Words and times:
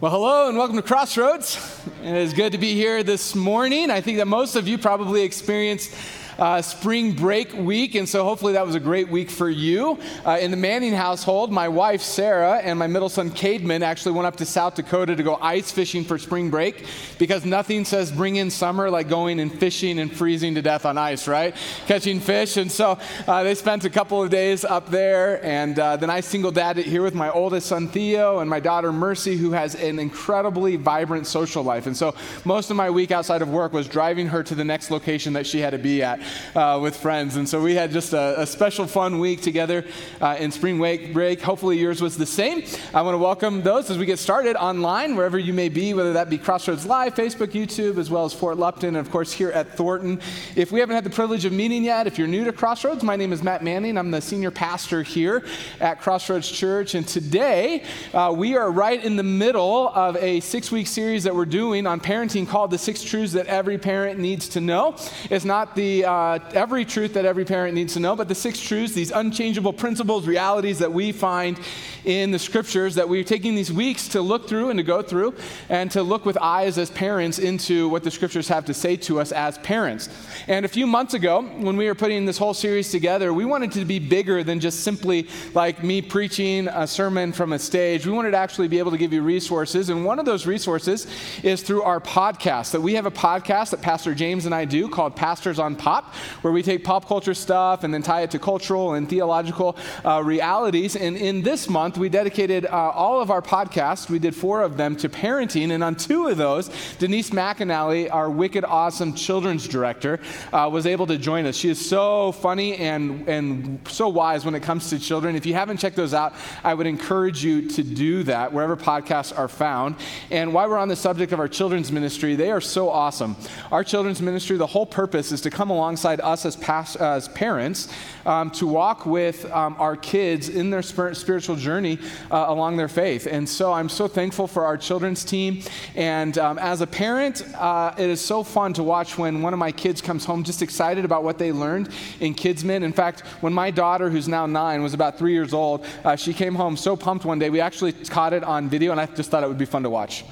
Well, 0.00 0.12
hello 0.12 0.48
and 0.48 0.56
welcome 0.56 0.76
to 0.76 0.82
Crossroads. 0.82 1.58
It 2.04 2.14
is 2.14 2.32
good 2.32 2.52
to 2.52 2.58
be 2.58 2.74
here 2.74 3.02
this 3.02 3.34
morning. 3.34 3.90
I 3.90 4.00
think 4.00 4.18
that 4.18 4.28
most 4.28 4.54
of 4.54 4.68
you 4.68 4.78
probably 4.78 5.22
experienced 5.22 5.92
uh, 6.38 6.62
spring 6.62 7.12
break 7.12 7.52
week, 7.52 7.94
and 7.94 8.08
so 8.08 8.24
hopefully 8.24 8.52
that 8.52 8.64
was 8.64 8.74
a 8.74 8.80
great 8.80 9.08
week 9.08 9.28
for 9.30 9.50
you. 9.50 9.98
Uh, 10.24 10.38
in 10.40 10.50
the 10.50 10.56
Manning 10.56 10.92
household, 10.92 11.50
my 11.50 11.68
wife 11.68 12.00
Sarah 12.00 12.58
and 12.58 12.78
my 12.78 12.86
middle 12.86 13.08
son 13.08 13.30
Cademan 13.30 13.82
actually 13.82 14.12
went 14.12 14.26
up 14.26 14.36
to 14.36 14.44
South 14.44 14.76
Dakota 14.76 15.16
to 15.16 15.22
go 15.22 15.36
ice 15.36 15.72
fishing 15.72 16.04
for 16.04 16.18
spring 16.18 16.50
break 16.50 16.86
because 17.18 17.44
nothing 17.44 17.84
says 17.84 18.12
bring 18.12 18.36
in 18.36 18.50
summer 18.50 18.90
like 18.90 19.08
going 19.08 19.40
and 19.40 19.52
fishing 19.52 19.98
and 19.98 20.14
freezing 20.14 20.54
to 20.54 20.62
death 20.62 20.86
on 20.86 20.96
ice, 20.96 21.26
right? 21.26 21.56
Catching 21.86 22.20
fish. 22.20 22.56
And 22.56 22.70
so 22.70 22.98
uh, 23.26 23.42
they 23.42 23.54
spent 23.54 23.84
a 23.84 23.90
couple 23.90 24.22
of 24.22 24.30
days 24.30 24.64
up 24.64 24.90
there, 24.90 25.44
and 25.44 25.78
uh, 25.78 25.96
then 25.96 26.10
I 26.10 26.20
single 26.20 26.52
dadded 26.52 26.86
here 26.86 27.02
with 27.02 27.14
my 27.14 27.30
oldest 27.30 27.66
son 27.66 27.88
Theo 27.88 28.38
and 28.38 28.48
my 28.48 28.60
daughter 28.60 28.92
Mercy, 28.92 29.36
who 29.36 29.52
has 29.52 29.74
an 29.74 29.98
incredibly 29.98 30.76
vibrant 30.76 31.26
social 31.26 31.64
life. 31.64 31.86
And 31.86 31.96
so 31.96 32.14
most 32.44 32.70
of 32.70 32.76
my 32.76 32.90
week 32.90 33.10
outside 33.10 33.42
of 33.42 33.48
work 33.48 33.72
was 33.72 33.88
driving 33.88 34.28
her 34.28 34.42
to 34.44 34.54
the 34.54 34.64
next 34.64 34.90
location 34.90 35.32
that 35.32 35.46
she 35.46 35.58
had 35.58 35.70
to 35.70 35.78
be 35.78 36.02
at 36.02 36.20
uh, 36.54 36.78
with 36.82 36.96
friends. 36.96 37.36
And 37.36 37.48
so 37.48 37.62
we 37.62 37.74
had 37.74 37.92
just 37.92 38.12
a, 38.12 38.40
a 38.40 38.46
special 38.46 38.86
fun 38.86 39.18
week 39.18 39.42
together 39.42 39.84
uh, 40.20 40.36
in 40.38 40.50
spring 40.50 40.78
break. 40.78 41.12
Break. 41.12 41.40
Hopefully 41.40 41.78
yours 41.78 42.00
was 42.00 42.16
the 42.16 42.26
same. 42.26 42.64
I 42.94 43.02
want 43.02 43.14
to 43.14 43.18
welcome 43.18 43.62
those 43.62 43.90
as 43.90 43.98
we 43.98 44.06
get 44.06 44.18
started 44.18 44.56
online, 44.56 45.16
wherever 45.16 45.38
you 45.38 45.52
may 45.52 45.68
be, 45.68 45.94
whether 45.94 46.12
that 46.14 46.30
be 46.30 46.38
Crossroads 46.38 46.86
Live, 46.86 47.14
Facebook, 47.14 47.48
YouTube, 47.48 47.98
as 47.98 48.10
well 48.10 48.24
as 48.24 48.32
Fort 48.32 48.58
Lupton, 48.58 48.96
and 48.96 49.06
of 49.06 49.10
course 49.10 49.32
here 49.32 49.50
at 49.50 49.76
Thornton. 49.76 50.20
If 50.56 50.72
we 50.72 50.80
haven't 50.80 50.94
had 50.94 51.04
the 51.04 51.10
privilege 51.10 51.44
of 51.44 51.52
meeting 51.52 51.84
yet, 51.84 52.06
if 52.06 52.18
you're 52.18 52.28
new 52.28 52.44
to 52.44 52.52
Crossroads, 52.52 53.02
my 53.02 53.16
name 53.16 53.32
is 53.32 53.42
Matt 53.42 53.62
Manning. 53.62 53.98
I'm 53.98 54.10
the 54.10 54.20
senior 54.20 54.50
pastor 54.50 55.02
here 55.02 55.44
at 55.80 56.00
Crossroads 56.00 56.50
Church. 56.50 56.94
And 56.94 57.06
today 57.06 57.84
uh, 58.14 58.34
we 58.36 58.56
are 58.56 58.70
right 58.70 59.02
in 59.02 59.16
the 59.16 59.22
middle 59.22 59.88
of 59.88 60.16
a 60.16 60.40
six 60.40 60.72
week 60.72 60.86
series 60.86 61.24
that 61.24 61.34
we're 61.34 61.44
doing 61.44 61.86
on 61.86 62.00
parenting 62.00 62.46
called 62.48 62.70
The 62.70 62.78
Six 62.78 63.02
Truths 63.02 63.32
That 63.32 63.46
Every 63.46 63.78
Parent 63.78 64.18
Needs 64.18 64.48
to 64.50 64.60
Know. 64.60 64.96
It's 65.30 65.44
not 65.44 65.74
the 65.74 66.04
uh, 66.04 66.12
Uh, 66.18 66.40
every 66.52 66.84
truth 66.84 67.14
that 67.14 67.24
every 67.24 67.44
parent 67.44 67.76
needs 67.76 67.94
to 67.94 68.00
know, 68.00 68.16
but 68.16 68.26
the 68.26 68.34
six 68.34 68.58
truths, 68.58 68.92
these 68.92 69.12
unchangeable 69.12 69.72
principles, 69.72 70.26
realities 70.26 70.80
that 70.80 70.92
we 70.92 71.12
find 71.12 71.60
in 72.04 72.32
the 72.32 72.38
scriptures 72.40 72.96
that 72.96 73.08
we're 73.08 73.22
taking 73.22 73.54
these 73.54 73.72
weeks 73.72 74.08
to 74.08 74.20
look 74.20 74.48
through 74.48 74.70
and 74.70 74.78
to 74.78 74.82
go 74.82 75.00
through 75.00 75.32
and 75.68 75.92
to 75.92 76.02
look 76.02 76.26
with 76.26 76.36
eyes 76.38 76.76
as 76.76 76.90
parents 76.90 77.38
into 77.38 77.88
what 77.88 78.02
the 78.02 78.10
scriptures 78.10 78.48
have 78.48 78.64
to 78.64 78.74
say 78.74 78.96
to 78.96 79.20
us 79.20 79.30
as 79.30 79.58
parents. 79.58 80.08
And 80.48 80.64
a 80.64 80.68
few 80.68 80.88
months 80.88 81.14
ago, 81.14 81.42
when 81.42 81.76
we 81.76 81.86
were 81.86 81.94
putting 81.94 82.26
this 82.26 82.36
whole 82.36 82.54
series 82.54 82.90
together, 82.90 83.32
we 83.32 83.44
wanted 83.44 83.70
to 83.72 83.84
be 83.84 84.00
bigger 84.00 84.42
than 84.42 84.58
just 84.58 84.80
simply 84.80 85.28
like 85.54 85.84
me 85.84 86.02
preaching 86.02 86.66
a 86.66 86.88
sermon 86.88 87.32
from 87.32 87.52
a 87.52 87.60
stage. 87.60 88.04
We 88.04 88.12
wanted 88.12 88.32
to 88.32 88.38
actually 88.38 88.66
be 88.66 88.80
able 88.80 88.90
to 88.90 88.98
give 88.98 89.12
you 89.12 89.22
resources. 89.22 89.88
And 89.88 90.04
one 90.04 90.18
of 90.18 90.24
those 90.24 90.46
resources 90.46 91.06
is 91.44 91.62
through 91.62 91.82
our 91.82 92.00
podcast. 92.00 92.72
That 92.72 92.80
we 92.80 92.94
have 92.94 93.06
a 93.06 93.10
podcast 93.12 93.70
that 93.70 93.82
Pastor 93.82 94.16
James 94.16 94.46
and 94.46 94.54
I 94.54 94.64
do 94.64 94.88
called 94.88 95.14
Pastors 95.14 95.60
on 95.60 95.76
Pop, 95.76 96.07
where 96.42 96.52
we 96.52 96.62
take 96.62 96.84
pop 96.84 97.06
culture 97.06 97.34
stuff 97.34 97.84
and 97.84 97.92
then 97.92 98.02
tie 98.02 98.22
it 98.22 98.30
to 98.32 98.38
cultural 98.38 98.94
and 98.94 99.08
theological 99.08 99.76
uh, 100.04 100.22
realities. 100.24 100.96
And 100.96 101.16
in 101.16 101.42
this 101.42 101.68
month, 101.68 101.98
we 101.98 102.08
dedicated 102.08 102.66
uh, 102.66 102.70
all 102.70 103.20
of 103.20 103.30
our 103.30 103.42
podcasts, 103.42 104.08
we 104.08 104.18
did 104.18 104.34
four 104.34 104.62
of 104.62 104.76
them, 104.76 104.96
to 104.96 105.08
parenting. 105.08 105.72
And 105.72 105.82
on 105.84 105.94
two 105.94 106.28
of 106.28 106.36
those, 106.36 106.70
Denise 106.98 107.30
McAnally, 107.30 108.12
our 108.12 108.30
wicked 108.30 108.64
awesome 108.64 109.14
children's 109.14 109.66
director, 109.66 110.20
uh, 110.52 110.68
was 110.72 110.86
able 110.86 111.06
to 111.06 111.18
join 111.18 111.46
us. 111.46 111.56
She 111.56 111.68
is 111.68 111.84
so 111.84 112.32
funny 112.32 112.76
and, 112.76 113.28
and 113.28 113.80
so 113.88 114.08
wise 114.08 114.44
when 114.44 114.54
it 114.54 114.62
comes 114.62 114.90
to 114.90 114.98
children. 114.98 115.36
If 115.36 115.46
you 115.46 115.54
haven't 115.54 115.78
checked 115.78 115.96
those 115.96 116.14
out, 116.14 116.34
I 116.64 116.74
would 116.74 116.86
encourage 116.86 117.44
you 117.44 117.68
to 117.68 117.82
do 117.82 118.22
that 118.24 118.52
wherever 118.52 118.76
podcasts 118.76 119.36
are 119.36 119.48
found. 119.48 119.96
And 120.30 120.52
while 120.52 120.68
we're 120.68 120.78
on 120.78 120.88
the 120.88 120.96
subject 120.96 121.32
of 121.32 121.40
our 121.40 121.48
children's 121.48 121.92
ministry, 121.92 122.34
they 122.36 122.50
are 122.50 122.60
so 122.60 122.88
awesome. 122.88 123.36
Our 123.70 123.84
children's 123.84 124.22
ministry, 124.22 124.56
the 124.56 124.66
whole 124.66 124.86
purpose 124.86 125.32
is 125.32 125.40
to 125.42 125.50
come 125.50 125.70
alongside 126.04 126.20
us 126.20 126.46
as, 126.46 126.54
past, 126.56 126.96
as 126.96 127.26
parents 127.28 127.88
um, 128.24 128.50
to 128.52 128.66
walk 128.66 129.04
with 129.04 129.44
um, 129.50 129.74
our 129.80 129.96
kids 129.96 130.48
in 130.48 130.70
their 130.70 130.82
spiritual 130.82 131.56
journey 131.56 131.98
uh, 132.30 132.44
along 132.48 132.76
their 132.76 132.88
faith. 132.88 133.26
And 133.28 133.48
so 133.48 133.72
I'm 133.72 133.88
so 133.88 134.06
thankful 134.06 134.46
for 134.46 134.64
our 134.64 134.76
children's 134.76 135.24
team. 135.24 135.62
And 135.96 136.38
um, 136.38 136.56
as 136.58 136.82
a 136.82 136.86
parent, 136.86 137.42
uh, 137.56 137.94
it 137.98 138.08
is 138.08 138.20
so 138.20 138.44
fun 138.44 138.72
to 138.74 138.82
watch 138.84 139.18
when 139.18 139.42
one 139.42 139.52
of 139.52 139.58
my 139.58 139.72
kids 139.72 140.00
comes 140.00 140.24
home 140.24 140.44
just 140.44 140.62
excited 140.62 141.04
about 141.04 141.24
what 141.24 141.36
they 141.36 141.50
learned 141.50 141.88
in 142.20 142.32
Kidsman. 142.34 142.84
In 142.84 142.92
fact, 142.92 143.20
when 143.40 143.52
my 143.52 143.72
daughter, 143.72 144.08
who's 144.08 144.28
now 144.28 144.46
nine, 144.46 144.82
was 144.82 144.94
about 144.94 145.18
three 145.18 145.32
years 145.32 145.52
old, 145.52 145.84
uh, 146.04 146.14
she 146.14 146.32
came 146.32 146.54
home 146.54 146.76
so 146.76 146.96
pumped 146.96 147.24
one 147.24 147.40
day. 147.40 147.50
We 147.50 147.60
actually 147.60 147.92
caught 147.92 148.32
it 148.32 148.44
on 148.44 148.68
video, 148.68 148.92
and 148.92 149.00
I 149.00 149.06
just 149.06 149.30
thought 149.30 149.42
it 149.42 149.48
would 149.48 149.58
be 149.58 149.64
fun 149.64 149.82
to 149.82 149.90
watch. 149.90 150.24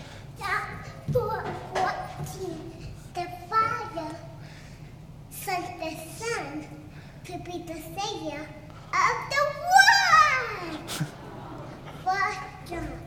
be 7.46 7.58
the 7.58 7.74
savior 7.74 8.48
of 8.92 9.16
the 9.30 9.42
world. 9.62 11.12
but 12.04 12.36
John, 12.68 13.00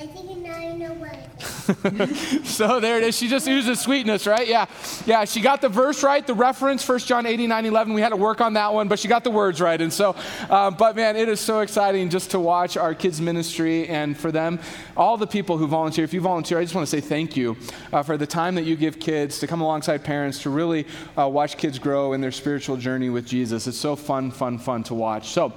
I 0.00 0.06
think 0.06 0.38
now 0.38 0.54
I 0.54 0.72
know 0.72 0.94
what. 0.94 1.59
so 2.44 2.80
there 2.80 2.98
it 2.98 3.04
is. 3.04 3.16
She 3.16 3.28
just 3.28 3.46
uses 3.46 3.80
sweetness, 3.80 4.26
right? 4.26 4.46
Yeah. 4.46 4.66
Yeah, 5.06 5.24
she 5.24 5.40
got 5.40 5.60
the 5.60 5.68
verse 5.68 6.02
right, 6.02 6.26
the 6.26 6.34
reference, 6.34 6.86
1 6.86 6.98
John 7.00 7.26
8, 7.26 7.38
9, 7.38 7.66
11. 7.66 7.92
We 7.94 8.00
had 8.00 8.10
to 8.10 8.16
work 8.16 8.40
on 8.40 8.54
that 8.54 8.72
one, 8.72 8.88
but 8.88 8.98
she 8.98 9.08
got 9.08 9.24
the 9.24 9.30
words 9.30 9.60
right. 9.60 9.80
And 9.80 9.92
so, 9.92 10.16
um, 10.48 10.74
but 10.74 10.96
man, 10.96 11.16
it 11.16 11.28
is 11.28 11.40
so 11.40 11.60
exciting 11.60 12.10
just 12.10 12.32
to 12.32 12.40
watch 12.40 12.76
our 12.76 12.94
kids' 12.94 13.20
ministry 13.20 13.88
and 13.88 14.16
for 14.16 14.32
them, 14.32 14.58
all 14.96 15.16
the 15.16 15.26
people 15.26 15.58
who 15.58 15.66
volunteer. 15.66 16.04
If 16.04 16.12
you 16.12 16.20
volunteer, 16.20 16.58
I 16.58 16.62
just 16.62 16.74
want 16.74 16.86
to 16.86 16.90
say 16.90 17.00
thank 17.00 17.36
you 17.36 17.56
uh, 17.92 18.02
for 18.02 18.16
the 18.16 18.26
time 18.26 18.54
that 18.56 18.64
you 18.64 18.76
give 18.76 18.98
kids 18.98 19.38
to 19.40 19.46
come 19.46 19.60
alongside 19.60 20.04
parents 20.04 20.42
to 20.42 20.50
really 20.50 20.86
uh, 21.18 21.28
watch 21.28 21.56
kids 21.56 21.78
grow 21.78 22.12
in 22.12 22.20
their 22.20 22.32
spiritual 22.32 22.76
journey 22.76 23.10
with 23.10 23.26
Jesus. 23.26 23.66
It's 23.66 23.78
so 23.78 23.96
fun, 23.96 24.30
fun, 24.30 24.58
fun 24.58 24.82
to 24.84 24.94
watch. 24.94 25.28
So, 25.28 25.52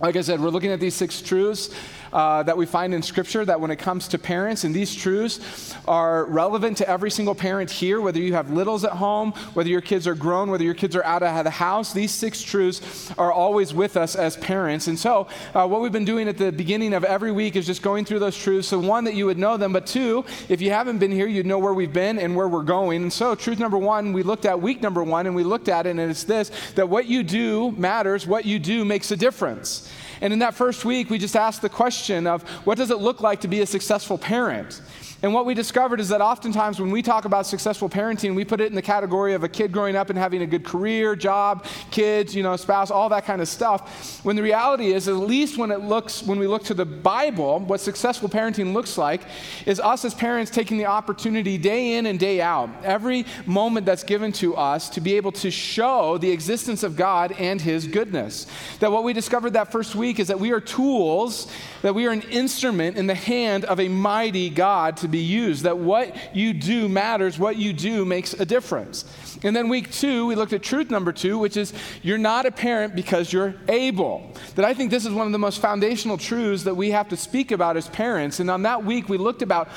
like 0.00 0.16
I 0.16 0.22
said, 0.22 0.40
we're 0.40 0.50
looking 0.50 0.72
at 0.72 0.80
these 0.80 0.94
six 0.94 1.22
truths 1.22 1.70
uh, 2.14 2.44
that 2.44 2.56
we 2.56 2.64
find 2.64 2.94
in 2.94 3.02
Scripture 3.02 3.44
that 3.44 3.60
when 3.60 3.72
it 3.72 3.76
comes 3.76 4.06
to 4.08 4.18
parents, 4.18 4.62
and 4.62 4.72
these 4.72 4.94
truths 4.94 5.74
are 5.86 6.24
relevant 6.26 6.78
to 6.78 6.88
every 6.88 7.10
single 7.10 7.34
parent 7.34 7.68
here, 7.70 8.00
whether 8.00 8.20
you 8.20 8.32
have 8.34 8.50
littles 8.50 8.84
at 8.84 8.92
home, 8.92 9.32
whether 9.54 9.68
your 9.68 9.80
kids 9.80 10.06
are 10.06 10.14
grown, 10.14 10.48
whether 10.48 10.62
your 10.62 10.74
kids 10.74 10.94
are 10.94 11.04
out 11.04 11.24
of 11.24 11.44
the 11.44 11.50
house, 11.50 11.92
these 11.92 12.12
six 12.12 12.40
truths 12.40 13.12
are 13.18 13.32
always 13.32 13.74
with 13.74 13.96
us 13.96 14.14
as 14.14 14.36
parents. 14.36 14.86
And 14.86 14.96
so, 14.96 15.26
uh, 15.54 15.66
what 15.66 15.80
we've 15.80 15.90
been 15.90 16.04
doing 16.04 16.28
at 16.28 16.38
the 16.38 16.52
beginning 16.52 16.94
of 16.94 17.02
every 17.02 17.32
week 17.32 17.56
is 17.56 17.66
just 17.66 17.82
going 17.82 18.04
through 18.04 18.20
those 18.20 18.38
truths. 18.38 18.68
So, 18.68 18.78
one, 18.78 19.02
that 19.04 19.14
you 19.14 19.26
would 19.26 19.38
know 19.38 19.56
them, 19.56 19.72
but 19.72 19.84
two, 19.84 20.24
if 20.48 20.60
you 20.60 20.70
haven't 20.70 20.98
been 20.98 21.10
here, 21.10 21.26
you'd 21.26 21.46
know 21.46 21.58
where 21.58 21.74
we've 21.74 21.92
been 21.92 22.20
and 22.20 22.36
where 22.36 22.46
we're 22.46 22.62
going. 22.62 23.02
And 23.02 23.12
so, 23.12 23.34
truth 23.34 23.58
number 23.58 23.78
one, 23.78 24.12
we 24.12 24.22
looked 24.22 24.44
at 24.44 24.60
week 24.60 24.80
number 24.80 25.02
one, 25.02 25.26
and 25.26 25.34
we 25.34 25.42
looked 25.42 25.68
at 25.68 25.86
it, 25.86 25.90
and 25.90 26.00
it's 26.00 26.22
this 26.22 26.52
that 26.76 26.88
what 26.88 27.06
you 27.06 27.24
do 27.24 27.72
matters, 27.72 28.24
what 28.24 28.44
you 28.44 28.60
do 28.60 28.84
makes 28.84 29.10
a 29.10 29.16
difference. 29.16 29.90
And 30.24 30.32
in 30.32 30.38
that 30.38 30.54
first 30.54 30.86
week, 30.86 31.10
we 31.10 31.18
just 31.18 31.36
asked 31.36 31.60
the 31.60 31.68
question 31.68 32.26
of 32.26 32.48
what 32.64 32.78
does 32.78 32.90
it 32.90 32.96
look 32.96 33.20
like 33.20 33.42
to 33.42 33.48
be 33.48 33.60
a 33.60 33.66
successful 33.66 34.16
parent? 34.16 34.80
And 35.24 35.32
what 35.32 35.46
we 35.46 35.54
discovered 35.54 36.00
is 36.00 36.10
that 36.10 36.20
oftentimes 36.20 36.78
when 36.78 36.90
we 36.90 37.00
talk 37.00 37.24
about 37.24 37.46
successful 37.46 37.88
parenting, 37.88 38.34
we 38.34 38.44
put 38.44 38.60
it 38.60 38.66
in 38.66 38.74
the 38.74 38.82
category 38.82 39.32
of 39.32 39.42
a 39.42 39.48
kid 39.48 39.72
growing 39.72 39.96
up 39.96 40.10
and 40.10 40.18
having 40.18 40.42
a 40.42 40.46
good 40.46 40.66
career, 40.66 41.16
job, 41.16 41.64
kids, 41.90 42.36
you 42.36 42.42
know, 42.42 42.56
spouse, 42.56 42.90
all 42.90 43.08
that 43.08 43.24
kind 43.24 43.40
of 43.40 43.48
stuff. 43.48 44.22
When 44.22 44.36
the 44.36 44.42
reality 44.42 44.92
is, 44.92 45.08
at 45.08 45.14
least 45.14 45.56
when 45.56 45.70
it 45.70 45.80
looks, 45.80 46.22
when 46.22 46.38
we 46.38 46.46
look 46.46 46.62
to 46.64 46.74
the 46.74 46.84
Bible, 46.84 47.60
what 47.60 47.80
successful 47.80 48.28
parenting 48.28 48.74
looks 48.74 48.98
like 48.98 49.22
is 49.64 49.80
us 49.80 50.04
as 50.04 50.12
parents 50.12 50.50
taking 50.50 50.76
the 50.76 50.84
opportunity 50.84 51.56
day 51.56 51.94
in 51.94 52.04
and 52.04 52.18
day 52.18 52.42
out, 52.42 52.68
every 52.82 53.24
moment 53.46 53.86
that's 53.86 54.04
given 54.04 54.30
to 54.32 54.54
us 54.54 54.90
to 54.90 55.00
be 55.00 55.16
able 55.16 55.32
to 55.32 55.50
show 55.50 56.18
the 56.18 56.30
existence 56.30 56.82
of 56.82 56.96
God 56.96 57.32
and 57.38 57.62
His 57.62 57.86
goodness. 57.86 58.46
That 58.80 58.92
what 58.92 59.04
we 59.04 59.14
discovered 59.14 59.54
that 59.54 59.72
first 59.72 59.94
week 59.94 60.20
is 60.20 60.28
that 60.28 60.38
we 60.38 60.52
are 60.52 60.60
tools, 60.60 61.50
that 61.80 61.94
we 61.94 62.06
are 62.06 62.10
an 62.10 62.20
instrument 62.28 62.98
in 62.98 63.06
the 63.06 63.14
hand 63.14 63.64
of 63.64 63.80
a 63.80 63.88
mighty 63.88 64.50
God 64.50 64.98
to 64.98 65.13
be 65.14 65.20
used, 65.20 65.62
that 65.62 65.78
what 65.78 66.34
you 66.34 66.52
do 66.52 66.88
matters, 66.88 67.38
what 67.38 67.56
you 67.56 67.72
do 67.72 68.04
makes 68.04 68.34
a 68.34 68.44
difference. 68.44 69.04
And 69.44 69.54
then 69.54 69.68
week 69.68 69.92
two, 69.92 70.26
we 70.26 70.34
looked 70.34 70.52
at 70.52 70.62
truth 70.62 70.90
number 70.90 71.12
two, 71.12 71.38
which 71.38 71.56
is 71.56 71.72
you're 72.02 72.18
not 72.18 72.46
a 72.46 72.50
parent 72.50 72.96
because 72.96 73.32
you're 73.32 73.54
able. 73.68 74.32
That 74.56 74.64
I 74.64 74.74
think 74.74 74.90
this 74.90 75.06
is 75.06 75.12
one 75.12 75.26
of 75.26 75.32
the 75.32 75.38
most 75.38 75.60
foundational 75.60 76.18
truths 76.18 76.64
that 76.64 76.74
we 76.74 76.90
have 76.90 77.08
to 77.10 77.16
speak 77.16 77.52
about 77.52 77.76
as 77.76 77.88
parents. 77.88 78.40
And 78.40 78.50
on 78.50 78.62
that 78.62 78.84
week, 78.84 79.08
we 79.08 79.16
looked 79.16 79.42
about 79.42 79.68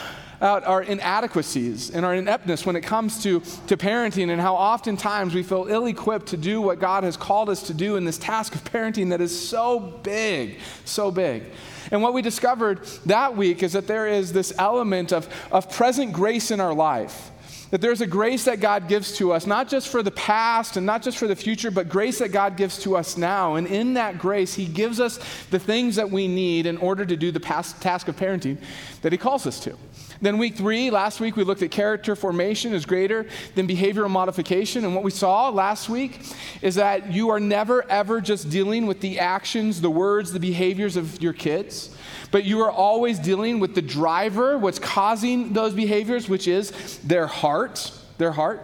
out 0.42 0.64
our 0.66 0.84
inadequacies 0.84 1.90
and 1.90 2.06
our 2.06 2.14
ineptness 2.14 2.66
when 2.66 2.76
it 2.76 2.82
comes 2.82 3.24
to, 3.24 3.40
to 3.68 3.78
parenting 3.78 4.30
and 4.30 4.40
how 4.40 4.56
oftentimes 4.56 5.34
we 5.34 5.44
feel 5.44 5.66
ill 5.68 5.86
equipped 5.86 6.28
to 6.28 6.38
do 6.38 6.62
what 6.62 6.80
God 6.80 7.04
has 7.04 7.18
called 7.18 7.50
us 7.50 7.64
to 7.64 7.74
do 7.74 7.96
in 7.96 8.06
this 8.06 8.18
task 8.18 8.56
of 8.56 8.64
parenting 8.64 9.10
that 9.10 9.22
is 9.22 9.48
so 9.48 9.80
big, 9.80 10.60
so 10.86 11.12
big. 11.12 11.44
And 11.92 12.02
what 12.02 12.14
we 12.14 12.22
discovered 12.22 12.86
that 13.06 13.36
week 13.36 13.64
is 13.64 13.74
that 13.74 13.88
there 13.88 14.08
is 14.08 14.34
this 14.34 14.54
element 14.58 15.14
of, 15.14 15.28
of 15.52 15.72
present 15.72 16.14
grace 16.14 16.52
in 16.52 16.60
our 16.60 16.74
life. 16.74 17.32
That 17.70 17.82
there's 17.82 18.00
a 18.00 18.08
grace 18.08 18.46
that 18.46 18.62
God 18.62 18.88
gives 18.88 19.18
to 19.18 19.34
us, 19.34 19.46
not 19.46 19.68
just 19.68 19.90
for 19.90 20.02
the 20.02 20.12
past 20.12 20.78
and 20.78 20.86
not 20.86 21.02
just 21.02 21.18
for 21.18 21.28
the 21.28 21.36
future, 21.36 21.70
but 21.70 21.90
grace 21.90 22.20
that 22.20 22.32
God 22.32 22.56
gives 22.56 22.80
to 22.84 22.96
us 22.96 23.18
now. 23.18 23.56
And 23.56 23.68
in 23.68 23.96
that 23.96 24.20
grace, 24.20 24.54
He 24.54 24.66
gives 24.66 25.02
us 25.02 25.20
the 25.50 25.60
things 25.60 25.98
that 25.98 26.10
we 26.10 26.30
need 26.30 26.66
in 26.66 26.78
order 26.78 27.06
to 27.06 27.18
do 27.18 27.30
the 27.30 27.42
past 27.42 27.82
task 27.82 28.08
of 28.08 28.16
parenting 28.16 28.58
that 29.02 29.12
He 29.12 29.18
calls 29.18 29.46
us 29.46 29.60
to. 29.62 29.78
Then, 30.22 30.38
week 30.38 30.56
three, 30.56 30.90
last 30.90 31.20
week 31.20 31.36
we 31.36 31.44
looked 31.44 31.62
at 31.62 31.72
character 31.72 32.16
formation 32.16 32.74
is 32.74 32.86
greater 32.86 33.28
than 33.56 33.68
behavioral 33.68 34.10
modification. 34.10 34.84
And 34.84 34.96
what 34.96 35.04
we 35.04 35.12
saw 35.12 35.50
last 35.50 35.90
week 35.90 36.22
is 36.62 36.76
that 36.76 37.14
you 37.14 37.30
are 37.30 37.40
never, 37.40 37.90
ever 37.90 38.20
just 38.22 38.50
dealing 38.50 38.88
with 38.88 39.02
the 39.02 39.20
actions, 39.20 39.82
the 39.82 39.90
words, 39.90 40.32
the 40.32 40.40
behaviors 40.40 40.96
of 40.96 41.22
your 41.22 41.34
kids, 41.34 41.96
but 42.32 42.44
you 42.44 42.62
are 42.62 42.72
always 42.72 43.20
dealing 43.20 43.60
with 43.60 43.76
the 43.76 43.82
driver, 43.82 44.58
what's 44.58 44.80
causing 44.80 45.54
those 45.54 45.74
behaviors, 45.74 46.28
which 46.28 46.48
is 46.48 47.00
their 47.00 47.28
heart. 47.28 47.92
Their 48.18 48.32
heart. 48.32 48.62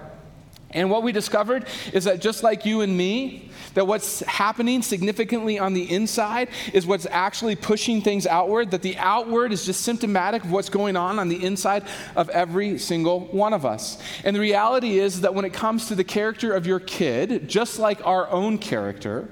And 0.72 0.90
what 0.90 1.04
we 1.04 1.12
discovered 1.12 1.68
is 1.94 2.06
that 2.06 2.20
just 2.20 2.42
like 2.42 2.66
you 2.66 2.82
and 2.82 2.98
me, 2.98 3.52
that 3.74 3.88
what's 3.88 4.22
happening 4.22 4.82
significantly 4.82 5.60
on 5.60 5.74
the 5.74 5.92
inside 5.92 6.50
is 6.74 6.86
what's 6.86 7.06
actually 7.08 7.56
pushing 7.56 8.02
things 8.02 8.28
outward, 8.28 8.72
that 8.72 8.82
the 8.82 8.98
outward 8.98 9.52
is 9.52 9.66
just 9.66 9.82
symptomatic 9.82 10.44
of 10.44 10.52
what's 10.52 10.70
going 10.70 10.96
on 10.96 11.20
on 11.20 11.30
the 11.30 11.44
inside 11.44 11.84
of 12.16 12.30
every 12.30 12.78
single 12.78 13.22
one 13.28 13.54
of 13.54 13.66
us. 13.66 14.02
And 14.24 14.36
the 14.36 14.40
reality 14.40 15.00
is 15.00 15.22
that 15.22 15.34
when 15.34 15.46
it 15.46 15.54
comes 15.54 15.88
to 15.88 15.96
the 15.96 16.04
character 16.04 16.54
of 16.54 16.68
your 16.68 16.80
kid, 16.80 17.48
just 17.48 17.80
like 17.80 18.06
our 18.06 18.30
own 18.30 18.58
character, 18.58 19.30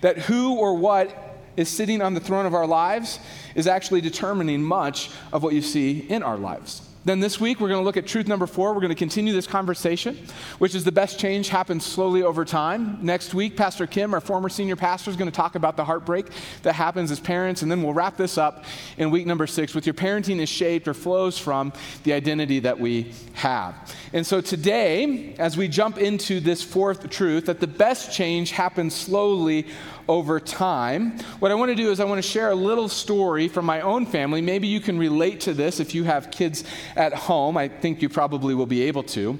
that 0.00 0.18
who 0.18 0.56
or 0.56 0.74
what 0.74 1.22
is 1.56 1.68
sitting 1.68 2.02
on 2.02 2.14
the 2.14 2.20
throne 2.20 2.46
of 2.46 2.54
our 2.54 2.66
lives 2.66 3.18
is 3.54 3.66
actually 3.66 4.00
determining 4.00 4.62
much 4.62 5.10
of 5.32 5.42
what 5.42 5.54
you 5.54 5.62
see 5.62 6.00
in 6.00 6.22
our 6.22 6.36
lives. 6.36 6.85
Then 7.06 7.20
this 7.20 7.38
week, 7.38 7.60
we're 7.60 7.68
going 7.68 7.80
to 7.80 7.84
look 7.84 7.96
at 7.96 8.04
truth 8.04 8.26
number 8.26 8.48
four. 8.48 8.74
We're 8.74 8.80
going 8.80 8.88
to 8.88 8.96
continue 8.96 9.32
this 9.32 9.46
conversation, 9.46 10.18
which 10.58 10.74
is 10.74 10.82
the 10.82 10.90
best 10.90 11.20
change 11.20 11.50
happens 11.50 11.86
slowly 11.86 12.24
over 12.24 12.44
time. 12.44 12.98
Next 13.00 13.32
week, 13.32 13.56
Pastor 13.56 13.86
Kim, 13.86 14.12
our 14.12 14.20
former 14.20 14.48
senior 14.48 14.74
pastor, 14.74 15.12
is 15.12 15.16
going 15.16 15.30
to 15.30 15.36
talk 15.36 15.54
about 15.54 15.76
the 15.76 15.84
heartbreak 15.84 16.26
that 16.62 16.72
happens 16.72 17.12
as 17.12 17.20
parents. 17.20 17.62
And 17.62 17.70
then 17.70 17.84
we'll 17.84 17.94
wrap 17.94 18.16
this 18.16 18.36
up 18.36 18.64
in 18.98 19.12
week 19.12 19.24
number 19.24 19.46
six 19.46 19.72
with 19.72 19.86
your 19.86 19.94
parenting 19.94 20.40
is 20.40 20.48
shaped 20.48 20.88
or 20.88 20.94
flows 20.94 21.38
from 21.38 21.72
the 22.02 22.12
identity 22.12 22.58
that 22.58 22.80
we 22.80 23.12
have. 23.34 23.76
And 24.12 24.26
so 24.26 24.40
today, 24.40 25.36
as 25.38 25.56
we 25.56 25.68
jump 25.68 25.98
into 25.98 26.40
this 26.40 26.60
fourth 26.60 27.08
truth, 27.08 27.46
that 27.46 27.60
the 27.60 27.68
best 27.68 28.12
change 28.12 28.50
happens 28.50 28.96
slowly 28.96 29.68
over 30.08 30.40
time. 30.40 31.18
What 31.38 31.50
I 31.50 31.54
want 31.54 31.70
to 31.70 31.74
do 31.74 31.90
is 31.90 32.00
I 32.00 32.04
want 32.04 32.22
to 32.22 32.28
share 32.28 32.50
a 32.50 32.54
little 32.54 32.88
story 32.88 33.48
from 33.48 33.64
my 33.64 33.80
own 33.80 34.06
family. 34.06 34.40
Maybe 34.40 34.68
you 34.68 34.80
can 34.80 34.98
relate 34.98 35.40
to 35.40 35.54
this 35.54 35.80
if 35.80 35.94
you 35.94 36.04
have 36.04 36.30
kids 36.30 36.64
at 36.94 37.12
home. 37.12 37.56
I 37.56 37.68
think 37.68 38.02
you 38.02 38.08
probably 38.08 38.54
will 38.54 38.66
be 38.66 38.82
able 38.82 39.02
to 39.04 39.38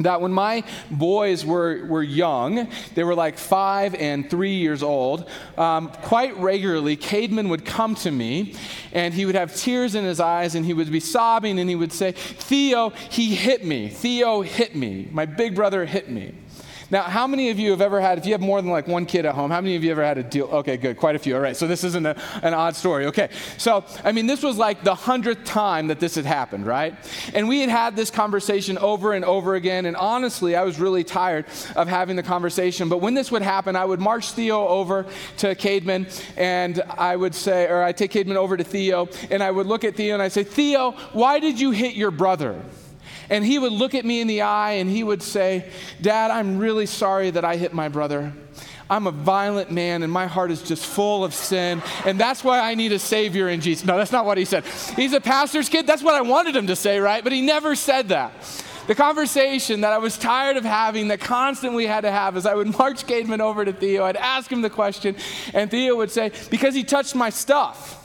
that 0.00 0.20
when 0.20 0.32
my 0.32 0.64
boys 0.90 1.44
were, 1.44 1.84
were 1.86 2.02
young, 2.02 2.68
they 2.94 3.04
were 3.04 3.14
like 3.14 3.38
five 3.38 3.94
and 3.94 4.28
three 4.28 4.54
years 4.54 4.82
old, 4.82 5.28
um, 5.56 5.88
quite 5.88 6.36
regularly, 6.38 6.96
Cademan 6.96 7.48
would 7.48 7.64
come 7.64 7.94
to 7.96 8.10
me 8.10 8.54
and 8.92 9.14
he 9.14 9.24
would 9.24 9.34
have 9.34 9.54
tears 9.54 9.94
in 9.94 10.04
his 10.04 10.20
eyes 10.20 10.54
and 10.54 10.64
he 10.66 10.74
would 10.74 10.90
be 10.90 11.00
sobbing 11.00 11.58
and 11.58 11.68
he 11.68 11.76
would 11.76 11.92
say, 11.92 12.12
Theo, 12.12 12.90
he 12.90 13.34
hit 13.34 13.64
me. 13.64 13.88
Theo 13.88 14.42
hit 14.42 14.74
me. 14.74 15.08
My 15.12 15.26
big 15.26 15.54
brother 15.54 15.84
hit 15.84 16.08
me. 16.10 16.34
Now, 16.94 17.02
how 17.02 17.26
many 17.26 17.50
of 17.50 17.58
you 17.58 17.72
have 17.72 17.80
ever 17.80 18.00
had, 18.00 18.18
if 18.18 18.24
you 18.24 18.30
have 18.34 18.40
more 18.40 18.62
than 18.62 18.70
like 18.70 18.86
one 18.86 19.04
kid 19.04 19.26
at 19.26 19.34
home, 19.34 19.50
how 19.50 19.60
many 19.60 19.74
of 19.74 19.82
you 19.82 19.90
ever 19.90 20.04
had 20.04 20.16
a 20.16 20.22
deal? 20.22 20.44
Okay, 20.44 20.76
good, 20.76 20.96
quite 20.96 21.16
a 21.16 21.18
few. 21.18 21.34
All 21.34 21.40
right, 21.40 21.56
so 21.56 21.66
this 21.66 21.82
isn't 21.82 22.06
a, 22.06 22.16
an 22.44 22.54
odd 22.54 22.76
story. 22.76 23.06
Okay, 23.06 23.30
so 23.58 23.84
I 24.04 24.12
mean, 24.12 24.28
this 24.28 24.44
was 24.44 24.58
like 24.58 24.84
the 24.84 24.94
hundredth 24.94 25.42
time 25.44 25.88
that 25.88 25.98
this 25.98 26.14
had 26.14 26.24
happened, 26.24 26.68
right? 26.68 26.94
And 27.34 27.48
we 27.48 27.58
had 27.58 27.68
had 27.68 27.96
this 27.96 28.12
conversation 28.12 28.78
over 28.78 29.12
and 29.12 29.24
over 29.24 29.56
again, 29.56 29.86
and 29.86 29.96
honestly, 29.96 30.54
I 30.54 30.62
was 30.62 30.78
really 30.78 31.02
tired 31.02 31.46
of 31.74 31.88
having 31.88 32.14
the 32.14 32.22
conversation. 32.22 32.88
But 32.88 32.98
when 32.98 33.14
this 33.14 33.28
would 33.32 33.42
happen, 33.42 33.74
I 33.74 33.84
would 33.84 33.98
march 33.98 34.30
Theo 34.30 34.64
over 34.68 35.04
to 35.38 35.56
Cademan, 35.56 36.06
and 36.36 36.80
I 36.90 37.16
would 37.16 37.34
say, 37.34 37.66
or 37.66 37.82
I'd 37.82 37.96
take 37.96 38.12
Cademan 38.12 38.36
over 38.36 38.56
to 38.56 38.62
Theo, 38.62 39.08
and 39.32 39.42
I 39.42 39.50
would 39.50 39.66
look 39.66 39.82
at 39.82 39.96
Theo 39.96 40.14
and 40.14 40.22
I'd 40.22 40.30
say, 40.30 40.44
Theo, 40.44 40.92
why 41.12 41.40
did 41.40 41.58
you 41.58 41.72
hit 41.72 41.96
your 41.96 42.12
brother? 42.12 42.62
And 43.30 43.44
he 43.44 43.58
would 43.58 43.72
look 43.72 43.94
at 43.94 44.04
me 44.04 44.20
in 44.20 44.26
the 44.26 44.42
eye 44.42 44.72
and 44.72 44.88
he 44.88 45.02
would 45.02 45.22
say, 45.22 45.70
Dad, 46.00 46.30
I'm 46.30 46.58
really 46.58 46.86
sorry 46.86 47.30
that 47.30 47.44
I 47.44 47.56
hit 47.56 47.72
my 47.72 47.88
brother. 47.88 48.32
I'm 48.88 49.06
a 49.06 49.10
violent 49.10 49.70
man 49.70 50.02
and 50.02 50.12
my 50.12 50.26
heart 50.26 50.50
is 50.50 50.62
just 50.62 50.84
full 50.84 51.24
of 51.24 51.32
sin. 51.32 51.82
And 52.04 52.20
that's 52.20 52.44
why 52.44 52.60
I 52.60 52.74
need 52.74 52.92
a 52.92 52.98
Savior 52.98 53.48
in 53.48 53.60
Jesus. 53.60 53.86
No, 53.86 53.96
that's 53.96 54.12
not 54.12 54.26
what 54.26 54.36
he 54.36 54.44
said. 54.44 54.64
He's 54.94 55.12
a 55.12 55.20
pastor's 55.20 55.68
kid. 55.68 55.86
That's 55.86 56.02
what 56.02 56.14
I 56.14 56.20
wanted 56.20 56.54
him 56.54 56.66
to 56.66 56.76
say, 56.76 56.98
right? 56.98 57.24
But 57.24 57.32
he 57.32 57.40
never 57.40 57.74
said 57.74 58.08
that. 58.10 58.32
The 58.86 58.94
conversation 58.94 59.80
that 59.80 59.92
I 59.94 59.98
was 59.98 60.18
tired 60.18 60.58
of 60.58 60.64
having, 60.64 61.08
that 61.08 61.20
constantly 61.20 61.86
had 61.86 62.02
to 62.02 62.10
have, 62.10 62.36
is 62.36 62.44
I 62.44 62.54
would 62.54 62.66
march 62.78 63.06
Cademan 63.06 63.40
over 63.40 63.64
to 63.64 63.72
Theo. 63.72 64.04
I'd 64.04 64.16
ask 64.16 64.52
him 64.52 64.60
the 64.60 64.68
question, 64.68 65.16
and 65.54 65.70
Theo 65.70 65.96
would 65.96 66.10
say, 66.10 66.32
Because 66.50 66.74
he 66.74 66.84
touched 66.84 67.14
my 67.14 67.30
stuff. 67.30 68.00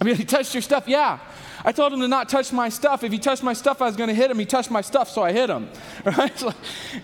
I 0.00 0.04
mean, 0.04 0.16
he 0.16 0.24
touched 0.24 0.54
your 0.54 0.62
stuff? 0.62 0.88
Yeah. 0.88 1.18
I 1.66 1.72
told 1.72 1.94
him 1.94 2.00
to 2.00 2.08
not 2.08 2.28
touch 2.28 2.52
my 2.52 2.68
stuff. 2.68 3.02
If 3.04 3.10
he 3.10 3.18
touched 3.18 3.42
my 3.42 3.54
stuff, 3.54 3.80
I 3.80 3.86
was 3.86 3.96
going 3.96 4.08
to 4.08 4.14
hit 4.14 4.30
him. 4.30 4.38
He 4.38 4.44
touched 4.44 4.70
my 4.70 4.82
stuff, 4.82 5.08
so 5.08 5.22
I 5.22 5.32
hit 5.32 5.48
him. 5.48 5.68
Right? 6.04 6.44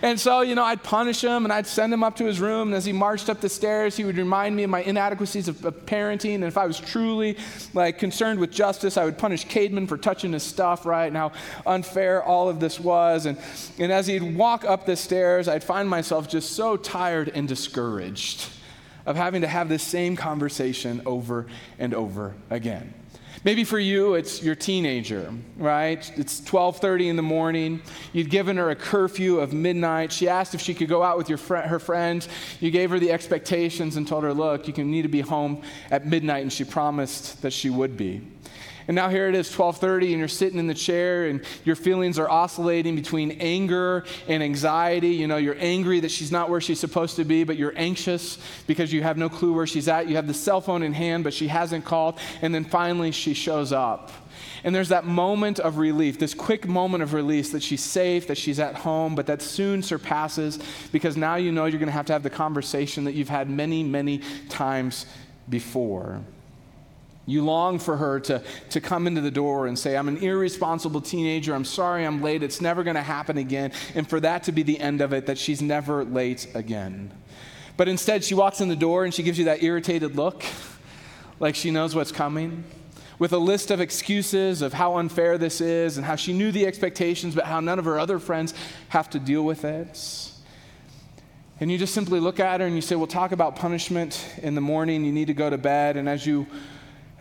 And 0.03 0.19
so, 0.19 0.41
you 0.41 0.53
know, 0.53 0.63
I'd 0.63 0.83
punish 0.83 1.23
him 1.23 1.43
and 1.43 1.51
I'd 1.51 1.65
send 1.65 1.91
him 1.91 2.03
up 2.03 2.15
to 2.17 2.25
his 2.25 2.39
room. 2.39 2.67
And 2.67 2.75
as 2.75 2.85
he 2.85 2.93
marched 2.93 3.29
up 3.29 3.41
the 3.41 3.49
stairs, 3.49 3.97
he 3.97 4.05
would 4.05 4.17
remind 4.17 4.55
me 4.55 4.63
of 4.63 4.69
my 4.69 4.83
inadequacies 4.83 5.47
of, 5.47 5.65
of 5.65 5.85
parenting. 5.87 6.35
And 6.35 6.43
if 6.43 6.55
I 6.55 6.67
was 6.67 6.79
truly 6.79 7.37
like 7.73 7.97
concerned 7.97 8.39
with 8.39 8.51
justice, 8.51 8.97
I 8.97 9.05
would 9.05 9.17
punish 9.17 9.47
Cademan 9.47 9.87
for 9.87 9.97
touching 9.97 10.33
his 10.33 10.43
stuff, 10.43 10.85
right? 10.85 11.07
And 11.07 11.17
how 11.17 11.31
unfair 11.65 12.23
all 12.23 12.47
of 12.47 12.59
this 12.59 12.79
was. 12.79 13.25
And, 13.25 13.39
and 13.79 13.91
as 13.91 14.05
he'd 14.05 14.35
walk 14.35 14.63
up 14.63 14.85
the 14.85 14.95
stairs, 14.95 15.47
I'd 15.47 15.63
find 15.63 15.89
myself 15.89 16.29
just 16.29 16.51
so 16.51 16.77
tired 16.77 17.29
and 17.33 17.47
discouraged 17.47 18.49
of 19.07 19.15
having 19.15 19.41
to 19.41 19.47
have 19.47 19.67
this 19.67 19.83
same 19.83 20.15
conversation 20.15 21.01
over 21.07 21.47
and 21.79 21.93
over 21.95 22.35
again. 22.51 22.93
Maybe 23.43 23.63
for 23.63 23.79
you, 23.79 24.13
it's 24.13 24.43
your 24.43 24.53
teenager, 24.53 25.33
right? 25.57 26.11
It's 26.15 26.41
12:30 26.41 27.09
in 27.09 27.15
the 27.15 27.23
morning. 27.23 27.81
You'd 28.13 28.29
given 28.29 28.57
her 28.57 28.69
a 28.69 28.75
curfew 28.75 29.39
of 29.39 29.51
midnight. 29.51 30.11
She 30.11 30.29
asked 30.29 30.53
if 30.53 30.61
she 30.61 30.75
could 30.75 30.87
go 30.87 31.01
out 31.01 31.17
with 31.17 31.27
your 31.27 31.39
fr- 31.39 31.55
her 31.55 31.79
friends. 31.79 32.27
You 32.59 32.69
gave 32.69 32.91
her 32.91 32.99
the 32.99 33.11
expectations 33.11 33.97
and 33.97 34.07
told 34.07 34.23
her, 34.25 34.33
"Look, 34.33 34.67
you 34.67 34.73
can 34.73 34.91
need 34.91 35.01
to 35.03 35.07
be 35.07 35.21
home 35.21 35.63
at 35.89 36.05
midnight," 36.05 36.43
and 36.43 36.53
she 36.53 36.63
promised 36.63 37.41
that 37.41 37.51
she 37.51 37.71
would 37.71 37.97
be. 37.97 38.21
And 38.87 38.95
now 38.95 39.09
here 39.09 39.27
it 39.27 39.35
is 39.35 39.49
12:30 39.49 40.11
and 40.11 40.19
you're 40.19 40.27
sitting 40.27 40.59
in 40.59 40.67
the 40.67 40.73
chair 40.73 41.25
and 41.25 41.41
your 41.65 41.75
feelings 41.75 42.17
are 42.19 42.29
oscillating 42.29 42.95
between 42.95 43.31
anger 43.39 44.03
and 44.27 44.41
anxiety. 44.41 45.09
You 45.09 45.27
know, 45.27 45.37
you're 45.37 45.57
angry 45.59 45.99
that 45.99 46.11
she's 46.11 46.31
not 46.31 46.49
where 46.49 46.61
she's 46.61 46.79
supposed 46.79 47.15
to 47.17 47.23
be, 47.23 47.43
but 47.43 47.57
you're 47.57 47.73
anxious 47.75 48.37
because 48.67 48.91
you 48.91 49.03
have 49.03 49.17
no 49.17 49.29
clue 49.29 49.53
where 49.53 49.67
she's 49.67 49.87
at. 49.87 50.07
You 50.07 50.15
have 50.15 50.27
the 50.27 50.33
cell 50.33 50.61
phone 50.61 50.83
in 50.83 50.93
hand, 50.93 51.23
but 51.23 51.33
she 51.33 51.47
hasn't 51.47 51.85
called, 51.85 52.19
and 52.41 52.53
then 52.53 52.65
finally 52.65 53.11
she 53.11 53.33
shows 53.33 53.71
up. 53.71 54.11
And 54.63 54.75
there's 54.75 54.89
that 54.89 55.05
moment 55.05 55.59
of 55.59 55.77
relief, 55.77 56.19
this 56.19 56.33
quick 56.33 56.67
moment 56.67 57.01
of 57.03 57.13
release 57.13 57.51
that 57.51 57.63
she's 57.63 57.83
safe, 57.83 58.27
that 58.27 58.37
she's 58.37 58.59
at 58.59 58.75
home, 58.75 59.15
but 59.15 59.25
that 59.27 59.41
soon 59.41 59.81
surpasses 59.81 60.59
because 60.91 61.17
now 61.17 61.35
you 61.35 61.51
know 61.51 61.65
you're 61.65 61.79
going 61.79 61.87
to 61.87 61.93
have 61.93 62.05
to 62.07 62.13
have 62.13 62.23
the 62.23 62.29
conversation 62.29 63.03
that 63.05 63.13
you've 63.13 63.29
had 63.29 63.49
many, 63.49 63.83
many 63.83 64.21
times 64.49 65.05
before. 65.49 66.21
You 67.31 67.45
long 67.45 67.79
for 67.79 67.95
her 67.95 68.19
to, 68.21 68.43
to 68.71 68.81
come 68.81 69.07
into 69.07 69.21
the 69.21 69.31
door 69.31 69.67
and 69.67 69.79
say, 69.79 69.95
I'm 69.95 70.09
an 70.09 70.17
irresponsible 70.17 70.99
teenager. 70.99 71.55
I'm 71.55 71.65
sorry 71.65 72.05
I'm 72.05 72.21
late. 72.21 72.43
It's 72.43 72.59
never 72.59 72.83
going 72.83 72.97
to 72.97 73.01
happen 73.01 73.37
again. 73.37 73.71
And 73.95 74.07
for 74.07 74.19
that 74.19 74.43
to 74.43 74.51
be 74.51 74.63
the 74.63 74.79
end 74.79 74.99
of 74.99 75.13
it, 75.13 75.27
that 75.27 75.37
she's 75.37 75.61
never 75.61 76.03
late 76.03 76.47
again. 76.53 77.11
But 77.77 77.87
instead, 77.87 78.23
she 78.23 78.35
walks 78.35 78.59
in 78.59 78.67
the 78.67 78.75
door 78.75 79.05
and 79.05 79.13
she 79.13 79.23
gives 79.23 79.39
you 79.39 79.45
that 79.45 79.63
irritated 79.63 80.15
look, 80.17 80.43
like 81.39 81.55
she 81.55 81.71
knows 81.71 81.95
what's 81.95 82.11
coming, 82.11 82.65
with 83.17 83.31
a 83.31 83.37
list 83.37 83.71
of 83.71 83.79
excuses 83.79 84.61
of 84.61 84.73
how 84.73 84.97
unfair 84.97 85.37
this 85.37 85.61
is 85.61 85.95
and 85.95 86.05
how 86.05 86.17
she 86.17 86.33
knew 86.33 86.51
the 86.51 86.67
expectations, 86.67 87.33
but 87.33 87.45
how 87.45 87.61
none 87.61 87.79
of 87.79 87.85
her 87.85 87.97
other 87.97 88.19
friends 88.19 88.53
have 88.89 89.09
to 89.11 89.19
deal 89.19 89.43
with 89.43 89.63
it. 89.63 90.31
And 91.61 91.71
you 91.71 91.77
just 91.77 91.93
simply 91.93 92.19
look 92.19 92.39
at 92.39 92.59
her 92.59 92.65
and 92.65 92.75
you 92.75 92.81
say, 92.81 92.95
We'll 92.95 93.07
talk 93.07 93.31
about 93.31 93.55
punishment 93.55 94.27
in 94.41 94.55
the 94.55 94.61
morning. 94.61 95.05
You 95.05 95.11
need 95.11 95.27
to 95.27 95.33
go 95.33 95.49
to 95.49 95.59
bed. 95.59 95.95
And 95.95 96.09
as 96.09 96.25
you 96.25 96.47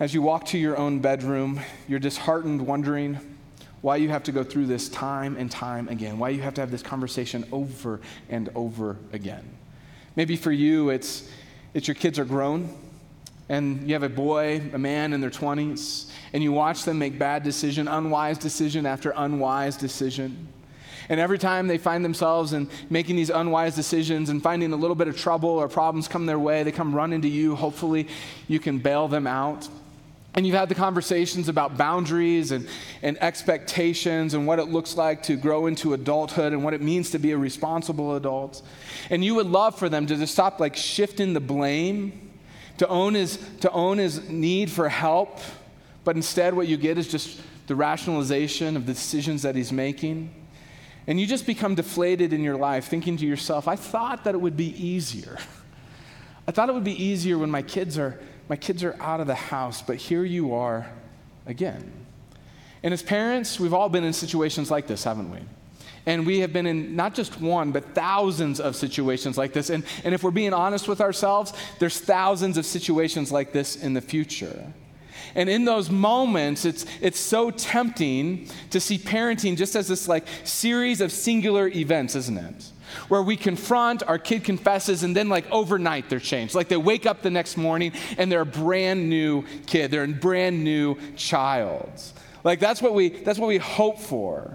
as 0.00 0.14
you 0.14 0.23
walk 0.23 0.47
to 0.47 0.59
your 0.59 0.78
own 0.78 0.99
bedroom, 0.99 1.61
you're 1.87 2.00
disheartened, 2.00 2.66
wondering 2.66 3.21
why 3.83 3.97
you 3.97 4.09
have 4.09 4.23
to 4.23 4.33
go 4.33 4.42
through 4.42 4.64
this 4.64 4.88
time 4.88 5.37
and 5.37 5.50
time 5.50 5.88
again, 5.88 6.19
why 6.19 6.30
you 6.30 6.40
have 6.40 6.54
to 6.54 6.62
have 6.62 6.71
this 6.71 6.83
conversation 6.83 7.45
over 7.52 8.00
and 8.30 8.49
over 8.54 8.97
again. 9.12 9.47
Maybe 10.16 10.37
for 10.37 10.52
you, 10.52 10.88
it's, 10.88 11.30
it's 11.75 11.87
your 11.87 11.95
kids 11.95 12.19
are 12.19 12.25
grown, 12.25 12.75
and 13.50 13.87
you 13.87 13.92
have 13.92 14.02
a 14.02 14.09
boy, 14.09 14.62
a 14.73 14.78
man 14.78 15.12
in 15.12 15.21
their 15.21 15.30
20s, 15.30 16.11
and 16.33 16.42
you 16.42 16.50
watch 16.50 16.85
them 16.85 16.99
make 16.99 17.19
bad 17.19 17.42
decision, 17.42 17.87
unwise 17.87 18.38
decision 18.38 18.87
after 18.87 19.12
unwise 19.14 19.76
decision. 19.76 20.49
And 21.11 21.21
every 21.21 21.38
time 21.38 21.66
they 21.66 21.78
find 21.78 22.02
themselves 22.02 22.54
in 22.54 22.71
making 22.88 23.16
these 23.16 23.30
unwise 23.30 23.75
decisions 23.75 24.30
and 24.30 24.42
finding 24.42 24.73
a 24.73 24.76
little 24.76 24.95
bit 24.95 25.09
of 25.09 25.19
trouble 25.19 25.50
or 25.50 25.69
problems 25.69 26.09
come 26.09 26.25
their 26.25 26.38
way, 26.38 26.62
they 26.62 26.73
come 26.73 26.95
running 26.95 27.21
to 27.23 27.28
you. 27.28 27.54
Hopefully, 27.57 28.09
you 28.49 28.61
can 28.61 28.78
bail 28.78 29.09
them 29.09 29.26
out. 29.26 29.69
And 30.34 30.46
you've 30.46 30.54
had 30.54 30.68
the 30.68 30.76
conversations 30.76 31.49
about 31.49 31.76
boundaries 31.76 32.52
and, 32.52 32.68
and 33.02 33.20
expectations 33.20 34.34
and 34.34 34.46
what 34.46 34.60
it 34.60 34.66
looks 34.66 34.96
like 34.96 35.25
to 35.25 35.37
grow 35.37 35.66
into 35.66 35.92
adulthood 35.92 36.52
and 36.52 36.62
what 36.62 36.72
it 36.72 36.80
means 36.80 37.10
to 37.10 37.18
be 37.18 37.32
a 37.32 37.37
responsible 37.37 38.14
adult. 38.14 38.62
And 39.10 39.25
you 39.25 39.34
would 39.34 39.49
love 39.49 39.76
for 39.76 39.88
them 39.88 40.06
to 40.06 40.16
just 40.16 40.32
stop 40.32 40.60
like 40.60 40.76
shifting 40.76 41.32
the 41.32 41.40
blame, 41.40 42.30
to 42.78 42.87
own 42.87 43.14
his, 43.14 43.38
to 43.60 43.70
own 43.72 43.99
his 43.99 44.28
need 44.28 44.70
for 44.70 44.88
help, 44.88 45.40
but 46.04 46.14
instead 46.14 46.54
what 46.54 46.68
you 46.68 46.76
get 46.76 46.96
is 46.96 47.08
just 47.08 47.40
the 47.66 47.75
rationalization 47.75 48.76
of 48.76 48.87
the 48.87 48.92
decisions 48.92 49.42
that 49.42 49.56
he's 49.56 49.72
making. 49.72 50.32
And 51.06 51.20
you 51.20 51.26
just 51.26 51.44
become 51.44 51.75
deflated 51.75 52.32
in 52.32 52.42
your 52.42 52.56
life, 52.56 52.87
thinking 52.87 53.16
to 53.16 53.26
yourself, 53.26 53.66
I 53.66 53.75
thought 53.75 54.25
that 54.25 54.34
it 54.34 54.38
would 54.38 54.56
be 54.56 54.68
easier. 54.80 55.38
I 56.46 56.52
thought 56.52 56.68
it 56.68 56.72
would 56.72 56.84
be 56.84 57.02
easier 57.02 57.37
when 57.37 57.50
my 57.50 57.62
kids 57.62 57.99
are, 57.99 58.20
my 58.50 58.57
kids 58.57 58.83
are 58.83 58.97
out 58.99 59.21
of 59.21 59.28
the 59.28 59.35
house, 59.37 59.80
but 59.80 59.95
here 59.95 60.25
you 60.25 60.54
are 60.54 60.90
again. 61.47 61.92
And 62.83 62.92
as 62.92 63.00
parents, 63.00 63.61
we've 63.61 63.73
all 63.73 63.88
been 63.88 64.02
in 64.02 64.12
situations 64.12 64.73
like 64.73 64.88
this, 64.88 65.04
haven't 65.04 65.30
we? 65.30 65.38
And 66.04 66.26
we 66.26 66.40
have 66.40 66.52
been 66.52 66.66
in 66.66 66.97
not 66.97 67.14
just 67.14 67.40
one, 67.40 67.71
but 67.71 67.95
thousands 67.95 68.59
of 68.59 68.75
situations 68.75 69.38
like 69.38 69.52
this. 69.52 69.71
And, 69.71 69.85
and 70.02 70.14
if 70.14 70.25
we're 70.25 70.33
being 70.33 70.52
honest 70.52 70.88
with 70.88 71.00
ourselves, 71.00 71.52
there's 71.78 72.00
thousands 72.00 72.59
of 72.59 72.66
situations 72.66 73.30
like 73.30 73.52
this 73.52 73.76
in 73.76 73.95
the 73.95 74.00
future. 74.00 74.73
And 75.37 75.49
in 75.49 75.64
those 75.64 75.88
moments, 75.88 76.64
it's, 76.64 76.87
it's 77.00 77.21
so 77.21 77.52
tempting 77.52 78.49
to 78.71 78.80
see 78.80 78.99
parenting 78.99 79.57
just 79.57 79.76
as 79.76 79.87
this 79.87 80.09
like 80.09 80.26
series 80.42 81.00
of 81.00 81.12
singular 81.12 81.69
events, 81.69 82.16
isn't 82.16 82.38
it? 82.38 82.73
Where 83.09 83.23
we 83.23 83.37
confront, 83.37 84.02
our 84.02 84.19
kid 84.19 84.45
confesses, 84.45 85.02
and 85.02 85.14
then 85.14 85.28
like 85.28 85.50
overnight 85.50 86.09
they're 86.09 86.21
changed. 86.21 86.54
Like 86.54 86.69
they 86.69 86.76
wake 86.76 87.07
up 87.07 87.23
the 87.23 87.30
next 87.30 87.57
morning 87.57 87.92
and 88.19 88.30
they're 88.30 88.42
a 88.42 88.47
brand 88.47 89.09
new 89.09 89.45
kid, 89.66 89.90
they're 89.90 90.04
a 90.04 90.09
brand 90.09 90.64
new 90.64 90.97
child. 91.16 91.90
Like 92.45 92.61
that's 92.61 92.80
what 92.80 92.95
we 92.95 93.09
that's 93.11 93.38
what 93.38 93.49
we 93.49 93.59
hope 93.59 93.99
for. 93.99 94.52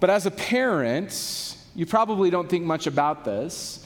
But 0.00 0.10
as 0.10 0.26
a 0.26 0.30
parent, 0.30 1.56
you 1.74 1.86
probably 1.86 2.30
don't 2.30 2.48
think 2.48 2.64
much 2.64 2.86
about 2.86 3.24
this. 3.24 3.84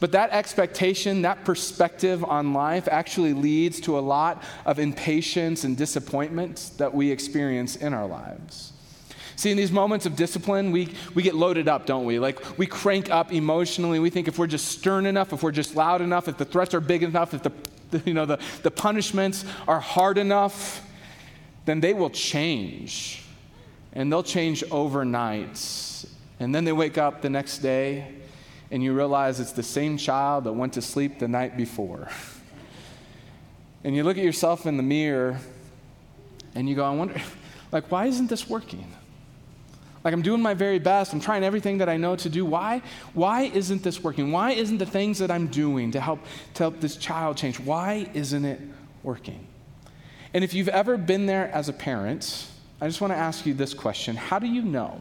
But 0.00 0.12
that 0.12 0.30
expectation, 0.32 1.22
that 1.22 1.46
perspective 1.46 2.22
on 2.22 2.52
life 2.52 2.88
actually 2.90 3.32
leads 3.32 3.80
to 3.80 3.98
a 3.98 4.00
lot 4.00 4.42
of 4.66 4.78
impatience 4.78 5.64
and 5.64 5.78
disappointment 5.78 6.72
that 6.76 6.92
we 6.92 7.10
experience 7.10 7.76
in 7.76 7.94
our 7.94 8.06
lives. 8.06 8.73
See, 9.36 9.50
in 9.50 9.56
these 9.56 9.72
moments 9.72 10.06
of 10.06 10.16
discipline, 10.16 10.70
we, 10.70 10.94
we 11.14 11.22
get 11.22 11.34
loaded 11.34 11.68
up, 11.68 11.86
don't 11.86 12.04
we? 12.04 12.18
Like, 12.18 12.58
we 12.58 12.66
crank 12.66 13.10
up 13.10 13.32
emotionally. 13.32 13.98
We 13.98 14.10
think 14.10 14.28
if 14.28 14.38
we're 14.38 14.46
just 14.46 14.68
stern 14.68 15.06
enough, 15.06 15.32
if 15.32 15.42
we're 15.42 15.50
just 15.52 15.74
loud 15.74 16.00
enough, 16.00 16.28
if 16.28 16.36
the 16.36 16.44
threats 16.44 16.74
are 16.74 16.80
big 16.80 17.02
enough, 17.02 17.34
if 17.34 17.42
the, 17.42 17.52
you 18.04 18.14
know, 18.14 18.26
the, 18.26 18.38
the 18.62 18.70
punishments 18.70 19.44
are 19.66 19.80
hard 19.80 20.18
enough, 20.18 20.86
then 21.64 21.80
they 21.80 21.94
will 21.94 22.10
change. 22.10 23.22
And 23.92 24.12
they'll 24.12 24.22
change 24.22 24.62
overnight. 24.70 26.04
And 26.38 26.54
then 26.54 26.64
they 26.64 26.72
wake 26.72 26.98
up 26.98 27.22
the 27.22 27.30
next 27.30 27.58
day 27.58 28.12
and 28.70 28.82
you 28.82 28.92
realize 28.92 29.40
it's 29.40 29.52
the 29.52 29.62
same 29.62 29.96
child 29.96 30.44
that 30.44 30.52
went 30.52 30.72
to 30.72 30.82
sleep 30.82 31.18
the 31.18 31.28
night 31.28 31.56
before. 31.56 32.08
and 33.84 33.94
you 33.94 34.02
look 34.02 34.18
at 34.18 34.24
yourself 34.24 34.66
in 34.66 34.76
the 34.76 34.82
mirror 34.82 35.38
and 36.54 36.68
you 36.68 36.74
go, 36.74 36.84
I 36.84 36.90
wonder, 36.90 37.20
like, 37.72 37.90
why 37.90 38.06
isn't 38.06 38.28
this 38.28 38.48
working? 38.48 38.92
Like, 40.04 40.12
I'm 40.12 40.22
doing 40.22 40.42
my 40.42 40.52
very 40.52 40.78
best. 40.78 41.14
I'm 41.14 41.20
trying 41.20 41.42
everything 41.44 41.78
that 41.78 41.88
I 41.88 41.96
know 41.96 42.14
to 42.16 42.28
do. 42.28 42.44
Why? 42.44 42.82
Why 43.14 43.44
isn't 43.44 43.82
this 43.82 44.04
working? 44.04 44.30
Why 44.30 44.52
isn't 44.52 44.76
the 44.76 44.86
things 44.86 45.18
that 45.18 45.30
I'm 45.30 45.46
doing 45.46 45.90
to 45.92 46.00
help, 46.00 46.20
to 46.54 46.62
help 46.64 46.80
this 46.80 46.96
child 46.96 47.38
change? 47.38 47.58
Why 47.58 48.10
isn't 48.12 48.44
it 48.44 48.60
working? 49.02 49.46
And 50.34 50.44
if 50.44 50.52
you've 50.52 50.68
ever 50.68 50.98
been 50.98 51.24
there 51.24 51.50
as 51.50 51.70
a 51.70 51.72
parent, 51.72 52.46
I 52.80 52.86
just 52.86 53.00
want 53.00 53.12
to 53.12 53.16
ask 53.16 53.46
you 53.46 53.54
this 53.54 53.72
question 53.72 54.14
How 54.14 54.38
do 54.38 54.46
you 54.46 54.62
know? 54.62 55.00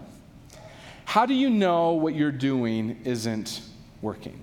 How 1.05 1.25
do 1.25 1.33
you 1.33 1.49
know 1.49 1.91
what 1.91 2.15
you're 2.15 2.31
doing 2.31 3.01
isn't 3.03 3.61
working? 4.01 4.39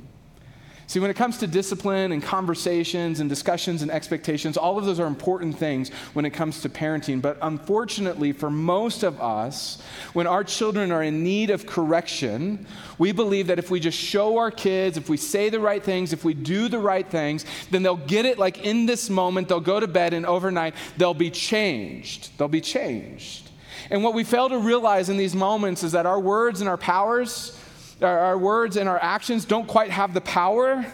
See, 0.90 0.98
when 0.98 1.08
it 1.08 1.14
comes 1.14 1.38
to 1.38 1.46
discipline 1.46 2.10
and 2.10 2.20
conversations 2.20 3.20
and 3.20 3.30
discussions 3.30 3.82
and 3.82 3.92
expectations, 3.92 4.56
all 4.56 4.76
of 4.76 4.86
those 4.86 4.98
are 4.98 5.06
important 5.06 5.56
things 5.56 5.90
when 6.14 6.24
it 6.24 6.30
comes 6.30 6.62
to 6.62 6.68
parenting. 6.68 7.22
But 7.22 7.38
unfortunately, 7.42 8.32
for 8.32 8.50
most 8.50 9.04
of 9.04 9.20
us, 9.20 9.80
when 10.14 10.26
our 10.26 10.42
children 10.42 10.90
are 10.90 11.04
in 11.04 11.22
need 11.22 11.50
of 11.50 11.64
correction, 11.64 12.66
we 12.98 13.12
believe 13.12 13.46
that 13.46 13.60
if 13.60 13.70
we 13.70 13.78
just 13.78 13.96
show 13.96 14.38
our 14.38 14.50
kids, 14.50 14.96
if 14.96 15.08
we 15.08 15.16
say 15.16 15.48
the 15.48 15.60
right 15.60 15.80
things, 15.80 16.12
if 16.12 16.24
we 16.24 16.34
do 16.34 16.66
the 16.66 16.80
right 16.80 17.06
things, 17.06 17.44
then 17.70 17.84
they'll 17.84 17.96
get 17.96 18.26
it 18.26 18.36
like 18.36 18.64
in 18.64 18.86
this 18.86 19.08
moment, 19.08 19.46
they'll 19.46 19.60
go 19.60 19.78
to 19.78 19.86
bed, 19.86 20.12
and 20.12 20.26
overnight, 20.26 20.74
they'll 20.96 21.14
be 21.14 21.30
changed. 21.30 22.36
They'll 22.36 22.48
be 22.48 22.60
changed. 22.60 23.48
And 23.90 24.02
what 24.02 24.12
we 24.12 24.24
fail 24.24 24.48
to 24.48 24.58
realize 24.58 25.08
in 25.08 25.18
these 25.18 25.36
moments 25.36 25.84
is 25.84 25.92
that 25.92 26.04
our 26.04 26.18
words 26.18 26.60
and 26.60 26.68
our 26.68 26.76
powers, 26.76 27.56
our, 28.02 28.18
our 28.18 28.38
words 28.38 28.76
and 28.76 28.88
our 28.88 28.98
actions 29.02 29.44
don't 29.44 29.66
quite 29.66 29.90
have 29.90 30.14
the 30.14 30.20
power 30.20 30.84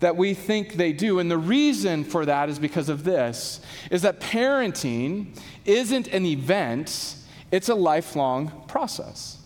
that 0.00 0.16
we 0.16 0.34
think 0.34 0.74
they 0.74 0.92
do. 0.92 1.18
And 1.18 1.30
the 1.30 1.38
reason 1.38 2.04
for 2.04 2.26
that 2.26 2.48
is 2.48 2.58
because 2.58 2.88
of 2.88 3.04
this 3.04 3.60
is 3.90 4.02
that 4.02 4.20
parenting 4.20 5.38
isn't 5.64 6.08
an 6.08 6.26
event, 6.26 7.16
it's 7.50 7.68
a 7.68 7.74
lifelong 7.74 8.64
process. 8.68 9.38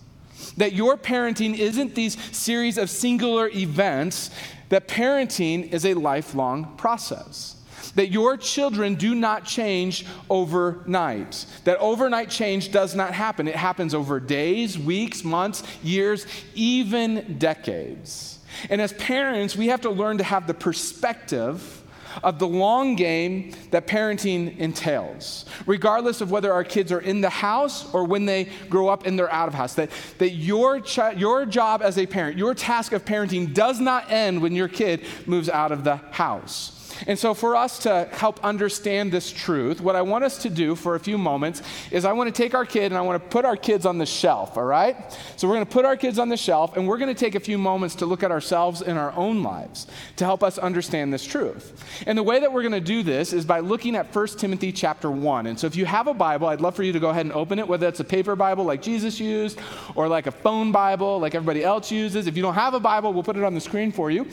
That 0.56 0.72
your 0.72 0.96
parenting 0.96 1.56
isn't 1.56 1.94
these 1.94 2.20
series 2.36 2.78
of 2.78 2.90
singular 2.90 3.48
events, 3.48 4.30
that 4.70 4.88
parenting 4.88 5.72
is 5.72 5.84
a 5.86 5.94
lifelong 5.94 6.76
process 6.76 7.59
that 7.94 8.10
your 8.10 8.36
children 8.36 8.94
do 8.94 9.14
not 9.14 9.44
change 9.44 10.06
overnight. 10.28 11.46
That 11.64 11.78
overnight 11.78 12.30
change 12.30 12.72
does 12.72 12.94
not 12.94 13.12
happen. 13.12 13.48
It 13.48 13.56
happens 13.56 13.94
over 13.94 14.20
days, 14.20 14.78
weeks, 14.78 15.24
months, 15.24 15.62
years, 15.82 16.26
even 16.54 17.36
decades. 17.38 18.38
And 18.68 18.80
as 18.80 18.92
parents, 18.94 19.56
we 19.56 19.68
have 19.68 19.82
to 19.82 19.90
learn 19.90 20.18
to 20.18 20.24
have 20.24 20.46
the 20.46 20.54
perspective 20.54 21.80
of 22.22 22.38
the 22.38 22.46
long 22.46 22.96
game 22.96 23.52
that 23.70 23.86
parenting 23.86 24.58
entails, 24.58 25.44
regardless 25.66 26.20
of 26.20 26.30
whether 26.30 26.52
our 26.52 26.64
kids 26.64 26.90
are 26.90 27.00
in 27.00 27.20
the 27.20 27.30
house 27.30 27.92
or 27.94 28.04
when 28.04 28.26
they 28.26 28.48
grow 28.68 28.88
up 28.88 29.06
and 29.06 29.18
they're 29.18 29.32
out 29.32 29.48
of 29.48 29.54
house. 29.54 29.74
That, 29.74 29.90
that 30.18 30.30
your, 30.30 30.82
your 31.16 31.46
job 31.46 31.82
as 31.82 31.98
a 31.98 32.06
parent, 32.06 32.36
your 32.36 32.54
task 32.54 32.92
of 32.92 33.04
parenting 33.04 33.54
does 33.54 33.80
not 33.80 34.10
end 34.10 34.42
when 34.42 34.54
your 34.54 34.68
kid 34.68 35.04
moves 35.26 35.48
out 35.48 35.72
of 35.72 35.84
the 35.84 35.96
house. 35.96 36.79
And 37.06 37.18
so, 37.18 37.34
for 37.34 37.56
us 37.56 37.80
to 37.80 38.08
help 38.12 38.42
understand 38.44 39.12
this 39.12 39.30
truth, 39.30 39.80
what 39.80 39.96
I 39.96 40.02
want 40.02 40.24
us 40.24 40.38
to 40.42 40.50
do 40.50 40.74
for 40.74 40.94
a 40.94 41.00
few 41.00 41.18
moments 41.18 41.62
is 41.90 42.04
I 42.04 42.12
want 42.12 42.34
to 42.34 42.42
take 42.42 42.54
our 42.54 42.64
kid 42.64 42.92
and 42.92 42.96
I 42.96 43.02
want 43.02 43.22
to 43.22 43.28
put 43.28 43.44
our 43.44 43.56
kids 43.56 43.86
on 43.86 43.98
the 43.98 44.06
shelf, 44.06 44.56
all 44.56 44.64
right? 44.64 44.96
So, 45.36 45.48
we're 45.48 45.54
going 45.54 45.66
to 45.66 45.72
put 45.72 45.84
our 45.84 45.96
kids 45.96 46.18
on 46.18 46.28
the 46.28 46.36
shelf 46.36 46.76
and 46.76 46.86
we're 46.86 46.98
going 46.98 47.14
to 47.14 47.18
take 47.18 47.34
a 47.34 47.40
few 47.40 47.58
moments 47.58 47.94
to 47.96 48.06
look 48.06 48.22
at 48.22 48.30
ourselves 48.30 48.82
in 48.82 48.96
our 48.96 49.12
own 49.12 49.42
lives 49.42 49.86
to 50.16 50.24
help 50.24 50.42
us 50.42 50.58
understand 50.58 51.12
this 51.12 51.24
truth. 51.24 51.84
And 52.06 52.16
the 52.16 52.22
way 52.22 52.40
that 52.40 52.52
we're 52.52 52.62
going 52.62 52.72
to 52.72 52.80
do 52.80 53.02
this 53.02 53.32
is 53.32 53.44
by 53.44 53.60
looking 53.60 53.96
at 53.96 54.14
1 54.14 54.26
Timothy 54.38 54.72
chapter 54.72 55.10
1. 55.10 55.46
And 55.46 55.58
so, 55.58 55.66
if 55.66 55.76
you 55.76 55.86
have 55.86 56.06
a 56.06 56.14
Bible, 56.14 56.48
I'd 56.48 56.60
love 56.60 56.74
for 56.74 56.82
you 56.82 56.92
to 56.92 57.00
go 57.00 57.10
ahead 57.10 57.26
and 57.26 57.32
open 57.32 57.58
it, 57.58 57.68
whether 57.68 57.86
it's 57.88 58.00
a 58.00 58.04
paper 58.04 58.36
Bible 58.36 58.64
like 58.64 58.82
Jesus 58.82 59.20
used 59.20 59.58
or 59.94 60.08
like 60.08 60.26
a 60.26 60.32
phone 60.32 60.72
Bible 60.72 61.18
like 61.18 61.34
everybody 61.34 61.64
else 61.64 61.90
uses. 61.90 62.26
If 62.26 62.36
you 62.36 62.42
don't 62.42 62.54
have 62.54 62.74
a 62.74 62.80
Bible, 62.80 63.12
we'll 63.12 63.22
put 63.22 63.36
it 63.36 63.44
on 63.44 63.54
the 63.54 63.60
screen 63.60 63.92
for 63.92 64.10
you. 64.10 64.26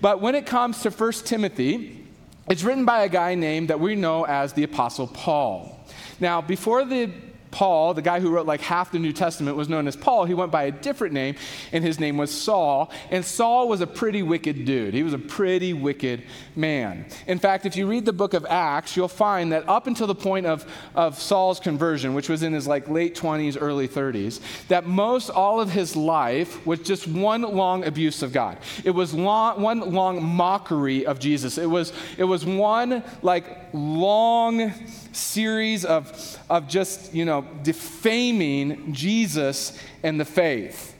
But 0.00 0.20
when 0.20 0.34
it 0.34 0.46
comes 0.46 0.82
to 0.82 0.90
1 0.90 1.12
Timothy, 1.24 2.02
it's 2.48 2.62
written 2.62 2.84
by 2.84 3.04
a 3.04 3.08
guy 3.08 3.34
named 3.34 3.68
that 3.68 3.80
we 3.80 3.94
know 3.94 4.24
as 4.24 4.52
the 4.52 4.64
Apostle 4.64 5.06
Paul. 5.06 5.78
Now, 6.20 6.40
before 6.40 6.84
the 6.84 7.10
Paul, 7.52 7.94
the 7.94 8.02
guy 8.02 8.18
who 8.18 8.30
wrote 8.30 8.46
like 8.46 8.62
half 8.62 8.90
the 8.90 8.98
New 8.98 9.12
Testament, 9.12 9.56
was 9.56 9.68
known 9.68 9.86
as 9.86 9.94
Paul. 9.94 10.24
He 10.24 10.34
went 10.34 10.50
by 10.50 10.64
a 10.64 10.72
different 10.72 11.12
name, 11.14 11.36
and 11.70 11.84
his 11.84 12.00
name 12.00 12.16
was 12.16 12.30
Saul. 12.32 12.90
And 13.10 13.24
Saul 13.24 13.68
was 13.68 13.80
a 13.80 13.86
pretty 13.86 14.22
wicked 14.22 14.64
dude. 14.64 14.94
He 14.94 15.02
was 15.02 15.12
a 15.12 15.18
pretty 15.18 15.72
wicked 15.74 16.24
man. 16.56 17.04
In 17.26 17.38
fact, 17.38 17.66
if 17.66 17.76
you 17.76 17.86
read 17.86 18.06
the 18.06 18.12
book 18.12 18.34
of 18.34 18.46
Acts, 18.46 18.96
you'll 18.96 19.06
find 19.06 19.52
that 19.52 19.68
up 19.68 19.86
until 19.86 20.06
the 20.06 20.14
point 20.14 20.46
of, 20.46 20.66
of 20.94 21.18
Saul's 21.18 21.60
conversion, 21.60 22.14
which 22.14 22.28
was 22.28 22.42
in 22.42 22.52
his 22.52 22.66
like 22.66 22.88
late 22.88 23.14
20s, 23.14 23.58
early 23.60 23.86
30s, 23.86 24.40
that 24.68 24.86
most 24.86 25.28
all 25.28 25.60
of 25.60 25.70
his 25.70 25.94
life 25.94 26.66
was 26.66 26.80
just 26.80 27.06
one 27.06 27.42
long 27.42 27.84
abuse 27.84 28.22
of 28.22 28.32
God. 28.32 28.56
It 28.82 28.90
was 28.90 29.12
long, 29.12 29.60
one 29.60 29.92
long 29.92 30.24
mockery 30.24 31.04
of 31.04 31.18
Jesus. 31.18 31.58
It 31.58 31.68
was, 31.68 31.92
it 32.16 32.24
was 32.24 32.46
one 32.46 33.04
like 33.20 33.44
long 33.74 34.72
series 35.12 35.84
of, 35.84 36.38
of 36.48 36.68
just, 36.68 37.14
you 37.14 37.24
know, 37.24 37.46
defaming 37.62 38.92
Jesus 38.92 39.78
and 40.02 40.18
the 40.18 40.24
faith. 40.24 40.94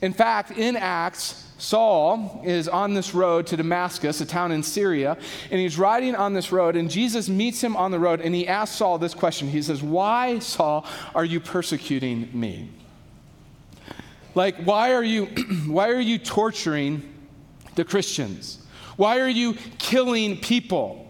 In 0.00 0.12
fact, 0.12 0.52
in 0.52 0.76
Acts, 0.76 1.42
Saul 1.62 2.42
is 2.44 2.66
on 2.66 2.92
this 2.92 3.14
road 3.14 3.46
to 3.46 3.56
Damascus, 3.56 4.20
a 4.20 4.26
town 4.26 4.50
in 4.50 4.64
Syria, 4.64 5.16
and 5.48 5.60
he's 5.60 5.78
riding 5.78 6.16
on 6.16 6.34
this 6.34 6.50
road, 6.50 6.74
and 6.74 6.90
Jesus 6.90 7.28
meets 7.28 7.62
him 7.62 7.76
on 7.76 7.92
the 7.92 8.00
road, 8.00 8.20
and 8.20 8.34
he 8.34 8.48
asks 8.48 8.76
Saul 8.76 8.98
this 8.98 9.14
question. 9.14 9.48
He 9.48 9.62
says, 9.62 9.80
Why, 9.80 10.40
Saul, 10.40 10.84
are 11.14 11.24
you 11.24 11.38
persecuting 11.38 12.28
me? 12.32 12.68
Like, 14.34 14.56
why 14.64 14.92
are 14.92 15.04
you, 15.04 15.26
why 15.66 15.90
are 15.90 16.00
you 16.00 16.18
torturing 16.18 17.08
the 17.76 17.84
Christians? 17.84 18.58
Why 18.96 19.20
are 19.20 19.28
you 19.28 19.54
killing 19.78 20.38
people? 20.38 21.01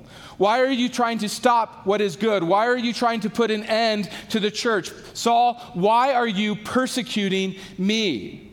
Why 0.43 0.59
are 0.63 0.73
you 0.73 0.89
trying 0.89 1.19
to 1.19 1.29
stop 1.29 1.87
what 1.87 2.01
is 2.01 2.17
good? 2.17 2.43
Why 2.43 2.67
are 2.67 2.77
you 2.77 2.93
trying 2.93 3.21
to 3.21 3.31
put 3.31 3.53
an 3.53 3.63
end 3.63 4.11
to 4.31 4.41
the 4.41 4.51
church? 4.51 4.91
Saul, 5.15 5.55
why 5.75 6.15
are 6.15 6.27
you 6.27 6.57
persecuting 6.57 7.55
me? 7.79 8.51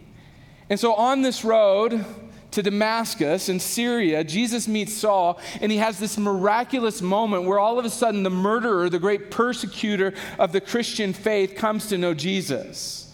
And 0.70 0.80
so 0.80 0.94
on 0.94 1.24
this 1.24 1.44
road 1.44 2.06
to 2.52 2.62
Damascus 2.62 3.50
in 3.50 3.60
Syria, 3.60 4.24
Jesus 4.24 4.68
meets 4.68 4.94
Saul, 4.94 5.40
and 5.62 5.72
he 5.72 5.80
has 5.80 5.98
this 5.98 6.16
miraculous 6.20 7.02
moment 7.02 7.46
where 7.46 7.58
all 7.58 7.80
of 7.80 7.86
a 7.86 7.90
sudden 7.90 8.22
the 8.22 8.30
murderer, 8.30 8.88
the 8.88 9.00
great 9.00 9.32
persecutor 9.32 10.14
of 10.38 10.52
the 10.52 10.62
Christian 10.62 11.12
faith, 11.12 11.56
comes 11.56 11.88
to 11.88 11.98
know 11.98 12.14
Jesus. 12.14 13.09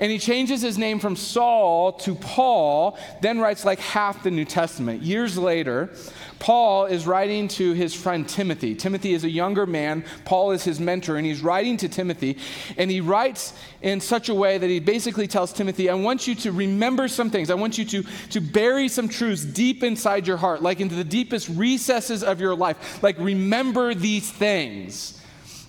And 0.00 0.10
he 0.10 0.18
changes 0.18 0.60
his 0.60 0.76
name 0.76 0.98
from 0.98 1.16
Saul 1.16 1.92
to 1.92 2.14
Paul, 2.14 2.98
then 3.20 3.38
writes 3.38 3.64
like 3.64 3.78
half 3.78 4.22
the 4.22 4.30
New 4.30 4.44
Testament. 4.44 5.02
Years 5.02 5.38
later, 5.38 5.90
Paul 6.38 6.86
is 6.86 7.06
writing 7.06 7.48
to 7.48 7.72
his 7.72 7.94
friend 7.94 8.28
Timothy. 8.28 8.74
Timothy 8.74 9.14
is 9.14 9.24
a 9.24 9.30
younger 9.30 9.66
man, 9.66 10.04
Paul 10.24 10.50
is 10.50 10.64
his 10.64 10.80
mentor, 10.80 11.16
and 11.16 11.24
he's 11.24 11.42
writing 11.42 11.76
to 11.78 11.88
Timothy. 11.88 12.38
And 12.76 12.90
he 12.90 13.00
writes 13.00 13.54
in 13.82 14.00
such 14.00 14.28
a 14.28 14.34
way 14.34 14.58
that 14.58 14.68
he 14.68 14.80
basically 14.80 15.26
tells 15.26 15.52
Timothy, 15.52 15.88
I 15.88 15.94
want 15.94 16.26
you 16.26 16.34
to 16.36 16.52
remember 16.52 17.08
some 17.08 17.30
things. 17.30 17.50
I 17.50 17.54
want 17.54 17.78
you 17.78 17.84
to, 17.86 18.02
to 18.30 18.40
bury 18.40 18.88
some 18.88 19.08
truths 19.08 19.44
deep 19.44 19.82
inside 19.82 20.26
your 20.26 20.36
heart, 20.36 20.62
like 20.62 20.80
into 20.80 20.94
the 20.96 21.04
deepest 21.04 21.48
recesses 21.50 22.22
of 22.22 22.40
your 22.40 22.54
life. 22.54 23.02
Like, 23.02 23.16
remember 23.18 23.94
these 23.94 24.30
things. 24.30 25.20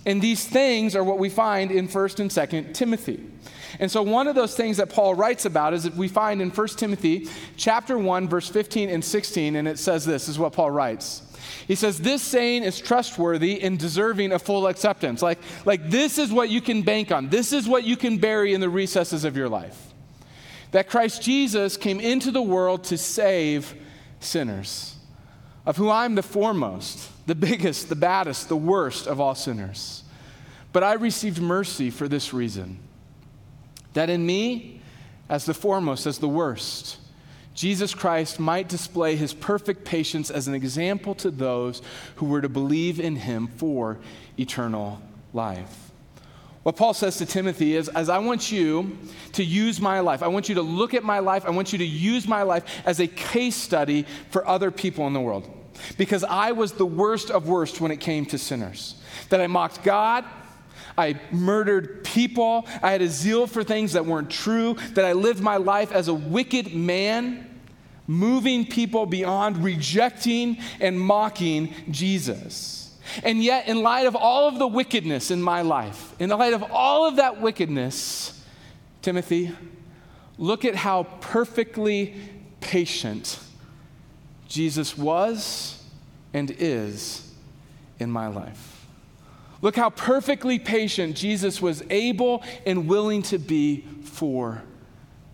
And 0.06 0.22
these 0.22 0.46
things 0.48 0.96
are 0.96 1.04
what 1.04 1.18
we 1.18 1.30
find 1.30 1.72
in 1.72 1.88
1st 1.88 2.20
and 2.20 2.30
2nd 2.30 2.74
Timothy. 2.74 3.24
And 3.80 3.92
so 3.92 4.02
one 4.02 4.28
of 4.28 4.36
those 4.36 4.56
things 4.56 4.78
that 4.78 4.90
Paul 4.90 5.16
writes 5.16 5.46
about 5.46 5.74
is 5.74 5.84
that 5.84 5.96
we 5.96 6.08
find 6.08 6.42
in 6.42 6.50
1 6.50 6.68
Timothy 6.70 7.28
chapter 7.58 7.98
1 7.98 8.28
verse 8.30 8.50
15 8.50 8.90
and 8.90 9.04
16 9.04 9.56
and 9.56 9.68
it 9.68 9.80
says 9.80 10.06
this, 10.06 10.26
this 10.26 10.30
is 10.30 10.40
what 10.40 10.54
Paul 10.54 10.72
writes. 10.72 11.22
He 11.68 11.76
says 11.76 12.00
this 12.00 12.22
saying 12.22 12.64
is 12.64 12.80
trustworthy 12.80 13.62
and 13.62 13.78
deserving 13.78 14.32
of 14.32 14.42
full 14.42 14.68
acceptance. 14.68 15.22
Like 15.22 15.40
like 15.66 15.90
this 15.90 16.18
is 16.18 16.32
what 16.32 16.50
you 16.50 16.62
can 16.62 16.82
bank 16.82 17.12
on. 17.12 17.30
This 17.30 17.54
is 17.54 17.68
what 17.68 17.84
you 17.84 17.98
can 17.98 18.18
bury 18.18 18.54
in 18.54 18.62
the 18.62 18.70
recesses 18.70 19.24
of 19.26 19.36
your 19.36 19.50
life. 19.50 19.94
That 20.72 20.90
Christ 20.90 21.22
Jesus 21.22 21.78
came 21.78 22.00
into 22.00 22.32
the 22.32 22.42
world 22.42 22.86
to 22.86 22.98
save 22.98 23.74
sinners, 24.20 24.96
of 25.66 25.78
who 25.78 25.90
I'm 25.90 26.16
the 26.16 26.24
foremost, 26.24 27.10
the 27.28 27.36
biggest, 27.36 27.90
the 27.90 27.96
baddest, 27.96 28.50
the 28.50 28.58
worst 28.58 29.08
of 29.08 29.20
all 29.20 29.36
sinners. 29.36 30.04
But 30.74 30.84
I 30.84 30.94
received 30.94 31.42
mercy 31.42 31.90
for 31.90 32.08
this 32.08 32.34
reason 32.34 32.80
that 33.96 34.10
in 34.10 34.26
me, 34.26 34.80
as 35.28 35.46
the 35.46 35.54
foremost, 35.54 36.06
as 36.06 36.20
the 36.20 36.30
worst, 36.30 36.98
Jesus 37.56 37.94
Christ 37.94 38.40
might 38.40 38.68
display 38.68 39.16
his 39.16 39.34
perfect 39.34 39.86
patience 39.86 40.30
as 40.30 40.48
an 40.48 40.54
example 40.54 41.16
to 41.16 41.32
those 41.32 41.82
who 42.18 42.28
were 42.28 42.42
to 42.42 42.50
believe 42.50 43.00
in 43.00 43.16
him 43.16 43.48
for 43.48 43.98
eternal 44.38 45.02
life. 45.34 45.92
What 46.64 46.76
Paul 46.76 46.94
says 46.94 47.18
to 47.18 47.26
Timothy 47.26 47.76
is, 47.76 47.90
as 47.90 48.10
I 48.10 48.18
want 48.18 48.52
you 48.52 48.98
to 49.34 49.44
use 49.44 49.80
my 49.80 50.00
life, 50.02 50.22
I 50.22 50.28
want 50.28 50.50
you 50.50 50.56
to 50.56 50.62
look 50.62 50.94
at 50.94 51.04
my 51.04 51.20
life, 51.20 51.46
I 51.46 51.52
want 51.52 51.72
you 51.72 51.78
to 51.78 51.86
use 51.86 52.28
my 52.28 52.42
life 52.42 52.64
as 52.86 53.00
a 53.00 53.08
case 53.08 53.56
study 53.56 54.06
for 54.32 54.46
other 54.48 54.72
people 54.72 55.08
in 55.08 55.14
the 55.14 55.22
world. 55.22 55.50
Because 55.98 56.24
I 56.24 56.52
was 56.54 56.74
the 56.74 56.86
worst 56.86 57.32
of 57.32 57.48
worst 57.48 57.80
when 57.80 57.92
it 57.92 58.00
came 58.00 58.26
to 58.28 58.38
sinners. 58.38 58.96
That 59.30 59.42
I 59.42 59.48
mocked 59.48 59.84
God, 59.84 60.26
I 60.98 61.20
murdered 61.32 62.04
people. 62.04 62.66
I 62.82 62.92
had 62.92 63.02
a 63.02 63.08
zeal 63.08 63.48
for 63.48 63.64
things 63.64 63.94
that 63.94 64.06
weren't 64.06 64.30
true, 64.30 64.76
that 64.94 65.06
I 65.06 65.14
lived 65.14 65.42
my 65.42 65.58
life 65.58 65.92
as 65.92 66.08
a 66.08 66.14
wicked 66.14 66.74
man, 66.74 67.62
moving 68.08 68.66
people 68.66 69.06
beyond 69.06 69.64
rejecting 69.64 70.58
and 70.80 71.00
mocking 71.00 71.74
Jesus. 71.92 72.98
And 73.24 73.44
yet, 73.44 73.68
in 73.68 73.82
light 73.82 74.08
of 74.08 74.16
all 74.16 74.48
of 74.48 74.58
the 74.58 74.68
wickedness 74.68 75.32
in 75.32 75.42
my 75.42 75.62
life, 75.62 76.14
in 76.20 76.30
the 76.30 76.36
light 76.36 76.54
of 76.54 76.64
all 76.72 77.08
of 77.08 77.18
that 77.18 77.40
wickedness, 77.40 78.44
Timothy, 79.02 79.52
look 80.38 80.66
at 80.66 80.76
how 80.76 81.04
perfectly 81.22 82.16
patient 82.62 83.40
Jesus 84.48 84.98
was 84.98 85.84
and 86.34 86.52
is 86.52 87.32
in 88.00 88.10
my 88.10 88.28
life. 88.28 88.75
Look 89.62 89.76
how 89.76 89.90
perfectly 89.90 90.60
patient 90.60 91.16
Jesus 91.16 91.62
was 91.62 91.84
able 91.90 92.44
and 92.66 92.88
willing 92.88 93.24
to 93.24 93.38
be 93.38 93.86
for 94.04 94.64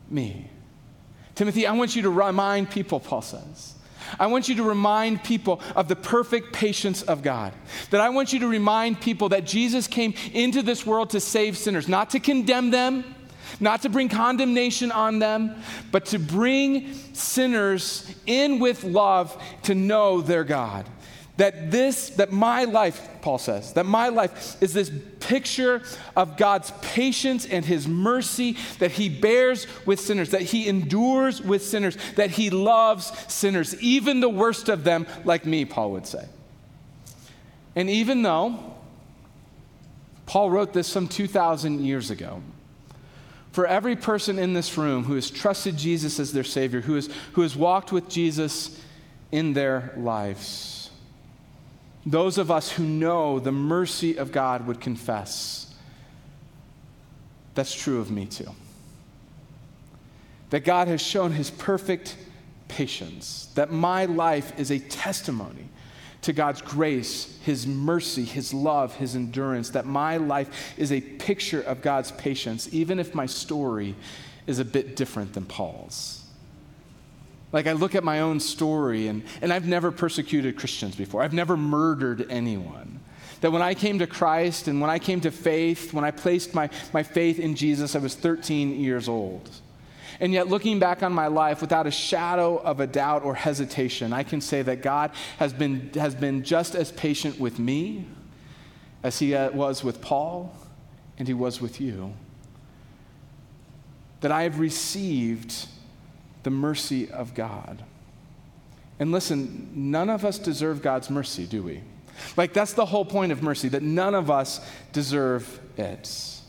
me. 0.09 0.49
Timothy, 1.35 1.65
I 1.65 1.73
want 1.73 1.95
you 1.95 2.03
to 2.03 2.09
remind 2.09 2.69
people, 2.69 2.99
Paul 2.99 3.21
says. 3.21 3.75
I 4.19 4.27
want 4.27 4.49
you 4.49 4.55
to 4.55 4.63
remind 4.63 5.23
people 5.23 5.61
of 5.75 5.87
the 5.87 5.95
perfect 5.95 6.53
patience 6.53 7.01
of 7.01 7.21
God. 7.21 7.53
That 7.91 8.01
I 8.01 8.09
want 8.09 8.33
you 8.33 8.39
to 8.39 8.47
remind 8.47 8.99
people 8.99 9.29
that 9.29 9.45
Jesus 9.45 9.87
came 9.87 10.13
into 10.33 10.61
this 10.61 10.85
world 10.85 11.11
to 11.11 11.19
save 11.19 11.57
sinners, 11.57 11.87
not 11.87 12.09
to 12.11 12.19
condemn 12.19 12.71
them, 12.71 13.15
not 13.59 13.83
to 13.83 13.89
bring 13.89 14.09
condemnation 14.09 14.91
on 14.91 15.19
them, 15.19 15.55
but 15.91 16.05
to 16.07 16.19
bring 16.19 16.93
sinners 17.13 18.11
in 18.25 18.59
with 18.59 18.83
love 18.83 19.41
to 19.63 19.75
know 19.75 20.21
their 20.21 20.43
God. 20.43 20.87
That 21.37 21.71
this, 21.71 22.09
that 22.11 22.31
my 22.31 22.65
life, 22.65 23.07
Paul 23.21 23.37
says, 23.37 23.73
that 23.73 23.85
my 23.85 24.09
life 24.09 24.61
is 24.61 24.73
this 24.73 24.91
picture 25.19 25.81
of 26.15 26.37
God's 26.37 26.71
patience 26.81 27.45
and 27.45 27.63
his 27.63 27.87
mercy 27.87 28.57
that 28.79 28.91
he 28.91 29.09
bears 29.09 29.65
with 29.85 29.99
sinners, 29.99 30.31
that 30.31 30.41
he 30.41 30.67
endures 30.67 31.41
with 31.41 31.63
sinners, 31.63 31.97
that 32.15 32.31
he 32.31 32.49
loves 32.49 33.11
sinners, 33.31 33.81
even 33.81 34.19
the 34.19 34.29
worst 34.29 34.69
of 34.69 34.83
them, 34.83 35.07
like 35.23 35.45
me, 35.45 35.65
Paul 35.65 35.91
would 35.91 36.05
say. 36.05 36.27
And 37.75 37.89
even 37.89 38.21
though 38.21 38.59
Paul 40.25 40.51
wrote 40.51 40.73
this 40.73 40.87
some 40.87 41.07
2,000 41.07 41.85
years 41.85 42.11
ago, 42.11 42.41
for 43.51 43.67
every 43.67 43.95
person 43.95 44.39
in 44.39 44.53
this 44.53 44.77
room 44.77 45.03
who 45.03 45.15
has 45.15 45.29
trusted 45.29 45.77
Jesus 45.77 46.19
as 46.19 46.31
their 46.31 46.43
Savior, 46.43 46.81
who 46.81 46.95
has, 46.95 47.09
who 47.33 47.41
has 47.41 47.55
walked 47.55 47.91
with 47.91 48.09
Jesus 48.09 48.79
in 49.31 49.53
their 49.53 49.93
lives, 49.97 50.70
those 52.05 52.37
of 52.37 52.49
us 52.49 52.71
who 52.71 52.83
know 52.83 53.39
the 53.39 53.51
mercy 53.51 54.17
of 54.17 54.31
God 54.31 54.67
would 54.67 54.79
confess 54.79 55.71
that's 57.53 57.73
true 57.73 57.99
of 57.99 58.11
me 58.11 58.25
too. 58.25 58.49
That 60.49 60.65
God 60.65 60.87
has 60.87 61.01
shown 61.01 61.31
his 61.31 61.49
perfect 61.49 62.17
patience, 62.67 63.49
that 63.55 63.71
my 63.71 64.05
life 64.05 64.57
is 64.57 64.71
a 64.71 64.79
testimony 64.79 65.67
to 66.21 66.33
God's 66.33 66.61
grace, 66.61 67.39
his 67.43 67.65
mercy, 67.65 68.23
his 68.23 68.53
love, 68.53 68.95
his 68.95 69.15
endurance, 69.15 69.71
that 69.71 69.85
my 69.85 70.17
life 70.17 70.73
is 70.77 70.91
a 70.91 71.01
picture 71.01 71.61
of 71.61 71.81
God's 71.81 72.11
patience, 72.11 72.69
even 72.71 72.99
if 72.99 73.15
my 73.15 73.25
story 73.25 73.95
is 74.45 74.59
a 74.59 74.65
bit 74.65 74.95
different 74.95 75.33
than 75.33 75.45
Paul's. 75.45 76.20
Like, 77.51 77.67
I 77.67 77.73
look 77.73 77.95
at 77.95 78.03
my 78.03 78.21
own 78.21 78.39
story, 78.39 79.07
and, 79.07 79.23
and 79.41 79.51
I've 79.51 79.67
never 79.67 79.91
persecuted 79.91 80.57
Christians 80.57 80.95
before. 80.95 81.21
I've 81.21 81.33
never 81.33 81.57
murdered 81.57 82.27
anyone. 82.29 83.01
That 83.41 83.51
when 83.51 83.61
I 83.61 83.73
came 83.73 83.99
to 83.99 84.07
Christ 84.07 84.67
and 84.67 84.79
when 84.79 84.89
I 84.89 84.99
came 84.99 85.19
to 85.21 85.31
faith, 85.31 85.93
when 85.93 86.05
I 86.05 86.11
placed 86.11 86.53
my, 86.53 86.69
my 86.93 87.03
faith 87.03 87.39
in 87.39 87.55
Jesus, 87.55 87.95
I 87.95 87.99
was 87.99 88.15
13 88.15 88.79
years 88.79 89.09
old. 89.09 89.49
And 90.19 90.31
yet, 90.31 90.47
looking 90.47 90.77
back 90.77 91.01
on 91.01 91.13
my 91.13 91.25
life 91.25 91.61
without 91.61 91.87
a 91.87 91.91
shadow 91.91 92.57
of 92.57 92.79
a 92.79 92.85
doubt 92.85 93.23
or 93.23 93.33
hesitation, 93.33 94.13
I 94.13 94.21
can 94.21 94.39
say 94.39 94.61
that 94.61 94.83
God 94.83 95.11
has 95.39 95.51
been, 95.51 95.89
has 95.95 96.13
been 96.13 96.43
just 96.43 96.75
as 96.75 96.91
patient 96.91 97.39
with 97.39 97.57
me 97.57 98.05
as 99.01 99.17
He 99.17 99.33
uh, 99.33 99.49
was 99.51 99.83
with 99.83 99.99
Paul 99.99 100.55
and 101.17 101.27
He 101.27 101.33
was 101.33 101.59
with 101.59 101.81
you. 101.81 102.13
That 104.19 104.31
I 104.31 104.43
have 104.43 104.59
received 104.59 105.67
the 106.43 106.49
mercy 106.49 107.09
of 107.09 107.33
God. 107.33 107.83
And 108.99 109.11
listen, 109.11 109.71
none 109.73 110.09
of 110.09 110.25
us 110.25 110.37
deserve 110.37 110.81
God's 110.81 111.09
mercy, 111.09 111.45
do 111.45 111.63
we? 111.63 111.81
Like, 112.37 112.53
that's 112.53 112.73
the 112.73 112.85
whole 112.85 113.05
point 113.05 113.31
of 113.31 113.41
mercy, 113.41 113.67
that 113.69 113.81
none 113.81 114.13
of 114.13 114.29
us 114.29 114.65
deserve 114.91 115.59
it. 115.77 116.41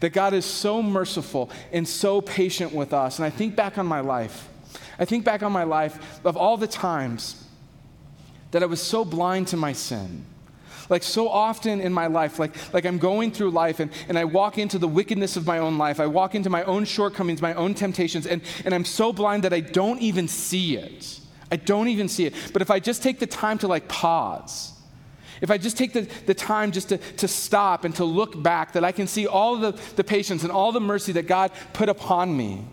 That 0.00 0.10
God 0.10 0.32
is 0.32 0.44
so 0.44 0.82
merciful 0.82 1.50
and 1.72 1.86
so 1.86 2.20
patient 2.20 2.72
with 2.72 2.92
us. 2.92 3.18
And 3.18 3.26
I 3.26 3.30
think 3.30 3.54
back 3.54 3.78
on 3.78 3.86
my 3.86 4.00
life. 4.00 4.48
I 4.98 5.04
think 5.04 5.24
back 5.24 5.42
on 5.42 5.52
my 5.52 5.64
life 5.64 6.20
of 6.24 6.36
all 6.36 6.56
the 6.56 6.66
times 6.66 7.44
that 8.50 8.62
I 8.62 8.66
was 8.66 8.82
so 8.82 9.04
blind 9.04 9.48
to 9.48 9.56
my 9.56 9.72
sin 9.72 10.24
like 10.90 11.02
so 11.02 11.28
often 11.28 11.80
in 11.80 11.92
my 11.92 12.08
life, 12.08 12.38
like, 12.38 12.54
like 12.74 12.84
I'm 12.84 12.98
going 12.98 13.30
through 13.30 13.50
life 13.50 13.80
and, 13.80 13.90
and 14.08 14.18
I 14.18 14.24
walk 14.24 14.58
into 14.58 14.78
the 14.78 14.88
wickedness 14.88 15.36
of 15.36 15.46
my 15.46 15.58
own 15.58 15.78
life. 15.78 16.00
I 16.00 16.06
walk 16.06 16.34
into 16.34 16.50
my 16.50 16.64
own 16.64 16.84
shortcomings, 16.84 17.40
my 17.40 17.54
own 17.54 17.74
temptations, 17.74 18.26
and, 18.26 18.42
and 18.64 18.74
I'm 18.74 18.84
so 18.84 19.12
blind 19.12 19.44
that 19.44 19.52
I 19.52 19.60
don't 19.60 20.00
even 20.00 20.28
see 20.28 20.76
it. 20.76 21.20
I 21.52 21.56
don't 21.56 21.88
even 21.88 22.08
see 22.08 22.26
it. 22.26 22.34
But 22.52 22.62
if 22.62 22.70
I 22.70 22.80
just 22.80 23.02
take 23.02 23.18
the 23.18 23.26
time 23.26 23.58
to 23.58 23.68
like 23.68 23.88
pause, 23.88 24.72
if 25.40 25.50
I 25.50 25.58
just 25.58 25.76
take 25.76 25.92
the, 25.92 26.02
the 26.26 26.34
time 26.34 26.70
just 26.70 26.90
to, 26.90 26.98
to 26.98 27.28
stop 27.28 27.84
and 27.84 27.94
to 27.96 28.04
look 28.04 28.40
back, 28.42 28.72
that 28.72 28.84
I 28.84 28.92
can 28.92 29.06
see 29.06 29.26
all 29.26 29.56
the, 29.56 29.72
the 29.96 30.04
patience 30.04 30.42
and 30.42 30.52
all 30.52 30.72
the 30.72 30.80
mercy 30.80 31.12
that 31.12 31.26
God 31.26 31.50
put 31.72 31.88
upon 31.88 32.36
me. 32.36 32.64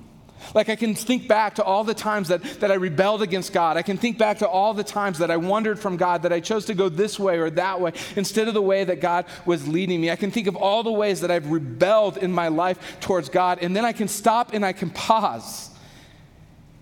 Like 0.53 0.69
I 0.69 0.75
can 0.75 0.95
think 0.95 1.27
back 1.27 1.55
to 1.55 1.63
all 1.63 1.83
the 1.83 1.93
times 1.93 2.27
that, 2.29 2.43
that 2.59 2.71
I 2.71 2.75
rebelled 2.75 3.21
against 3.21 3.53
God. 3.53 3.77
I 3.77 3.81
can 3.81 3.97
think 3.97 4.17
back 4.17 4.39
to 4.39 4.47
all 4.47 4.73
the 4.73 4.83
times 4.83 5.19
that 5.19 5.31
I 5.31 5.37
wandered 5.37 5.79
from 5.79 5.97
God, 5.97 6.23
that 6.23 6.33
I 6.33 6.39
chose 6.39 6.65
to 6.65 6.73
go 6.73 6.89
this 6.89 7.19
way 7.19 7.37
or 7.37 7.49
that 7.51 7.81
way 7.81 7.93
instead 8.15 8.47
of 8.47 8.53
the 8.53 8.61
way 8.61 8.83
that 8.83 9.01
God 9.01 9.25
was 9.45 9.67
leading 9.67 9.99
me. 9.99 10.11
I 10.11 10.15
can 10.15 10.31
think 10.31 10.47
of 10.47 10.55
all 10.55 10.83
the 10.83 10.91
ways 10.91 11.21
that 11.21 11.31
I've 11.31 11.49
rebelled 11.49 12.17
in 12.17 12.31
my 12.31 12.47
life 12.47 12.99
towards 12.99 13.29
God. 13.29 13.59
And 13.61 13.75
then 13.75 13.85
I 13.85 13.93
can 13.93 14.07
stop 14.07 14.53
and 14.53 14.65
I 14.65 14.73
can 14.73 14.89
pause. 14.89 15.69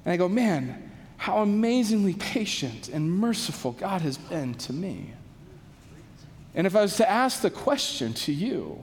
And 0.04 0.14
I 0.14 0.18
go, 0.18 0.30
man, 0.30 0.92
how 1.18 1.38
amazingly 1.38 2.14
patient 2.14 2.90
and 2.90 3.12
merciful 3.12 3.72
God 3.72 4.02
has 4.02 4.18
been 4.18 4.54
to 4.56 4.74
me. 4.74 5.14
And 6.54 6.68
if 6.68 6.76
I 6.76 6.82
was 6.82 6.98
to 6.98 7.10
ask 7.10 7.42
the 7.42 7.50
question 7.50 8.14
to 8.14 8.32
you, 8.32 8.80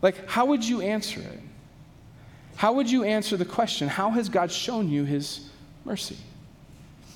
like, 0.00 0.28
how 0.28 0.46
would 0.46 0.64
you 0.64 0.80
answer 0.80 1.20
it? 1.20 1.40
How 2.56 2.72
would 2.74 2.90
you 2.90 3.04
answer 3.04 3.36
the 3.36 3.44
question, 3.44 3.88
how 3.88 4.10
has 4.10 4.28
God 4.28 4.50
shown 4.50 4.88
you 4.88 5.04
his 5.04 5.48
mercy? 5.84 6.16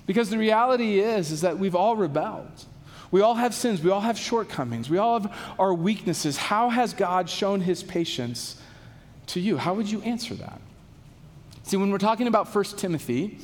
Because 0.07 0.31
the 0.31 0.39
reality 0.39 1.01
is, 1.01 1.31
is 1.31 1.43
that 1.43 1.59
we've 1.59 1.75
all 1.75 1.95
rebelled. 1.97 2.65
We 3.11 3.21
all 3.21 3.35
have 3.35 3.55
sins. 3.55 3.83
We 3.83 3.91
all 3.91 4.01
have 4.01 4.19
shortcomings. 4.19 4.91
We 4.91 4.99
all 4.99 5.21
have 5.21 5.55
our 5.59 5.73
weaknesses. 5.73 6.37
How 6.37 6.69
has 6.71 6.93
God 6.93 7.29
shown 7.29 7.61
his 7.61 7.83
patience 7.83 8.61
to 9.29 9.41
you? 9.41 9.57
How 9.57 9.75
would 9.75 9.91
you 9.91 10.03
answer 10.03 10.35
that? 10.35 10.61
See, 11.63 11.77
when 11.77 11.91
we're 11.91 11.99
talking 11.99 12.27
about 12.27 12.55
1 12.55 12.65
Timothy 12.77 13.39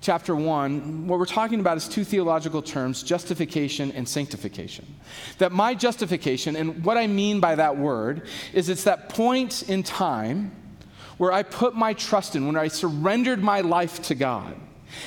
chapter 0.00 0.36
1, 0.36 1.06
what 1.06 1.18
we're 1.18 1.24
talking 1.24 1.60
about 1.60 1.78
is 1.78 1.88
two 1.88 2.04
theological 2.04 2.60
terms 2.60 3.02
justification 3.02 3.90
and 3.92 4.06
sanctification. 4.06 4.86
That 5.38 5.52
my 5.52 5.74
justification, 5.74 6.56
and 6.56 6.84
what 6.84 6.98
I 6.98 7.06
mean 7.06 7.40
by 7.40 7.54
that 7.54 7.76
word, 7.76 8.28
is 8.52 8.68
it's 8.68 8.84
that 8.84 9.08
point 9.08 9.68
in 9.68 9.82
time 9.82 10.52
where 11.18 11.32
I 11.32 11.42
put 11.42 11.74
my 11.74 11.92
trust 11.92 12.36
in, 12.36 12.46
when 12.46 12.56
I 12.56 12.68
surrendered 12.68 13.42
my 13.42 13.60
life 13.60 14.02
to 14.02 14.14
God. 14.14 14.54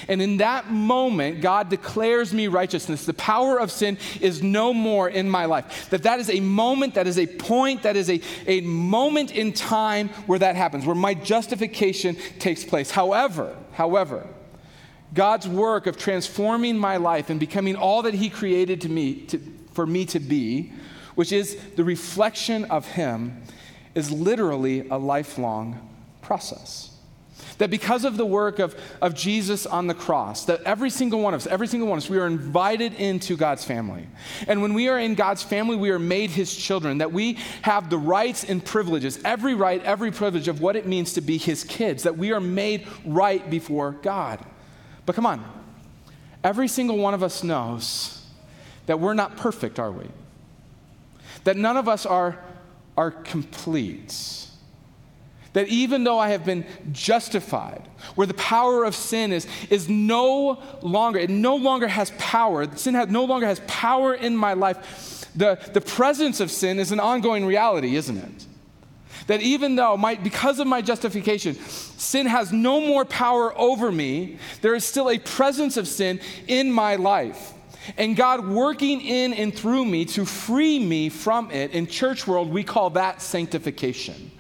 And 0.07 0.21
in 0.21 0.37
that 0.37 0.71
moment, 0.71 1.41
God 1.41 1.69
declares 1.69 2.33
me 2.33 2.47
righteousness. 2.47 3.05
The 3.05 3.13
power 3.13 3.59
of 3.59 3.71
sin 3.71 3.97
is 4.19 4.43
no 4.43 4.73
more 4.73 5.09
in 5.09 5.29
my 5.29 5.45
life. 5.45 5.89
That 5.89 6.03
that 6.03 6.19
is 6.19 6.29
a 6.29 6.39
moment, 6.39 6.95
that 6.95 7.07
is 7.07 7.17
a 7.17 7.27
point, 7.27 7.83
that 7.83 7.95
is 7.95 8.09
a, 8.09 8.21
a 8.45 8.61
moment 8.61 9.31
in 9.31 9.53
time 9.53 10.09
where 10.25 10.39
that 10.39 10.55
happens, 10.55 10.85
where 10.85 10.95
my 10.95 11.13
justification 11.13 12.15
takes 12.39 12.63
place. 12.63 12.91
However, 12.91 13.55
however, 13.73 14.27
God's 15.13 15.47
work 15.47 15.87
of 15.87 15.97
transforming 15.97 16.77
my 16.77 16.97
life 16.97 17.29
and 17.29 17.39
becoming 17.39 17.75
all 17.75 18.01
that 18.03 18.13
He 18.13 18.29
created 18.29 18.81
to 18.81 18.89
me, 18.89 19.21
to, 19.27 19.41
for 19.71 19.85
me 19.85 20.05
to 20.07 20.19
be, 20.19 20.73
which 21.15 21.31
is 21.31 21.57
the 21.75 21.83
reflection 21.83 22.65
of 22.65 22.85
Him, 22.85 23.41
is 23.95 24.11
literally 24.11 24.87
a 24.89 24.97
lifelong 24.97 25.96
process. 26.27 26.91
That 27.57 27.71
because 27.71 28.05
of 28.05 28.17
the 28.17 28.25
work 28.25 28.59
of, 28.59 28.75
of 29.01 29.15
Jesus 29.15 29.65
on 29.65 29.87
the 29.87 29.95
cross, 29.95 30.45
that 30.45 30.61
every 30.61 30.91
single 30.91 31.21
one 31.21 31.33
of 31.33 31.41
us, 31.41 31.47
every 31.47 31.65
single 31.65 31.89
one 31.89 31.97
of 31.97 32.03
us, 32.03 32.09
we 32.09 32.19
are 32.19 32.27
invited 32.27 32.93
into 32.93 33.35
God's 33.35 33.63
family. 33.63 34.07
And 34.47 34.61
when 34.61 34.75
we 34.75 34.89
are 34.89 34.99
in 34.99 35.15
God's 35.15 35.41
family, 35.41 35.75
we 35.75 35.89
are 35.89 35.97
made 35.97 36.29
his 36.29 36.55
children, 36.55 36.99
that 36.99 37.11
we 37.11 37.39
have 37.63 37.89
the 37.89 37.97
rights 37.97 38.43
and 38.43 38.63
privileges, 38.63 39.19
every 39.25 39.55
right, 39.55 39.83
every 39.83 40.11
privilege 40.11 40.47
of 40.47 40.61
what 40.61 40.75
it 40.75 40.85
means 40.85 41.13
to 41.13 41.21
be 41.21 41.37
his 41.39 41.63
kids, 41.63 42.03
that 42.03 42.17
we 42.17 42.31
are 42.31 42.41
made 42.41 42.85
right 43.05 43.49
before 43.49 43.93
God. 44.03 44.45
But 45.07 45.15
come 45.15 45.25
on, 45.25 45.43
every 46.43 46.67
single 46.67 46.97
one 46.97 47.15
of 47.15 47.23
us 47.23 47.43
knows 47.43 48.23
that 48.85 48.99
we're 48.99 49.15
not 49.15 49.35
perfect, 49.35 49.79
are 49.79 49.91
we? 49.91 50.05
That 51.45 51.57
none 51.57 51.77
of 51.77 51.87
us 51.87 52.05
are, 52.05 52.37
are 52.95 53.09
complete 53.09 54.46
that 55.57 55.69
even 55.69 56.03
though 56.03 56.19
I 56.19 56.29
have 56.29 56.45
been 56.45 56.63
justified, 56.91 57.81
where 58.13 58.27
the 58.27 58.35
power 58.35 58.83
of 58.83 58.93
sin 58.93 59.33
is, 59.33 59.47
is 59.71 59.89
no 59.89 60.61
longer, 60.83 61.17
it 61.17 61.31
no 61.31 61.55
longer 61.55 61.87
has 61.87 62.11
power, 62.19 62.67
sin 62.77 62.93
has, 62.93 63.09
no 63.09 63.25
longer 63.25 63.47
has 63.47 63.59
power 63.65 64.13
in 64.13 64.37
my 64.37 64.53
life, 64.53 65.25
the, 65.35 65.57
the 65.73 65.81
presence 65.81 66.41
of 66.41 66.51
sin 66.51 66.77
is 66.77 66.91
an 66.91 66.99
ongoing 66.99 67.43
reality, 67.43 67.95
isn't 67.95 68.17
it? 68.17 68.45
That 69.25 69.41
even 69.41 69.75
though, 69.75 69.97
my, 69.97 70.13
because 70.13 70.59
of 70.59 70.67
my 70.67 70.83
justification, 70.83 71.55
sin 71.55 72.27
has 72.27 72.53
no 72.53 72.79
more 72.79 73.03
power 73.03 73.51
over 73.57 73.91
me, 73.91 74.37
there 74.61 74.75
is 74.75 74.85
still 74.85 75.09
a 75.09 75.17
presence 75.17 75.75
of 75.75 75.87
sin 75.87 76.19
in 76.47 76.71
my 76.71 76.97
life. 76.97 77.53
And 77.97 78.15
God 78.15 78.47
working 78.47 79.01
in 79.01 79.33
and 79.33 79.51
through 79.51 79.85
me 79.85 80.05
to 80.05 80.23
free 80.23 80.77
me 80.77 81.09
from 81.09 81.49
it. 81.49 81.71
In 81.71 81.87
church 81.87 82.27
world, 82.27 82.47
we 82.51 82.63
call 82.63 82.91
that 82.91 83.23
sanctification. 83.23 84.33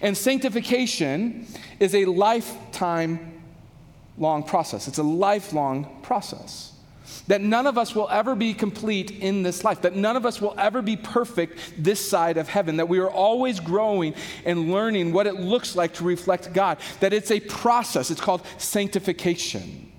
And 0.00 0.16
sanctification 0.16 1.46
is 1.80 1.94
a 1.94 2.04
lifetime 2.04 3.42
long 4.18 4.42
process, 4.42 4.88
it's 4.88 4.98
a 4.98 5.02
lifelong 5.02 6.00
process. 6.02 6.72
That 7.28 7.40
none 7.40 7.66
of 7.66 7.76
us 7.76 7.94
will 7.94 8.08
ever 8.08 8.34
be 8.34 8.54
complete 8.54 9.10
in 9.10 9.42
this 9.42 9.64
life, 9.64 9.82
that 9.82 9.94
none 9.94 10.16
of 10.16 10.24
us 10.24 10.40
will 10.40 10.54
ever 10.58 10.80
be 10.80 10.96
perfect 10.96 11.58
this 11.76 12.08
side 12.08 12.36
of 12.36 12.48
heaven, 12.48 12.76
that 12.76 12.88
we 12.88 12.98
are 12.98 13.10
always 13.10 13.58
growing 13.58 14.14
and 14.44 14.72
learning 14.72 15.12
what 15.12 15.26
it 15.26 15.34
looks 15.34 15.76
like 15.76 15.94
to 15.94 16.04
reflect 16.04 16.52
God, 16.52 16.78
that 17.00 17.12
it's 17.12 17.30
a 17.30 17.40
process, 17.40 18.10
it's 18.10 18.20
called 18.20 18.42
sanctification. 18.58 19.90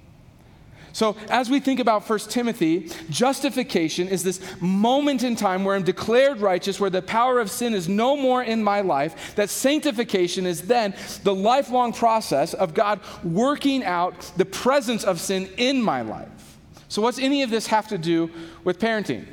So, 0.98 1.16
as 1.30 1.48
we 1.48 1.60
think 1.60 1.80
about 1.80 2.10
1 2.10 2.20
Timothy, 2.22 2.90
justification 3.12 4.08
is 4.08 4.24
this 4.24 4.42
moment 4.60 5.22
in 5.22 5.36
time 5.36 5.64
where 5.64 5.76
I'm 5.76 5.84
declared 5.84 6.42
righteous, 6.42 6.80
where 6.80 6.90
the 6.90 7.04
power 7.04 7.40
of 7.40 7.52
sin 7.52 7.76
is 7.76 7.88
no 7.88 8.18
more 8.18 8.42
in 8.42 8.64
my 8.64 8.82
life. 8.82 9.36
That 9.36 9.52
sanctification 9.52 10.48
is 10.48 10.64
then 10.64 10.96
the 11.22 11.36
lifelong 11.36 11.94
process 11.94 12.56
of 12.56 12.74
God 12.74 13.00
working 13.24 13.84
out 13.84 14.20
the 14.38 14.46
presence 14.46 15.04
of 15.04 15.22
sin 15.22 15.48
in 15.58 15.84
my 15.84 16.02
life. 16.02 16.58
So, 16.90 17.04
what's 17.04 17.20
any 17.20 17.44
of 17.44 17.52
this 17.52 17.68
have 17.68 17.88
to 17.90 18.00
do 18.00 18.32
with 18.64 18.80
parenting? 18.80 19.28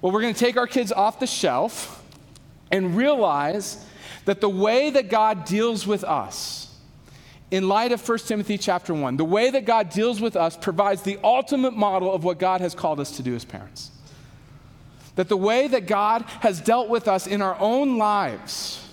Well, 0.00 0.12
we're 0.12 0.22
going 0.22 0.32
to 0.32 0.40
take 0.40 0.56
our 0.56 0.66
kids 0.66 0.92
off 0.92 1.20
the 1.20 1.26
shelf 1.26 2.02
and 2.70 2.96
realize 2.96 3.84
that 4.24 4.40
the 4.40 4.48
way 4.48 4.88
that 4.88 5.10
God 5.10 5.44
deals 5.44 5.86
with 5.86 6.04
us, 6.04 6.69
in 7.50 7.68
light 7.68 7.92
of 7.92 8.06
1 8.06 8.18
Timothy 8.18 8.56
chapter 8.58 8.94
1, 8.94 9.16
the 9.16 9.24
way 9.24 9.50
that 9.50 9.64
God 9.64 9.90
deals 9.90 10.20
with 10.20 10.36
us 10.36 10.56
provides 10.56 11.02
the 11.02 11.18
ultimate 11.24 11.76
model 11.76 12.12
of 12.12 12.22
what 12.22 12.38
God 12.38 12.60
has 12.60 12.74
called 12.74 13.00
us 13.00 13.16
to 13.16 13.22
do 13.22 13.34
as 13.34 13.44
parents. 13.44 13.90
That 15.16 15.28
the 15.28 15.36
way 15.36 15.66
that 15.66 15.86
God 15.86 16.22
has 16.40 16.60
dealt 16.60 16.88
with 16.88 17.08
us 17.08 17.26
in 17.26 17.42
our 17.42 17.56
own 17.58 17.98
lives, 17.98 18.86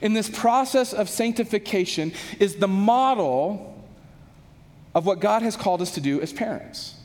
in 0.00 0.12
this 0.12 0.28
process 0.28 0.92
of 0.92 1.08
sanctification, 1.08 2.12
is 2.40 2.56
the 2.56 2.68
model 2.68 3.84
of 4.94 5.06
what 5.06 5.20
God 5.20 5.42
has 5.42 5.56
called 5.56 5.80
us 5.80 5.92
to 5.92 6.00
do 6.00 6.20
as 6.20 6.32
parents. 6.32 6.96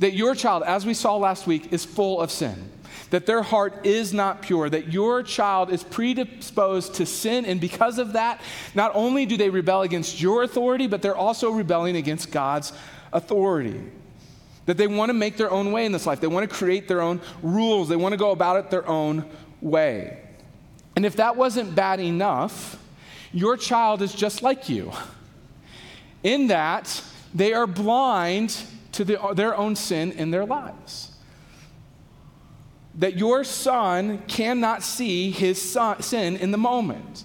That 0.00 0.12
your 0.12 0.34
child, 0.34 0.62
as 0.64 0.84
we 0.84 0.94
saw 0.94 1.16
last 1.16 1.46
week, 1.46 1.72
is 1.72 1.84
full 1.84 2.20
of 2.20 2.30
sin 2.30 2.70
that 3.10 3.26
their 3.26 3.42
heart 3.42 3.84
is 3.84 4.14
not 4.14 4.40
pure, 4.40 4.70
that 4.70 4.92
your 4.92 5.22
child 5.22 5.70
is 5.70 5.82
predisposed 5.82 6.94
to 6.94 7.06
sin, 7.06 7.44
and 7.44 7.60
because 7.60 7.98
of 7.98 8.14
that, 8.14 8.40
not 8.74 8.92
only 8.94 9.26
do 9.26 9.36
they 9.36 9.50
rebel 9.50 9.82
against 9.82 10.20
your 10.20 10.44
authority, 10.44 10.86
but 10.86 11.02
they're 11.02 11.16
also 11.16 11.50
rebelling 11.50 11.96
against 11.96 12.30
God's 12.30 12.72
authority. 13.12 13.80
That 14.66 14.76
they 14.76 14.86
want 14.86 15.10
to 15.10 15.14
make 15.14 15.36
their 15.36 15.50
own 15.50 15.72
way 15.72 15.84
in 15.84 15.92
this 15.92 16.06
life, 16.06 16.20
they 16.20 16.28
want 16.28 16.48
to 16.48 16.54
create 16.54 16.86
their 16.86 17.00
own 17.00 17.20
rules, 17.42 17.88
they 17.88 17.96
want 17.96 18.12
to 18.12 18.18
go 18.18 18.30
about 18.30 18.56
it 18.56 18.70
their 18.70 18.86
own 18.86 19.28
way. 19.60 20.22
And 20.94 21.04
if 21.04 21.16
that 21.16 21.36
wasn't 21.36 21.74
bad 21.74 21.98
enough, 22.00 22.76
your 23.32 23.56
child 23.56 24.02
is 24.02 24.12
just 24.12 24.42
like 24.42 24.68
you, 24.68 24.92
in 26.22 26.48
that 26.48 27.02
they 27.34 27.54
are 27.54 27.66
blind 27.66 28.56
to 28.92 29.04
the, 29.04 29.18
their 29.34 29.56
own 29.56 29.74
sin 29.74 30.12
in 30.12 30.30
their 30.30 30.44
lives 30.44 31.09
that 32.96 33.16
your 33.16 33.44
son 33.44 34.22
cannot 34.26 34.82
see 34.82 35.30
his 35.30 35.60
son, 35.60 36.02
sin 36.02 36.36
in 36.36 36.50
the 36.50 36.58
moment. 36.58 37.24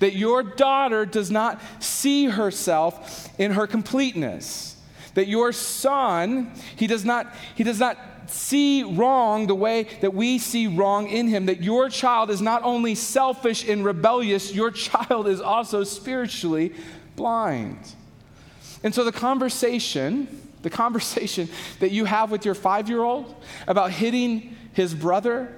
That 0.00 0.14
your 0.14 0.42
daughter 0.42 1.06
does 1.06 1.30
not 1.30 1.60
see 1.80 2.26
herself 2.26 3.28
in 3.38 3.52
her 3.52 3.66
completeness. 3.66 4.76
That 5.14 5.26
your 5.26 5.52
son, 5.52 6.52
he 6.76 6.86
does 6.86 7.04
not, 7.04 7.34
he 7.54 7.64
does 7.64 7.80
not 7.80 7.98
see 8.30 8.84
wrong 8.84 9.46
the 9.46 9.54
way 9.54 9.84
that 10.00 10.14
we 10.14 10.38
see 10.38 10.66
wrong 10.66 11.08
in 11.08 11.26
him. 11.26 11.46
That 11.46 11.62
your 11.62 11.88
child 11.88 12.30
is 12.30 12.40
not 12.40 12.62
only 12.62 12.94
selfish 12.94 13.68
and 13.68 13.84
rebellious, 13.84 14.54
your 14.54 14.70
child 14.70 15.26
is 15.26 15.40
also 15.40 15.82
spiritually 15.84 16.72
blind. 17.16 17.78
And 18.84 18.94
so 18.94 19.02
the 19.02 19.12
conversation, 19.12 20.28
the 20.62 20.70
conversation 20.70 21.48
that 21.80 21.90
you 21.90 22.04
have 22.04 22.30
with 22.30 22.44
your 22.44 22.54
five 22.54 22.88
year 22.88 23.02
old 23.02 23.34
about 23.66 23.90
hitting 23.90 24.56
his 24.78 24.94
brother, 24.94 25.52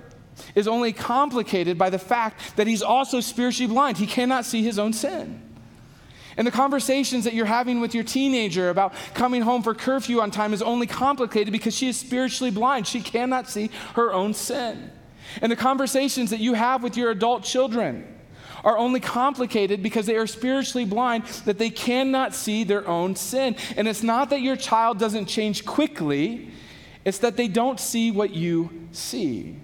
is 0.55 0.67
only 0.67 0.93
complicated 0.93 1.77
by 1.77 1.91
the 1.91 1.99
fact 1.99 2.57
that 2.57 2.67
he's 2.67 2.83
also 2.83 3.21
spiritually 3.21 3.71
blind. 3.71 3.99
He 3.99 4.07
cannot 4.07 4.47
see 4.47 4.63
his 4.63 4.79
own 4.79 4.95
sin. 4.95 5.43
And 6.37 6.47
the 6.47 6.51
conversations 6.51 7.25
that 7.25 7.35
you're 7.35 7.45
having 7.45 7.81
with 7.81 7.95
your 7.95 8.05
teenager 8.05 8.71
about 8.71 8.95
coming 9.13 9.43
home 9.43 9.63
for 9.63 9.75
curfew 9.75 10.23
on 10.23 10.31
time 10.31 10.55
is 10.55 10.63
only 10.63 10.87
complicated 10.87 11.53
because 11.53 11.77
she 11.77 11.89
is 11.89 11.99
spiritually 11.99 12.51
blind. 12.51 12.87
She 12.87 13.03
cannot 13.03 13.51
see 13.51 13.71
her 13.95 14.13
own 14.13 14.33
sin. 14.33 14.91
And 15.43 15.53
the 15.53 15.57
conversations 15.57 16.31
that 16.31 16.41
you 16.41 16.55
have 16.55 16.83
with 16.83 16.97
your 16.97 17.11
adult 17.11 17.45
children 17.45 18.17
are 18.65 18.79
only 18.79 19.01
complicated 19.01 19.83
because 19.83 20.07
they 20.07 20.17
are 20.17 20.27
spiritually 20.27 20.87
blind, 20.87 21.25
that 21.45 21.59
they 21.59 21.71
cannot 21.71 22.35
see 22.35 22.65
their 22.65 22.89
own 22.89 23.17
sin. 23.17 23.57
And 23.77 23.87
it's 23.87 24.03
not 24.03 24.31
that 24.31 24.41
your 24.41 24.57
child 24.57 24.99
doesn't 24.99 25.27
change 25.27 25.67
quickly, 25.67 26.51
it's 27.05 27.19
that 27.19 27.37
they 27.37 27.49
don't 27.49 27.81
see 27.81 28.11
what 28.11 28.31
you 28.31 28.71
see. 28.93 29.57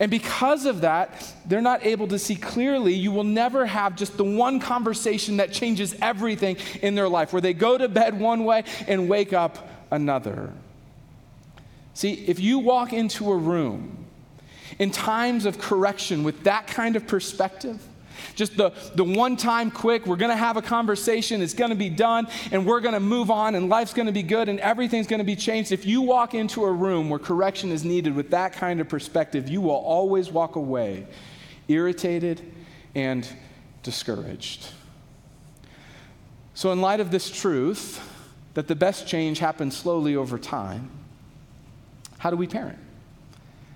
And 0.00 0.10
because 0.10 0.66
of 0.66 0.80
that, 0.80 1.32
they're 1.46 1.60
not 1.60 1.86
able 1.86 2.08
to 2.08 2.18
see 2.18 2.34
clearly. 2.34 2.92
You 2.94 3.12
will 3.12 3.24
never 3.24 3.66
have 3.66 3.94
just 3.96 4.16
the 4.16 4.24
one 4.24 4.58
conversation 4.58 5.36
that 5.36 5.52
changes 5.52 5.94
everything 6.02 6.56
in 6.82 6.94
their 6.94 7.08
life, 7.08 7.32
where 7.32 7.42
they 7.42 7.54
go 7.54 7.78
to 7.78 7.88
bed 7.88 8.18
one 8.18 8.44
way 8.44 8.64
and 8.88 9.08
wake 9.08 9.32
up 9.32 9.68
another. 9.90 10.52
See, 11.94 12.12
if 12.12 12.40
you 12.40 12.58
walk 12.58 12.92
into 12.92 13.30
a 13.30 13.36
room 13.36 14.04
in 14.78 14.90
times 14.90 15.46
of 15.46 15.58
correction 15.58 16.24
with 16.24 16.42
that 16.44 16.66
kind 16.66 16.96
of 16.96 17.06
perspective, 17.06 17.80
just 18.34 18.56
the, 18.56 18.70
the 18.94 19.04
one 19.04 19.36
time 19.36 19.70
quick, 19.70 20.06
we're 20.06 20.16
going 20.16 20.30
to 20.30 20.36
have 20.36 20.56
a 20.56 20.62
conversation, 20.62 21.42
it's 21.42 21.54
going 21.54 21.70
to 21.70 21.76
be 21.76 21.88
done, 21.88 22.28
and 22.52 22.66
we're 22.66 22.80
going 22.80 22.94
to 22.94 23.00
move 23.00 23.30
on, 23.30 23.54
and 23.54 23.68
life's 23.68 23.92
going 23.92 24.06
to 24.06 24.12
be 24.12 24.22
good, 24.22 24.48
and 24.48 24.60
everything's 24.60 25.06
going 25.06 25.18
to 25.18 25.24
be 25.24 25.36
changed. 25.36 25.72
If 25.72 25.86
you 25.86 26.02
walk 26.02 26.34
into 26.34 26.64
a 26.64 26.72
room 26.72 27.08
where 27.08 27.18
correction 27.18 27.70
is 27.70 27.84
needed 27.84 28.14
with 28.14 28.30
that 28.30 28.52
kind 28.52 28.80
of 28.80 28.88
perspective, 28.88 29.48
you 29.48 29.60
will 29.60 29.70
always 29.70 30.30
walk 30.30 30.56
away 30.56 31.06
irritated 31.68 32.52
and 32.94 33.28
discouraged. 33.82 34.68
So, 36.54 36.72
in 36.72 36.80
light 36.80 37.00
of 37.00 37.10
this 37.10 37.30
truth, 37.30 38.00
that 38.54 38.68
the 38.68 38.74
best 38.74 39.06
change 39.06 39.38
happens 39.38 39.76
slowly 39.76 40.16
over 40.16 40.38
time, 40.38 40.90
how 42.18 42.30
do 42.30 42.36
we 42.36 42.46
parent? 42.46 42.78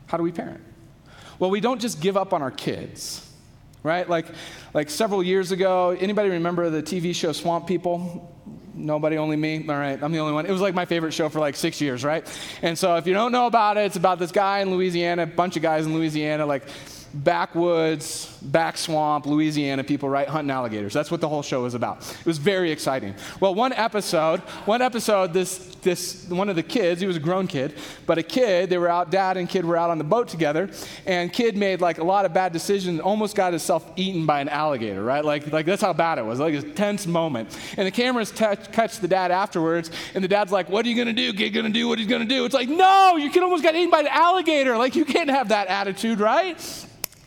How 0.07 0.17
do 0.17 0.23
we 0.23 0.33
parent? 0.33 0.63
Well, 1.39 1.51
we 1.51 1.61
don't 1.61 1.81
just 1.81 2.01
give 2.01 2.17
up 2.17 2.33
on 2.33 2.43
our 2.43 2.51
kids 2.51 3.30
right? 3.83 4.09
Like, 4.09 4.27
like 4.75 4.91
several 4.91 5.23
years 5.23 5.53
ago, 5.53 5.97
anybody 5.99 6.31
remember 6.31 6.71
the 6.71 6.83
TV 6.83 7.15
show 7.15 7.33
Swamp 7.33 7.67
People? 7.67 8.35
Nobody, 8.75 9.19
only 9.19 9.37
me? 9.37 9.67
All 9.69 9.75
right, 9.75 10.03
I'm 10.03 10.13
the 10.13 10.19
only 10.19 10.33
one. 10.33 10.47
It 10.47 10.53
was 10.53 10.61
like 10.61 10.75
my 10.75 10.85
favorite 10.85 11.13
show 11.13 11.29
for 11.29 11.41
like 11.41 11.57
six 11.57 11.81
years, 11.81 12.05
right? 12.05 12.27
And 12.63 12.79
so 12.79 12.97
if 12.97 13.07
you 13.07 13.13
don't 13.13 13.33
know 13.33 13.47
about 13.47 13.77
it, 13.77 13.83
it's 13.83 13.97
about 13.97 14.19
this 14.19 14.33
guy 14.33 14.61
in 14.61 14.71
Louisiana, 14.71 15.25
a 15.25 15.27
bunch 15.27 15.57
of 15.57 15.63
guys 15.63 15.87
in 15.87 15.95
Louisiana, 15.95 16.47
like 16.47 16.63
backwoods, 17.13 18.27
back 18.43 18.77
swamp, 18.77 19.27
Louisiana 19.27 19.85
people, 19.85 20.09
right, 20.09 20.29
hunting 20.29 20.51
alligators. 20.51 20.93
That's 20.93 21.11
what 21.11 21.21
the 21.21 21.29
whole 21.29 21.43
show 21.43 21.63
was 21.63 21.75
about. 21.75 21.99
It 22.19 22.27
was 22.27 22.39
very 22.39 22.71
exciting. 22.71 23.15
Well, 23.41 23.55
one 23.55 23.73
episode, 23.73 24.41
one 24.67 24.83
episode, 24.83 25.33
this, 25.33 25.59
this, 25.83 26.29
one 26.29 26.49
of 26.49 26.57
the 26.57 26.63
kids, 26.63 27.01
he 27.01 27.07
was 27.07 27.17
a 27.17 27.21
grown 27.21 27.47
kid, 27.47 27.75
but 28.07 28.19
a 28.19 28.23
kid, 28.23 28.71
they 28.71 28.79
were 28.79 28.89
out, 28.89 29.11
dad 29.11 29.37
and 29.37 29.49
kid 29.49 29.65
were 29.65 29.77
out 29.77 29.91
on 29.91 29.99
the 29.99 30.05
boat 30.05 30.29
together, 30.29 30.71
and 31.07 31.33
kid 31.33 31.57
made 31.57 31.81
like 31.81 31.99
a 31.99 32.05
lot 32.05 32.25
of 32.25 32.33
bad 32.33 32.53
decisions, 32.53 33.01
almost 33.01 33.35
got 33.35 33.53
himself 33.53 33.91
eaten 33.97 34.27
by 34.27 34.41
an 34.41 34.49
alligator, 34.49 35.03
right? 35.03 35.25
Like, 35.25 35.53
like 35.53 35.67
that's 35.67 35.83
how 35.83 35.93
bad 35.93 36.19
it 36.19 36.25
was, 36.25 36.39
like 36.39 36.55
a 36.55 36.63
tense 36.63 37.07
moment. 37.07 37.57
And 37.77 37.87
the 37.87 37.91
cameras 37.91 38.31
t- 38.31 38.45
catch 38.73 38.99
the 38.99 39.09
dad 39.09 39.31
afterwards, 39.31 39.91
and 40.15 40.23
the 40.23 40.29
dad's 40.29 40.53
like, 40.53 40.69
what 40.69 40.87
are 40.87 40.89
you 40.89 40.97
gonna 40.97 41.13
do? 41.13 41.33
Kid 41.33 41.51
gonna 41.51 41.71
do 41.71 41.89
what 41.89 41.99
he's 41.99 42.09
gonna 42.09 42.25
do. 42.25 42.45
It's 42.45 42.55
like, 42.55 42.69
no, 42.69 43.17
your 43.17 43.31
kid 43.33 43.43
almost 43.43 43.63
got 43.63 43.75
eaten 43.75 43.91
by 43.91 44.01
an 44.01 44.09
alligator. 44.09 44.77
Like, 44.79 44.95
you 44.95 45.05
can't 45.05 45.31
have 45.31 45.49
that 45.49 45.67
attitude, 45.69 46.21
right? 46.21 46.59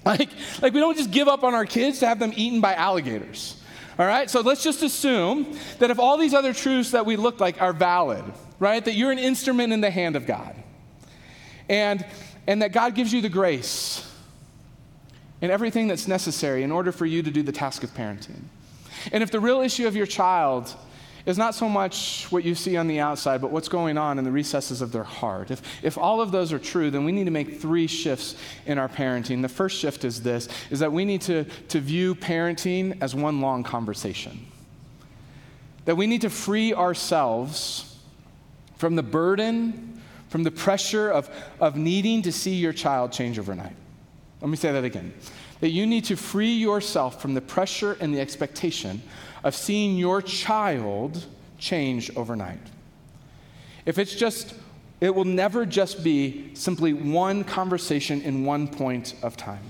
Like, 0.06 0.30
like 0.62 0.74
we 0.74 0.82
don't 0.82 0.98
just 0.98 1.12
give 1.12 1.30
up 1.30 1.46
on 1.46 1.54
our 1.54 1.66
kids 1.66 2.00
to 2.00 2.08
have 2.08 2.20
them 2.20 2.34
eaten 2.36 2.60
by 2.60 2.74
alligators. 2.74 3.56
All 3.98 4.06
right? 4.06 4.30
So 4.30 4.42
let's 4.42 4.62
just 4.62 4.84
assume 4.84 5.58
that 5.80 5.92
if 5.92 6.00
all 6.00 6.18
these 6.18 6.34
other 6.34 6.54
truths 6.54 6.92
that 6.92 7.06
we 7.06 7.16
look 7.16 7.40
like 7.40 7.62
are 7.62 7.72
valid, 7.72 8.26
right? 8.60 8.84
That 8.84 8.96
you're 8.96 9.12
an 9.12 9.20
instrument 9.20 9.72
in 9.72 9.80
the 9.80 9.90
hand 9.90 10.18
of 10.18 10.26
God. 10.26 10.56
And 11.70 12.06
and 12.48 12.62
that 12.62 12.74
God 12.74 12.96
gives 12.96 13.14
you 13.14 13.22
the 13.22 13.30
grace 13.30 14.10
and 15.42 15.52
everything 15.52 15.88
that's 15.88 16.08
necessary 16.08 16.64
in 16.64 16.72
order 16.72 16.92
for 16.92 17.06
you 17.06 17.24
to 17.24 17.32
do 17.32 17.44
the 17.44 17.52
task 17.52 17.84
of 17.84 17.92
parenting. 17.92 18.42
And 19.12 19.24
if 19.24 19.32
the 19.32 19.40
real 19.40 19.62
issue 19.62 19.88
of 19.88 19.96
your 19.96 20.06
child 20.06 20.74
is 21.26 21.38
not 21.38 21.56
so 21.56 21.70
much 21.70 22.28
what 22.32 22.44
you 22.44 22.54
see 22.54 22.76
on 22.76 22.88
the 22.88 23.00
outside, 23.00 23.40
but 23.40 23.52
what's 23.52 23.70
going 23.70 23.98
on 23.98 24.18
in 24.18 24.26
the 24.26 24.32
recesses 24.32 24.82
of 24.82 24.92
their 24.92 25.04
heart. 25.04 25.52
If, 25.52 25.62
if 25.82 25.98
all 25.98 26.20
of 26.20 26.32
those 26.32 26.52
are 26.52 26.60
true, 26.60 26.92
then 26.92 27.06
we 27.06 27.14
need 27.14 27.26
to 27.26 27.32
make 27.32 27.62
three 27.62 27.88
shifts 27.88 28.36
in 28.66 28.78
our 28.78 28.90
parenting. 28.90 29.42
The 29.42 29.50
first 29.50 29.80
shift 29.80 30.04
is 30.04 30.22
this, 30.22 30.50
is 30.70 30.80
that 30.80 30.92
we 30.92 31.06
need 31.06 31.22
to, 31.22 31.46
to 31.70 31.80
view 31.80 32.16
parenting 32.16 32.98
as 33.02 33.16
one 33.16 33.40
long 33.40 33.64
conversation. 33.64 34.46
That 35.86 35.96
we 35.96 36.08
need 36.08 36.22
to 36.22 36.30
free 36.30 36.74
ourselves 36.74 37.98
from 38.76 38.96
the 38.96 39.04
burden, 39.04 40.02
from 40.28 40.44
the 40.44 40.52
pressure 40.52 41.10
of, 41.10 41.30
of 41.62 41.78
needing 41.78 42.22
to 42.24 42.34
see 42.34 42.56
your 42.56 42.74
child 42.74 43.14
change 43.14 43.40
overnight. 43.40 43.76
Let 44.42 44.50
me 44.50 44.58
say 44.58 44.74
that 44.74 44.84
again. 44.84 45.14
That 45.62 45.70
you 45.70 45.86
need 45.86 46.04
to 46.06 46.18
free 46.18 46.54
yourself 46.54 47.22
from 47.22 47.34
the 47.34 47.40
pressure 47.40 47.96
and 48.02 48.14
the 48.14 48.20
expectation 48.20 49.02
of 49.44 49.56
seeing 49.56 49.98
your 49.98 50.22
child 50.22 51.26
change 51.58 52.16
overnight. 52.16 52.60
If 53.86 53.98
it's 53.98 54.16
just, 54.16 54.54
it 55.02 55.14
will 55.14 55.26
never 55.26 55.66
just 55.66 56.04
be 56.04 56.52
simply 56.54 56.94
one 56.94 57.44
conversation 57.44 58.22
in 58.22 58.46
one 58.46 58.68
point 58.68 59.16
of 59.22 59.36
time. 59.36 59.64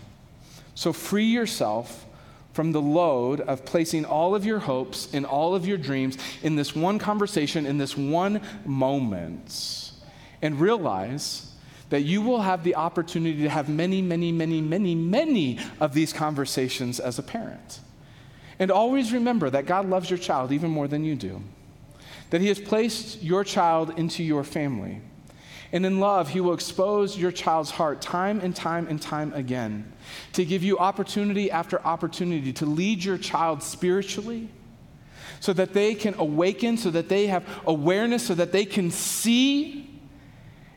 So 0.75 0.93
free 0.93 1.25
yourself 1.25 2.05
from 2.53 2.71
the 2.71 2.81
load 2.81 3.41
of 3.41 3.65
placing 3.65 4.05
all 4.05 4.35
of 4.35 4.45
your 4.45 4.59
hopes 4.59 5.11
and 5.13 5.25
all 5.25 5.55
of 5.55 5.67
your 5.67 5.77
dreams 5.77 6.17
in 6.43 6.55
this 6.55 6.75
one 6.75 6.99
conversation, 6.99 7.65
in 7.65 7.79
this 7.79 7.97
one 7.97 8.41
moment, 8.65 9.91
and 10.41 10.59
realize 10.59 11.51
that 11.89 12.01
you 12.01 12.21
will 12.21 12.41
have 12.41 12.63
the 12.63 12.75
opportunity 12.75 13.41
to 13.43 13.49
have 13.49 13.69
many, 13.69 14.01
many, 14.01 14.31
many, 14.31 14.61
many, 14.61 14.95
many 14.95 15.59
of 15.79 15.93
these 15.93 16.13
conversations 16.13 16.99
as 16.99 17.19
a 17.19 17.23
parent. 17.23 17.79
And 18.63 18.71
always 18.71 19.11
remember 19.11 19.49
that 19.49 19.65
God 19.65 19.89
loves 19.89 20.09
your 20.09 20.17
child 20.17 20.53
even 20.53 20.71
more 20.71 20.87
than 20.87 21.03
you 21.03 21.15
do, 21.15 21.41
that 22.29 22.39
He 22.39 22.47
has 22.47 22.61
placed 22.61 23.21
your 23.21 23.43
child 23.43 23.99
into 23.99 24.23
your 24.23 24.45
family. 24.45 25.01
And 25.73 25.85
in 25.85 25.99
love, 25.99 26.29
He 26.29 26.39
will 26.39 26.53
expose 26.53 27.17
your 27.17 27.33
child's 27.33 27.71
heart 27.71 28.01
time 28.01 28.39
and 28.39 28.55
time 28.55 28.87
and 28.87 29.01
time 29.01 29.33
again 29.33 29.91
to 30.31 30.45
give 30.45 30.63
you 30.63 30.77
opportunity 30.77 31.51
after 31.51 31.81
opportunity 31.81 32.53
to 32.53 32.65
lead 32.65 33.03
your 33.03 33.17
child 33.17 33.61
spiritually 33.61 34.47
so 35.41 35.51
that 35.51 35.73
they 35.73 35.93
can 35.93 36.15
awaken, 36.17 36.77
so 36.77 36.89
that 36.89 37.09
they 37.09 37.27
have 37.27 37.45
awareness, 37.67 38.25
so 38.25 38.33
that 38.33 38.53
they 38.53 38.63
can 38.63 38.91
see. 38.91 39.89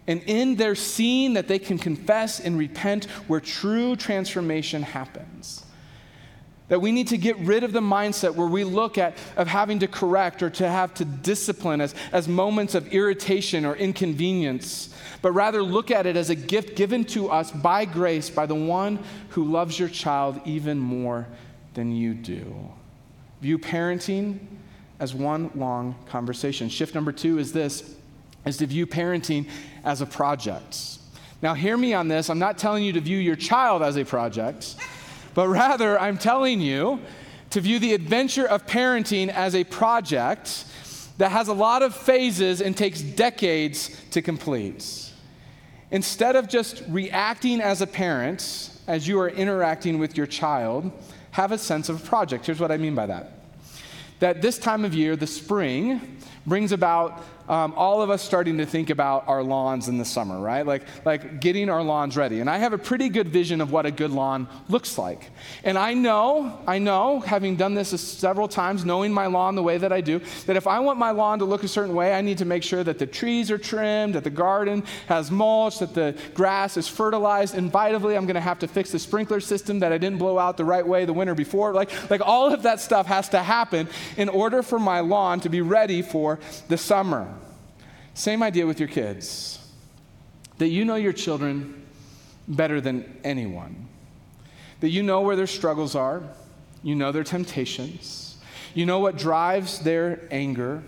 And 0.09 0.25
in 0.27 0.57
their 0.57 0.75
seeing, 0.75 1.35
that 1.35 1.47
they 1.47 1.61
can 1.61 1.79
confess 1.79 2.41
and 2.41 2.59
repent 2.59 3.05
where 3.29 3.39
true 3.39 3.95
transformation 3.95 4.83
happens. 4.83 5.66
That 6.69 6.81
we 6.81 6.91
need 6.91 7.09
to 7.09 7.19
get 7.19 7.39
rid 7.39 7.63
of 7.63 7.73
the 7.73 7.81
mindset 7.81 8.35
where 8.35 8.49
we 8.49 8.65
look 8.65 8.99
at 8.99 9.17
of 9.37 9.47
having 9.47 9.79
to 9.81 9.87
correct 9.87 10.43
or 10.43 10.51
to 10.51 10.69
have 10.69 10.93
to 10.95 11.05
discipline 11.05 11.81
as, 11.81 11.95
as 12.13 12.27
moments 12.27 12.75
of 12.75 12.93
irritation 12.93 13.65
or 13.65 13.77
inconvenience, 13.77 14.93
but 15.23 15.31
rather 15.31 15.63
look 15.63 15.93
at 15.93 16.07
it 16.07 16.17
as 16.17 16.29
a 16.29 16.35
gift 16.35 16.75
given 16.75 17.05
to 17.05 17.31
us 17.31 17.53
by 17.53 17.85
grace 17.85 18.29
by 18.29 18.47
the 18.47 18.55
one 18.55 18.99
who 19.31 19.45
loves 19.45 19.79
your 19.79 19.89
child 19.89 20.41
even 20.45 20.77
more 20.77 21.29
than 21.75 21.95
you 21.95 22.15
do. 22.15 22.53
View 23.41 23.59
parenting 23.59 24.41
as 24.99 25.15
one 25.15 25.51
long 25.55 25.95
conversation. 26.09 26.69
Shift 26.69 26.95
number 26.95 27.13
two 27.13 27.39
is 27.39 27.53
this 27.53 27.95
is 28.45 28.57
to 28.57 28.67
view 28.67 28.87
parenting 28.87 29.49
as 29.85 30.01
a 30.01 30.07
project. 30.07 30.99
Now 31.43 31.55
hear 31.55 31.77
me 31.77 31.95
on 31.95 32.09
this. 32.09 32.31
I'm 32.31 32.39
not 32.39 32.59
telling 32.59 32.83
you 32.83 32.93
to 32.95 33.01
view 33.01 33.19
your 33.19 33.37
child 33.37 33.83
as 33.83 33.97
a 33.97 34.05
project 34.05 34.77
but 35.37 35.49
rather 35.49 36.01
I'm 36.01 36.17
telling 36.17 36.63
you 36.63 36.99
to 37.51 37.61
view 37.61 37.79
the 37.79 37.93
adventure 37.93 38.47
of 38.47 38.67
parenting 38.67 39.29
as 39.29 39.55
a 39.55 39.65
project 39.65 40.65
that 41.19 41.31
has 41.31 41.49
a 41.49 41.53
lot 41.53 41.83
of 41.83 41.95
phases 41.95 42.63
and 42.63 42.75
takes 42.75 43.03
decades 43.03 44.03
to 44.13 44.23
complete. 44.23 45.13
Instead 45.91 46.37
of 46.37 46.49
just 46.49 46.83
reacting 46.89 47.61
as 47.61 47.83
a 47.83 47.87
parent 47.87 48.71
as 48.87 49.07
you 49.07 49.21
are 49.21 49.29
interacting 49.29 49.99
with 49.99 50.17
your 50.17 50.27
child, 50.27 50.91
have 51.33 51.53
a 51.53 51.59
sense 51.59 51.91
of 51.91 52.03
a 52.03 52.07
project. 52.07 52.47
Here's 52.47 52.59
what 52.59 52.73
I 52.73 52.79
mean 52.79 52.95
by 52.95 53.05
that. 53.05 53.33
That 54.21 54.41
this 54.41 54.57
time 54.57 54.87
of 54.87 54.95
year, 54.95 55.17
the 55.17 55.27
spring, 55.27 56.17
brings 56.47 56.73
about 56.73 57.25
um, 57.49 57.75
all 57.77 58.03
of 58.03 58.11
us 58.11 58.23
starting 58.23 58.59
to 58.59 58.67
think 58.67 58.91
about 58.91 59.29
our 59.29 59.43
lawns 59.43 59.89
in 59.89 59.99
the 59.99 60.05
summer, 60.05 60.41
right? 60.41 60.67
Like, 60.67 60.83
like 61.05 61.41
getting 61.41 61.71
our 61.71 61.83
lawns 61.83 62.17
ready. 62.17 62.41
And 62.41 62.51
I 62.51 62.59
have 62.59 62.73
a 62.73 62.79
pretty 62.79 63.09
good 63.09 63.29
vision 63.29 63.61
of 63.61 63.71
what 63.71 63.87
a 63.87 63.91
good 63.91 64.11
lawn 64.11 64.49
looks 64.69 64.99
like. 64.99 65.31
And 65.63 65.79
I 65.79 65.95
know, 65.95 66.59
I 66.67 66.79
know, 66.79 67.21
having 67.21 67.57
done 67.57 67.75
this 67.75 67.89
several 68.01 68.49
times, 68.49 68.85
knowing 68.85 69.13
my 69.13 69.27
lawn 69.27 69.55
the 69.55 69.63
way 69.63 69.79
that 69.79 69.93
I 69.93 70.01
do, 70.01 70.21
that 70.47 70.57
if 70.57 70.67
I 70.67 70.81
want 70.81 70.99
my 70.99 71.13
lawn 71.13 71.39
to 71.39 71.45
look 71.45 71.63
a 71.63 71.69
certain 71.69 71.95
way, 71.95 72.15
I 72.15 72.21
need 72.21 72.39
to 72.39 72.45
make 72.45 72.63
sure 72.63 72.83
that 72.83 72.99
the 72.99 73.07
trees 73.07 73.51
are 73.51 73.59
trimmed, 73.59 74.15
that 74.15 74.25
the 74.25 74.31
garden 74.31 74.83
has 75.07 75.31
mulch, 75.31 75.79
that 75.79 75.95
the 75.95 76.17
grass 76.35 76.77
is 76.77 76.89
fertilized. 76.89 77.55
Invitably, 77.55 78.17
I'm 78.17 78.27
going 78.27 78.35
to 78.35 78.41
have 78.41 78.59
to 78.61 78.69
fix 78.69 78.91
the 78.91 78.99
sprinkler 78.99 79.41
system 79.41 79.81
that 79.81 79.93
I 79.93 79.99
didn't 79.99 80.19
blow 80.19 80.39
out 80.39 80.57
the 80.57 80.65
right 80.65 80.87
way 80.87 81.05
the 81.05 81.13
winter 81.13 81.35
before. 81.35 81.73
Like, 81.73 82.11
like 82.11 82.21
all 82.21 82.53
of 82.53 82.65
that 82.65 82.81
stuff 82.81 83.07
has 83.07 83.29
to 83.31 83.43
happen 83.43 83.89
in 84.17 84.29
order 84.29 84.63
for 84.65 84.81
my 84.81 85.01
lawn 85.01 85.41
to 85.41 85.49
be 85.49 85.61
ready 85.61 86.03
for 86.03 86.36
the 86.69 86.77
summer. 86.77 87.33
Same 88.15 88.43
idea 88.43 88.67
with 88.67 88.81
your 88.81 88.89
kids 88.89 89.59
that 90.59 90.69
you 90.69 90.85
know 90.85 90.95
your 90.95 91.13
children 91.13 91.87
better 92.49 92.81
than 92.81 93.19
anyone, 93.25 93.89
that 94.81 94.89
you 94.89 95.03
know 95.03 95.21
where 95.21 95.37
their 95.37 95.47
struggles 95.47 95.95
are, 95.95 96.23
you 96.83 96.95
know 96.95 97.13
their 97.13 97.25
temptations, 97.25 98.37
you 98.75 98.87
know 98.87 98.99
what 98.99 99.19
drives 99.19 99.81
their 99.81 100.27
anger. 100.31 100.83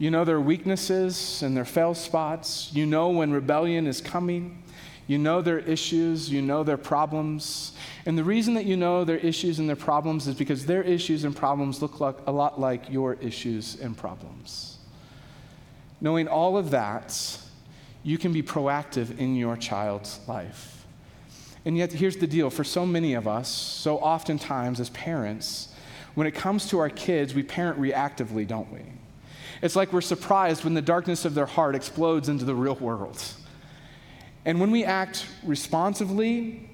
You 0.00 0.12
know 0.12 0.24
their 0.24 0.40
weaknesses 0.40 1.42
and 1.42 1.56
their 1.56 1.64
fail 1.64 1.92
spots. 1.92 2.70
You 2.72 2.86
know 2.86 3.08
when 3.08 3.32
rebellion 3.32 3.88
is 3.88 4.00
coming. 4.00 4.62
You 5.08 5.16
know 5.16 5.40
their 5.40 5.58
issues, 5.58 6.30
you 6.30 6.42
know 6.42 6.62
their 6.62 6.76
problems. 6.76 7.72
And 8.04 8.16
the 8.16 8.22
reason 8.22 8.54
that 8.54 8.66
you 8.66 8.76
know 8.76 9.04
their 9.04 9.16
issues 9.16 9.58
and 9.58 9.66
their 9.66 9.74
problems 9.74 10.28
is 10.28 10.34
because 10.34 10.66
their 10.66 10.82
issues 10.82 11.24
and 11.24 11.34
problems 11.34 11.80
look 11.80 11.98
like, 11.98 12.16
a 12.26 12.30
lot 12.30 12.60
like 12.60 12.90
your 12.90 13.14
issues 13.14 13.80
and 13.80 13.96
problems. 13.96 14.76
Knowing 16.02 16.28
all 16.28 16.58
of 16.58 16.70
that, 16.70 17.38
you 18.02 18.18
can 18.18 18.34
be 18.34 18.42
proactive 18.42 19.18
in 19.18 19.34
your 19.34 19.56
child's 19.56 20.20
life. 20.28 20.84
And 21.64 21.76
yet, 21.76 21.90
here's 21.90 22.18
the 22.18 22.26
deal 22.26 22.50
for 22.50 22.62
so 22.62 22.84
many 22.84 23.14
of 23.14 23.26
us, 23.26 23.48
so 23.48 23.96
oftentimes 23.96 24.78
as 24.78 24.90
parents, 24.90 25.72
when 26.14 26.26
it 26.26 26.34
comes 26.34 26.68
to 26.68 26.78
our 26.80 26.90
kids, 26.90 27.34
we 27.34 27.42
parent 27.42 27.80
reactively, 27.80 28.46
don't 28.46 28.70
we? 28.70 28.82
It's 29.62 29.74
like 29.74 29.92
we're 29.92 30.02
surprised 30.02 30.64
when 30.64 30.74
the 30.74 30.82
darkness 30.82 31.24
of 31.24 31.34
their 31.34 31.46
heart 31.46 31.74
explodes 31.74 32.28
into 32.28 32.44
the 32.44 32.54
real 32.54 32.76
world. 32.76 33.22
And 34.48 34.58
when 34.58 34.70
we 34.70 34.82
act 34.82 35.26
responsively, 35.44 36.66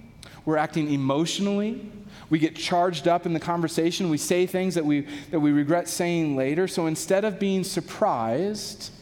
we're 0.45 0.59
acting 0.59 0.93
emotionally. 0.93 1.91
We 2.31 2.39
get 2.39 2.55
charged 2.55 3.09
up 3.09 3.27
in 3.27 3.33
the 3.33 3.41
conversation. 3.41 4.11
We 4.11 4.17
say 4.17 4.47
things 4.47 4.77
that 4.77 4.87
we, 4.87 5.09
that 5.33 5.41
we 5.41 5.51
regret 5.51 5.89
saying 5.89 6.37
later. 6.37 6.69
So 6.69 6.87
instead 6.87 7.25
of 7.25 7.41
being 7.41 7.65
surprised, 7.65 8.93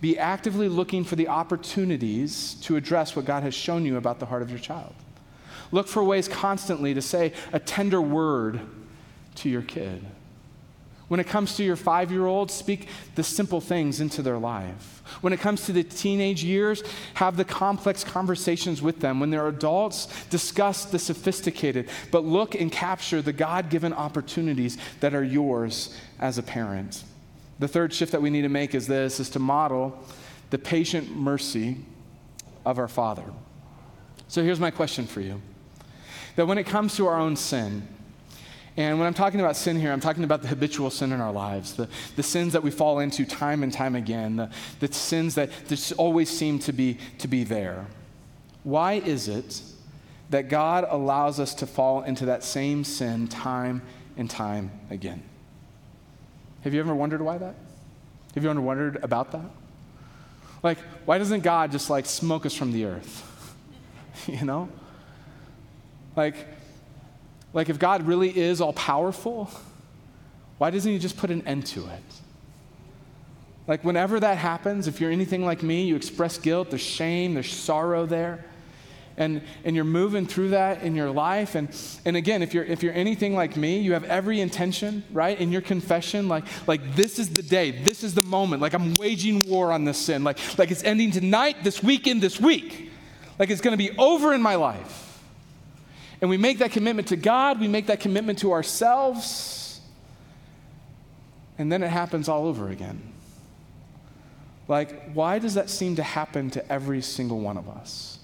be 0.00 0.16
actively 0.20 0.68
looking 0.68 1.02
for 1.02 1.16
the 1.16 1.26
opportunities 1.26 2.54
to 2.62 2.76
address 2.76 3.16
what 3.16 3.24
God 3.24 3.42
has 3.42 3.54
shown 3.54 3.84
you 3.84 3.96
about 3.96 4.20
the 4.20 4.26
heart 4.26 4.42
of 4.42 4.50
your 4.50 4.60
child. 4.60 4.94
Look 5.72 5.88
for 5.88 6.04
ways 6.04 6.28
constantly 6.28 6.94
to 6.94 7.02
say 7.02 7.32
a 7.52 7.58
tender 7.58 8.00
word 8.00 8.60
to 9.34 9.48
your 9.48 9.62
kid. 9.62 10.00
When 11.12 11.20
it 11.20 11.26
comes 11.26 11.56
to 11.56 11.62
your 11.62 11.76
five 11.76 12.10
year 12.10 12.24
old, 12.24 12.50
speak 12.50 12.88
the 13.16 13.22
simple 13.22 13.60
things 13.60 14.00
into 14.00 14.22
their 14.22 14.38
life. 14.38 15.02
When 15.20 15.34
it 15.34 15.40
comes 15.40 15.66
to 15.66 15.72
the 15.74 15.84
teenage 15.84 16.42
years, 16.42 16.82
have 17.12 17.36
the 17.36 17.44
complex 17.44 18.02
conversations 18.02 18.80
with 18.80 19.00
them. 19.00 19.20
When 19.20 19.28
they're 19.28 19.46
adults, 19.46 20.08
discuss 20.30 20.86
the 20.86 20.98
sophisticated, 20.98 21.90
but 22.10 22.24
look 22.24 22.54
and 22.54 22.72
capture 22.72 23.20
the 23.20 23.34
God 23.34 23.68
given 23.68 23.92
opportunities 23.92 24.78
that 25.00 25.12
are 25.12 25.22
yours 25.22 25.94
as 26.18 26.38
a 26.38 26.42
parent. 26.42 27.04
The 27.58 27.68
third 27.68 27.92
shift 27.92 28.12
that 28.12 28.22
we 28.22 28.30
need 28.30 28.40
to 28.40 28.48
make 28.48 28.74
is 28.74 28.86
this 28.86 29.20
is 29.20 29.28
to 29.30 29.38
model 29.38 30.02
the 30.48 30.56
patient 30.56 31.14
mercy 31.14 31.76
of 32.64 32.78
our 32.78 32.88
Father. 32.88 33.26
So 34.28 34.42
here's 34.42 34.60
my 34.60 34.70
question 34.70 35.06
for 35.06 35.20
you. 35.20 35.42
That 36.36 36.46
when 36.46 36.56
it 36.56 36.64
comes 36.64 36.96
to 36.96 37.06
our 37.06 37.18
own 37.18 37.36
sin, 37.36 37.86
and 38.76 38.98
when 38.98 39.06
I'm 39.06 39.14
talking 39.14 39.40
about 39.40 39.56
sin 39.56 39.78
here, 39.78 39.92
I'm 39.92 40.00
talking 40.00 40.24
about 40.24 40.40
the 40.40 40.48
habitual 40.48 40.90
sin 40.90 41.12
in 41.12 41.20
our 41.20 41.32
lives, 41.32 41.74
the, 41.74 41.88
the 42.16 42.22
sins 42.22 42.54
that 42.54 42.62
we 42.62 42.70
fall 42.70 43.00
into 43.00 43.26
time 43.26 43.62
and 43.62 43.72
time 43.72 43.94
again, 43.94 44.36
the, 44.36 44.50
the 44.80 44.92
sins 44.92 45.34
that 45.34 45.50
just 45.68 45.92
always 45.92 46.30
seem 46.30 46.58
to 46.60 46.72
be, 46.72 46.96
to 47.18 47.28
be 47.28 47.44
there. 47.44 47.86
Why 48.64 48.94
is 48.94 49.28
it 49.28 49.60
that 50.30 50.48
God 50.48 50.86
allows 50.88 51.38
us 51.38 51.54
to 51.56 51.66
fall 51.66 52.02
into 52.02 52.26
that 52.26 52.44
same 52.44 52.84
sin 52.84 53.28
time 53.28 53.82
and 54.16 54.30
time 54.30 54.70
again? 54.90 55.22
Have 56.62 56.72
you 56.72 56.80
ever 56.80 56.94
wondered 56.94 57.20
why 57.20 57.36
that? 57.38 57.54
Have 58.34 58.42
you 58.42 58.48
ever 58.48 58.60
wondered 58.60 58.96
about 59.02 59.32
that? 59.32 59.50
Like, 60.62 60.78
why 61.04 61.18
doesn't 61.18 61.42
God 61.42 61.72
just 61.72 61.90
like 61.90 62.06
smoke 62.06 62.46
us 62.46 62.54
from 62.54 62.72
the 62.72 62.86
earth? 62.86 63.54
you 64.26 64.44
know? 64.44 64.68
Like, 66.16 66.36
like, 67.54 67.68
if 67.68 67.78
God 67.78 68.06
really 68.06 68.36
is 68.36 68.60
all 68.60 68.72
powerful, 68.72 69.50
why 70.58 70.70
doesn't 70.70 70.90
He 70.90 70.98
just 70.98 71.16
put 71.16 71.30
an 71.30 71.46
end 71.46 71.66
to 71.66 71.80
it? 71.80 72.02
Like, 73.66 73.84
whenever 73.84 74.18
that 74.20 74.38
happens, 74.38 74.88
if 74.88 75.00
you're 75.00 75.10
anything 75.10 75.44
like 75.44 75.62
me, 75.62 75.84
you 75.84 75.94
express 75.94 76.38
guilt, 76.38 76.70
there's 76.70 76.82
shame, 76.82 77.34
there's 77.34 77.52
sorrow 77.52 78.06
there. 78.06 78.44
And, 79.18 79.42
and 79.64 79.76
you're 79.76 79.84
moving 79.84 80.26
through 80.26 80.50
that 80.50 80.82
in 80.82 80.96
your 80.96 81.10
life. 81.10 81.54
And, 81.54 81.68
and 82.06 82.16
again, 82.16 82.42
if 82.42 82.54
you're, 82.54 82.64
if 82.64 82.82
you're 82.82 82.94
anything 82.94 83.36
like 83.36 83.58
me, 83.58 83.78
you 83.78 83.92
have 83.92 84.04
every 84.04 84.40
intention, 84.40 85.04
right, 85.12 85.38
in 85.38 85.52
your 85.52 85.60
confession, 85.60 86.28
like, 86.28 86.44
like 86.66 86.96
this 86.96 87.18
is 87.18 87.28
the 87.28 87.42
day, 87.42 87.70
this 87.70 88.02
is 88.02 88.14
the 88.14 88.22
moment. 88.22 88.62
Like, 88.62 88.72
I'm 88.72 88.94
waging 88.94 89.46
war 89.46 89.70
on 89.70 89.84
this 89.84 89.98
sin. 89.98 90.24
Like, 90.24 90.38
like 90.58 90.70
it's 90.70 90.82
ending 90.82 91.10
tonight, 91.10 91.62
this 91.62 91.82
weekend, 91.82 92.22
this 92.22 92.40
week. 92.40 92.90
Like, 93.38 93.50
it's 93.50 93.60
going 93.60 93.76
to 93.76 93.78
be 93.78 93.96
over 93.98 94.32
in 94.32 94.40
my 94.40 94.54
life 94.54 95.11
and 96.22 96.30
we 96.30 96.36
make 96.36 96.58
that 96.58 96.70
commitment 96.70 97.08
to 97.08 97.16
God, 97.16 97.60
we 97.60 97.66
make 97.66 97.88
that 97.88 97.98
commitment 97.98 98.38
to 98.38 98.52
ourselves, 98.52 99.80
and 101.58 101.70
then 101.70 101.82
it 101.82 101.88
happens 101.88 102.28
all 102.28 102.46
over 102.46 102.70
again. 102.70 103.12
Like, 104.68 105.12
why 105.12 105.40
does 105.40 105.54
that 105.54 105.68
seem 105.68 105.96
to 105.96 106.02
happen 106.04 106.48
to 106.50 106.72
every 106.72 107.02
single 107.02 107.40
one 107.40 107.56
of 107.56 107.68
us? 107.68 108.20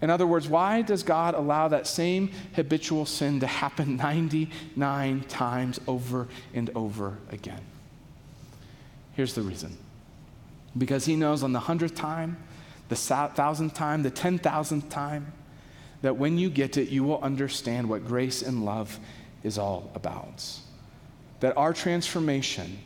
In 0.00 0.08
other 0.08 0.26
words, 0.26 0.48
why 0.48 0.80
does 0.80 1.02
God 1.02 1.34
allow 1.34 1.68
that 1.68 1.86
same 1.86 2.30
habitual 2.54 3.04
sin 3.04 3.40
to 3.40 3.46
happen 3.46 3.96
99 3.98 5.20
times 5.28 5.78
over 5.86 6.28
and 6.54 6.70
over 6.74 7.18
again? 7.30 7.60
Here's 9.12 9.34
the 9.34 9.42
reason 9.42 9.76
because 10.76 11.04
He 11.04 11.14
knows 11.14 11.42
on 11.42 11.52
the 11.52 11.60
hundredth 11.60 11.94
time, 11.94 12.38
the 12.88 12.96
thousandth 12.96 13.74
time, 13.74 14.02
the 14.02 14.10
ten 14.10 14.38
thousandth 14.38 14.88
time, 14.88 15.32
that 16.02 16.16
when 16.16 16.38
you 16.38 16.50
get 16.50 16.76
it, 16.76 16.88
you 16.88 17.04
will 17.04 17.20
understand 17.20 17.88
what 17.88 18.06
grace 18.06 18.42
and 18.42 18.64
love 18.64 18.98
is 19.42 19.58
all 19.58 19.90
about. 19.94 20.44
That 21.40 21.56
our 21.56 21.72
transformation 21.72 22.78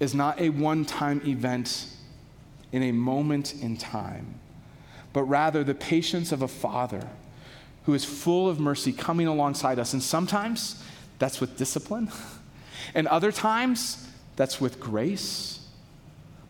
is 0.00 0.14
not 0.14 0.40
a 0.40 0.50
one 0.50 0.84
time 0.84 1.20
event 1.24 1.86
in 2.72 2.82
a 2.82 2.92
moment 2.92 3.54
in 3.62 3.76
time, 3.76 4.40
but 5.12 5.22
rather 5.24 5.62
the 5.62 5.74
patience 5.74 6.32
of 6.32 6.42
a 6.42 6.48
father 6.48 7.08
who 7.84 7.94
is 7.94 8.04
full 8.04 8.48
of 8.48 8.58
mercy 8.58 8.92
coming 8.92 9.26
alongside 9.26 9.78
us. 9.78 9.92
And 9.92 10.02
sometimes 10.02 10.82
that's 11.18 11.40
with 11.40 11.56
discipline, 11.56 12.10
and 12.94 13.06
other 13.08 13.30
times 13.30 14.08
that's 14.36 14.60
with 14.60 14.80
grace 14.80 15.63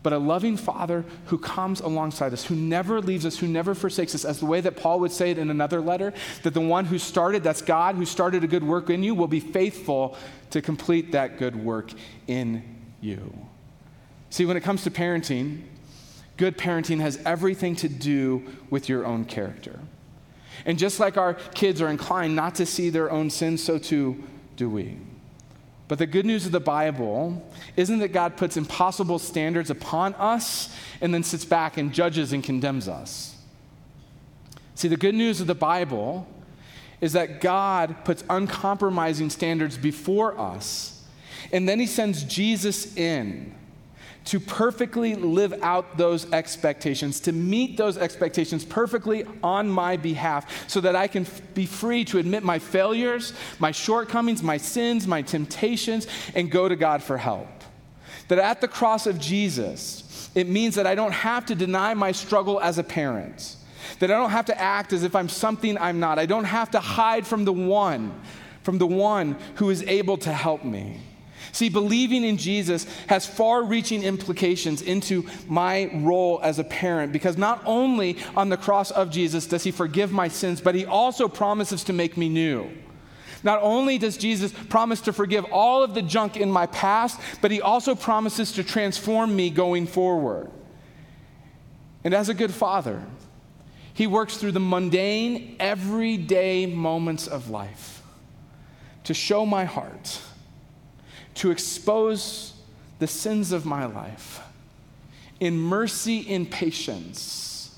but 0.05 0.13
a 0.13 0.19
loving 0.19 0.55
Father 0.55 1.03
who 1.25 1.37
comes 1.39 1.81
alongside 1.81 2.31
us, 2.31 2.45
who 2.45 2.53
never 2.53 3.01
leaves 3.01 3.25
us, 3.25 3.39
who 3.39 3.47
never 3.47 3.73
forsakes 3.73 4.13
us, 4.13 4.23
as 4.23 4.39
the 4.39 4.45
way 4.45 4.61
that 4.61 4.75
Paul 4.75 4.99
would 4.99 5.11
say 5.11 5.31
it 5.31 5.39
in 5.39 5.49
another 5.49 5.81
letter, 5.81 6.13
that 6.43 6.53
the 6.53 6.61
one 6.61 6.85
who 6.85 6.99
started, 6.99 7.41
that's 7.41 7.63
God, 7.63 7.95
who 7.95 8.05
started 8.05 8.43
a 8.43 8.47
good 8.47 8.63
work 8.63 8.91
in 8.91 9.01
you, 9.01 9.15
will 9.15 9.27
be 9.27 9.39
faithful 9.39 10.15
to 10.51 10.61
complete 10.61 11.13
that 11.13 11.39
good 11.39 11.55
work 11.55 11.89
in 12.27 12.61
you. 13.01 13.35
See, 14.29 14.45
when 14.45 14.57
it 14.57 14.61
comes 14.61 14.83
to 14.83 14.91
parenting, 14.91 15.63
good 16.37 16.55
parenting 16.55 16.99
has 16.99 17.19
everything 17.25 17.75
to 17.77 17.89
do 17.89 18.45
with 18.69 18.87
your 18.87 19.07
own 19.07 19.25
character. 19.25 19.79
And 20.67 20.77
just 20.77 20.99
like 20.99 21.17
our 21.17 21.33
kids 21.33 21.81
are 21.81 21.89
inclined 21.89 22.35
not 22.35 22.53
to 22.55 22.67
see 22.67 22.91
their 22.91 23.11
own 23.11 23.31
sins, 23.31 23.63
so 23.63 23.79
too 23.79 24.23
do 24.55 24.69
we. 24.69 24.99
But 25.87 25.99
the 25.99 26.07
good 26.07 26.25
news 26.25 26.45
of 26.45 26.51
the 26.51 26.59
Bible 26.59 27.47
isn't 27.75 27.99
that 27.99 28.11
God 28.11 28.37
puts 28.37 28.57
impossible 28.57 29.19
standards 29.19 29.69
upon 29.69 30.15
us 30.15 30.75
and 30.99 31.13
then 31.13 31.23
sits 31.23 31.45
back 31.45 31.77
and 31.77 31.93
judges 31.93 32.33
and 32.33 32.43
condemns 32.43 32.87
us. 32.87 33.35
See, 34.73 34.87
the 34.87 34.97
good 34.97 35.15
news 35.15 35.41
of 35.41 35.47
the 35.47 35.55
Bible 35.55 36.27
is 37.01 37.13
that 37.13 37.39
God 37.39 38.03
puts 38.03 38.23
uncompromising 38.29 39.29
standards 39.29 39.77
before 39.77 40.39
us, 40.39 41.03
and 41.51 41.69
then 41.69 41.79
he 41.79 41.85
sends 41.85 42.23
Jesus 42.23 42.95
in 42.97 43.53
to 44.25 44.39
perfectly 44.39 45.15
live 45.15 45.53
out 45.61 45.97
those 45.97 46.31
expectations, 46.33 47.19
to 47.21 47.31
meet 47.31 47.77
those 47.77 47.97
expectations 47.97 48.65
perfectly 48.65 49.23
on 49.43 49.69
my 49.69 49.97
behalf, 49.97 50.67
so 50.67 50.81
that 50.81 50.95
I 50.95 51.07
can 51.07 51.23
f- 51.23 51.41
be 51.53 51.67
free 51.67 52.03
to 52.05 52.17
admit 52.17 52.43
my 52.43 52.57
failures, 52.57 53.33
my 53.59 53.71
shortcomings, 53.71 54.41
my 54.41 54.57
sins, 54.57 55.07
my 55.07 55.21
temptations, 55.21 56.07
and 56.33 56.49
go 56.49 56.67
to 56.67 56.75
God 56.75 57.03
for 57.03 57.17
help. 57.17 57.47
That 58.27 58.39
at 58.39 58.61
the 58.61 58.67
cross 58.67 59.05
of 59.05 59.19
Jesus, 59.19 60.31
it 60.33 60.49
means 60.49 60.75
that 60.75 60.87
I 60.87 60.95
don't 60.95 61.11
have 61.11 61.45
to 61.45 61.55
deny 61.55 61.93
my 61.93 62.11
struggle 62.11 62.59
as 62.59 62.79
a 62.79 62.83
parent, 62.83 63.55
that 63.99 64.09
I 64.09 64.15
don't 64.15 64.31
have 64.31 64.45
to 64.45 64.59
act 64.59 64.91
as 64.91 65.03
if 65.03 65.15
I'm 65.15 65.29
something 65.29 65.77
I'm 65.77 65.99
not, 65.99 66.17
I 66.17 66.25
don't 66.25 66.45
have 66.45 66.71
to 66.71 66.79
hide 66.79 67.27
from 67.27 67.45
the 67.45 67.53
one, 67.53 68.19
from 68.63 68.79
the 68.79 68.87
one 68.87 69.37
who 69.55 69.69
is 69.69 69.83
able 69.83 70.17
to 70.17 70.33
help 70.33 70.65
me. 70.65 70.99
See, 71.55 71.69
believing 71.69 72.25
in 72.25 72.35
Jesus 72.35 72.85
has 73.07 73.25
far 73.25 73.63
reaching 73.63 74.03
implications 74.03 74.81
into 74.81 75.25
my 75.47 75.89
role 75.93 76.41
as 76.43 76.59
a 76.59 76.65
parent 76.65 77.13
because 77.13 77.37
not 77.37 77.61
only 77.65 78.17
on 78.35 78.49
the 78.49 78.57
cross 78.57 78.91
of 78.91 79.09
Jesus 79.09 79.47
does 79.47 79.63
he 79.63 79.71
forgive 79.71 80.11
my 80.11 80.27
sins, 80.27 80.59
but 80.59 80.75
he 80.75 80.85
also 80.85 81.29
promises 81.29 81.85
to 81.85 81.93
make 81.93 82.17
me 82.17 82.27
new. 82.27 82.69
Not 83.41 83.61
only 83.61 83.97
does 83.97 84.17
Jesus 84.17 84.51
promise 84.67 84.99
to 84.99 85.13
forgive 85.13 85.45
all 85.45 85.81
of 85.81 85.93
the 85.93 86.01
junk 86.01 86.35
in 86.35 86.51
my 86.51 86.65
past, 86.65 87.21
but 87.41 87.51
he 87.51 87.61
also 87.61 87.95
promises 87.95 88.51
to 88.51 88.63
transform 88.65 89.33
me 89.33 89.49
going 89.49 89.87
forward. 89.87 90.51
And 92.03 92.13
as 92.13 92.27
a 92.27 92.33
good 92.33 92.53
father, 92.53 93.01
he 93.93 94.07
works 94.07 94.35
through 94.35 94.51
the 94.51 94.59
mundane, 94.59 95.55
everyday 95.61 96.65
moments 96.65 97.27
of 97.27 97.49
life 97.49 98.03
to 99.05 99.13
show 99.13 99.45
my 99.45 99.63
heart 99.63 100.19
to 101.35 101.51
expose 101.51 102.53
the 102.99 103.07
sins 103.07 103.51
of 103.51 103.65
my 103.65 103.85
life 103.85 104.41
in 105.39 105.57
mercy, 105.57 106.19
in 106.19 106.45
patience, 106.45 107.77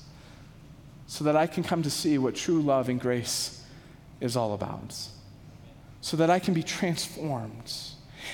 so 1.06 1.24
that 1.24 1.36
I 1.36 1.46
can 1.46 1.64
come 1.64 1.82
to 1.82 1.90
see 1.90 2.18
what 2.18 2.34
true 2.34 2.62
love 2.62 2.88
and 2.88 3.00
grace 3.00 3.64
is 4.20 4.36
all 4.36 4.54
about, 4.54 4.94
so 6.00 6.16
that 6.16 6.30
I 6.30 6.38
can 6.38 6.54
be 6.54 6.62
transformed. 6.62 7.72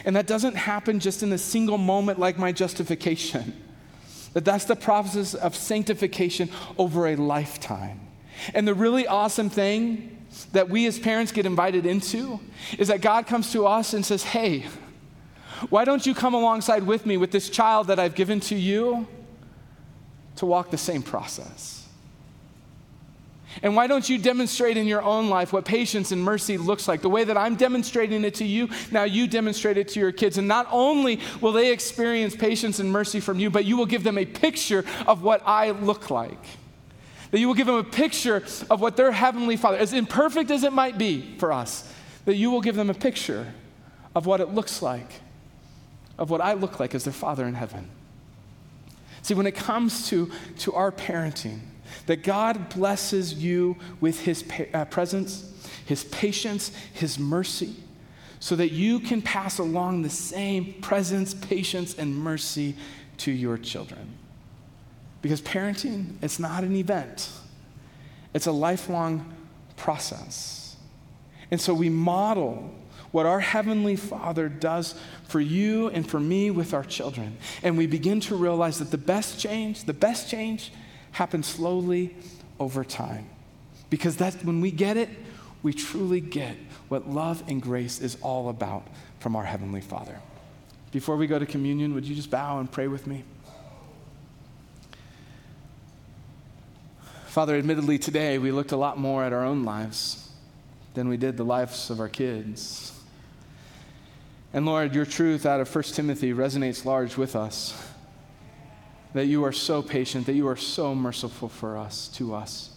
And 0.04 0.16
that 0.16 0.26
doesn't 0.26 0.56
happen 0.56 1.00
just 1.00 1.22
in 1.22 1.32
a 1.32 1.38
single 1.38 1.78
moment 1.78 2.18
like 2.18 2.38
my 2.38 2.52
justification. 2.52 3.54
That 4.32 4.44
that's 4.44 4.64
the 4.64 4.76
process 4.76 5.34
of 5.34 5.54
sanctification 5.54 6.50
over 6.76 7.06
a 7.06 7.16
lifetime. 7.16 8.00
And 8.52 8.66
the 8.66 8.74
really 8.74 9.06
awesome 9.06 9.48
thing 9.48 10.18
that 10.52 10.68
we 10.68 10.86
as 10.86 10.98
parents 10.98 11.30
get 11.30 11.46
invited 11.46 11.86
into 11.86 12.40
is 12.76 12.88
that 12.88 13.00
God 13.00 13.26
comes 13.26 13.52
to 13.52 13.66
us 13.66 13.94
and 13.94 14.04
says, 14.04 14.24
Hey, 14.24 14.66
why 15.70 15.84
don't 15.84 16.04
you 16.04 16.14
come 16.14 16.34
alongside 16.34 16.84
with 16.84 17.06
me 17.06 17.16
with 17.16 17.30
this 17.30 17.48
child 17.48 17.88
that 17.88 17.98
I've 17.98 18.14
given 18.14 18.40
to 18.40 18.54
you 18.54 19.06
to 20.36 20.46
walk 20.46 20.70
the 20.70 20.78
same 20.78 21.02
process? 21.02 21.84
And 23.62 23.76
why 23.76 23.86
don't 23.86 24.08
you 24.08 24.18
demonstrate 24.18 24.76
in 24.76 24.86
your 24.86 25.02
own 25.02 25.28
life 25.28 25.52
what 25.52 25.64
patience 25.64 26.10
and 26.10 26.22
mercy 26.22 26.58
looks 26.58 26.88
like? 26.88 27.02
The 27.02 27.08
way 27.08 27.24
that 27.24 27.36
I'm 27.36 27.54
demonstrating 27.54 28.24
it 28.24 28.34
to 28.36 28.44
you, 28.44 28.68
now 28.90 29.04
you 29.04 29.26
demonstrate 29.26 29.76
it 29.76 29.88
to 29.88 30.00
your 30.00 30.12
kids. 30.12 30.38
And 30.38 30.48
not 30.48 30.66
only 30.70 31.20
will 31.40 31.52
they 31.52 31.72
experience 31.72 32.34
patience 32.34 32.80
and 32.80 32.90
mercy 32.90 33.20
from 33.20 33.38
you, 33.38 33.50
but 33.50 33.64
you 33.64 33.76
will 33.76 33.86
give 33.86 34.02
them 34.02 34.18
a 34.18 34.24
picture 34.24 34.84
of 35.06 35.22
what 35.22 35.42
I 35.46 35.70
look 35.70 36.10
like. 36.10 36.44
That 37.30 37.38
you 37.38 37.46
will 37.46 37.54
give 37.54 37.66
them 37.66 37.76
a 37.76 37.84
picture 37.84 38.44
of 38.70 38.80
what 38.80 38.96
their 38.96 39.12
heavenly 39.12 39.56
Father, 39.56 39.76
as 39.76 39.92
imperfect 39.92 40.50
as 40.50 40.64
it 40.64 40.72
might 40.72 40.98
be 40.98 41.36
for 41.38 41.52
us, 41.52 41.90
that 42.24 42.34
you 42.34 42.50
will 42.50 42.60
give 42.60 42.76
them 42.76 42.90
a 42.90 42.94
picture 42.94 43.52
of 44.14 44.26
what 44.26 44.40
it 44.40 44.50
looks 44.50 44.82
like, 44.82 45.20
of 46.18 46.30
what 46.30 46.40
I 46.40 46.54
look 46.54 46.80
like 46.80 46.94
as 46.94 47.04
their 47.04 47.12
Father 47.12 47.46
in 47.46 47.54
heaven. 47.54 47.88
See, 49.22 49.34
when 49.34 49.46
it 49.46 49.54
comes 49.54 50.08
to, 50.08 50.30
to 50.58 50.72
our 50.74 50.92
parenting, 50.92 51.60
that 52.06 52.22
God 52.22 52.68
blesses 52.68 53.34
you 53.34 53.76
with 54.00 54.20
His 54.20 54.42
pa- 54.42 54.64
uh, 54.72 54.84
presence, 54.84 55.50
His 55.86 56.04
patience, 56.04 56.72
His 56.92 57.18
mercy, 57.18 57.76
so 58.38 58.56
that 58.56 58.72
you 58.72 59.00
can 59.00 59.22
pass 59.22 59.58
along 59.58 60.02
the 60.02 60.10
same 60.10 60.74
presence, 60.82 61.32
patience, 61.32 61.94
and 61.94 62.14
mercy 62.14 62.76
to 63.18 63.30
your 63.30 63.56
children. 63.56 64.18
Because 65.22 65.40
parenting, 65.40 66.16
it's 66.20 66.38
not 66.38 66.64
an 66.64 66.76
event, 66.76 67.30
it's 68.34 68.46
a 68.46 68.52
lifelong 68.52 69.34
process. 69.76 70.76
And 71.50 71.60
so 71.60 71.72
we 71.72 71.88
model 71.88 72.74
what 73.14 73.26
our 73.26 73.38
Heavenly 73.38 73.94
Father 73.94 74.48
does 74.48 74.96
for 75.28 75.40
you 75.40 75.88
and 75.90 76.04
for 76.04 76.18
me 76.18 76.50
with 76.50 76.74
our 76.74 76.82
children. 76.82 77.36
And 77.62 77.78
we 77.78 77.86
begin 77.86 78.18
to 78.22 78.34
realize 78.34 78.80
that 78.80 78.90
the 78.90 78.98
best 78.98 79.38
change, 79.38 79.84
the 79.84 79.92
best 79.92 80.28
change, 80.28 80.72
happens 81.12 81.46
slowly 81.46 82.16
over 82.58 82.82
time. 82.82 83.28
Because 83.88 84.16
that's 84.16 84.42
when 84.42 84.60
we 84.60 84.72
get 84.72 84.96
it, 84.96 85.08
we 85.62 85.72
truly 85.72 86.20
get 86.20 86.56
what 86.88 87.08
love 87.08 87.44
and 87.46 87.62
grace 87.62 88.00
is 88.00 88.18
all 88.20 88.48
about 88.48 88.84
from 89.20 89.36
our 89.36 89.44
Heavenly 89.44 89.80
Father. 89.80 90.18
Before 90.90 91.16
we 91.16 91.28
go 91.28 91.38
to 91.38 91.46
communion, 91.46 91.94
would 91.94 92.04
you 92.04 92.16
just 92.16 92.32
bow 92.32 92.58
and 92.58 92.68
pray 92.68 92.88
with 92.88 93.06
me? 93.06 93.22
Father, 97.26 97.54
admittedly, 97.54 97.96
today 97.96 98.38
we 98.38 98.50
looked 98.50 98.72
a 98.72 98.76
lot 98.76 98.98
more 98.98 99.22
at 99.22 99.32
our 99.32 99.44
own 99.44 99.62
lives 99.62 100.30
than 100.94 101.06
we 101.06 101.16
did 101.16 101.36
the 101.36 101.44
lives 101.44 101.90
of 101.90 102.00
our 102.00 102.08
kids. 102.08 102.90
And 104.54 104.64
Lord, 104.64 104.94
your 104.94 105.04
truth 105.04 105.46
out 105.46 105.60
of 105.60 105.74
1 105.74 105.82
Timothy 105.84 106.32
resonates 106.32 106.84
large 106.84 107.16
with 107.16 107.34
us 107.34 107.90
that 109.12 109.26
you 109.26 109.44
are 109.44 109.50
so 109.50 109.82
patient, 109.82 110.26
that 110.26 110.34
you 110.34 110.46
are 110.46 110.56
so 110.56 110.94
merciful 110.94 111.48
for 111.48 111.76
us, 111.76 112.06
to 112.08 112.36
us. 112.36 112.70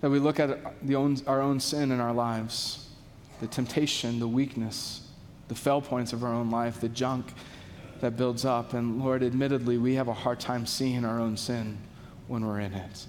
That 0.00 0.10
we 0.10 0.18
look 0.18 0.40
at 0.40 0.58
own, 0.92 1.16
our 1.28 1.40
own 1.40 1.60
sin 1.60 1.92
in 1.92 2.00
our 2.00 2.12
lives, 2.12 2.88
the 3.40 3.46
temptation, 3.46 4.18
the 4.18 4.26
weakness, 4.26 5.06
the 5.46 5.54
fell 5.54 5.80
points 5.80 6.12
of 6.12 6.24
our 6.24 6.32
own 6.32 6.50
life, 6.50 6.80
the 6.80 6.88
junk 6.88 7.26
that 8.00 8.16
builds 8.16 8.44
up. 8.44 8.74
And 8.74 9.00
Lord, 9.00 9.22
admittedly, 9.22 9.78
we 9.78 9.94
have 9.94 10.08
a 10.08 10.14
hard 10.14 10.40
time 10.40 10.66
seeing 10.66 11.04
our 11.04 11.20
own 11.20 11.36
sin 11.36 11.78
when 12.26 12.44
we're 12.44 12.58
in 12.58 12.74
it. 12.74 13.06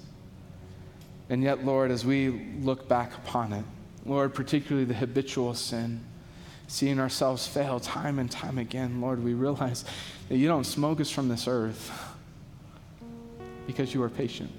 And 1.31 1.41
yet, 1.41 1.65
Lord, 1.65 1.89
as 1.89 2.05
we 2.05 2.57
look 2.59 2.87
back 2.87 3.15
upon 3.17 3.53
it, 3.53 3.65
Lord, 4.05 4.33
particularly 4.33 4.85
the 4.85 4.93
habitual 4.93 5.53
sin, 5.53 6.01
seeing 6.67 6.99
ourselves 6.99 7.47
fail 7.47 7.79
time 7.79 8.19
and 8.19 8.29
time 8.29 8.57
again, 8.57 8.99
Lord, 9.01 9.23
we 9.23 9.33
realize 9.33 9.85
that 10.29 10.37
you 10.37 10.47
don't 10.47 10.65
smoke 10.65 10.99
us 10.99 11.09
from 11.09 11.29
this 11.29 11.47
earth 11.47 11.91
because 13.65 13.93
you 13.93 14.03
are 14.03 14.09
patient. 14.09 14.51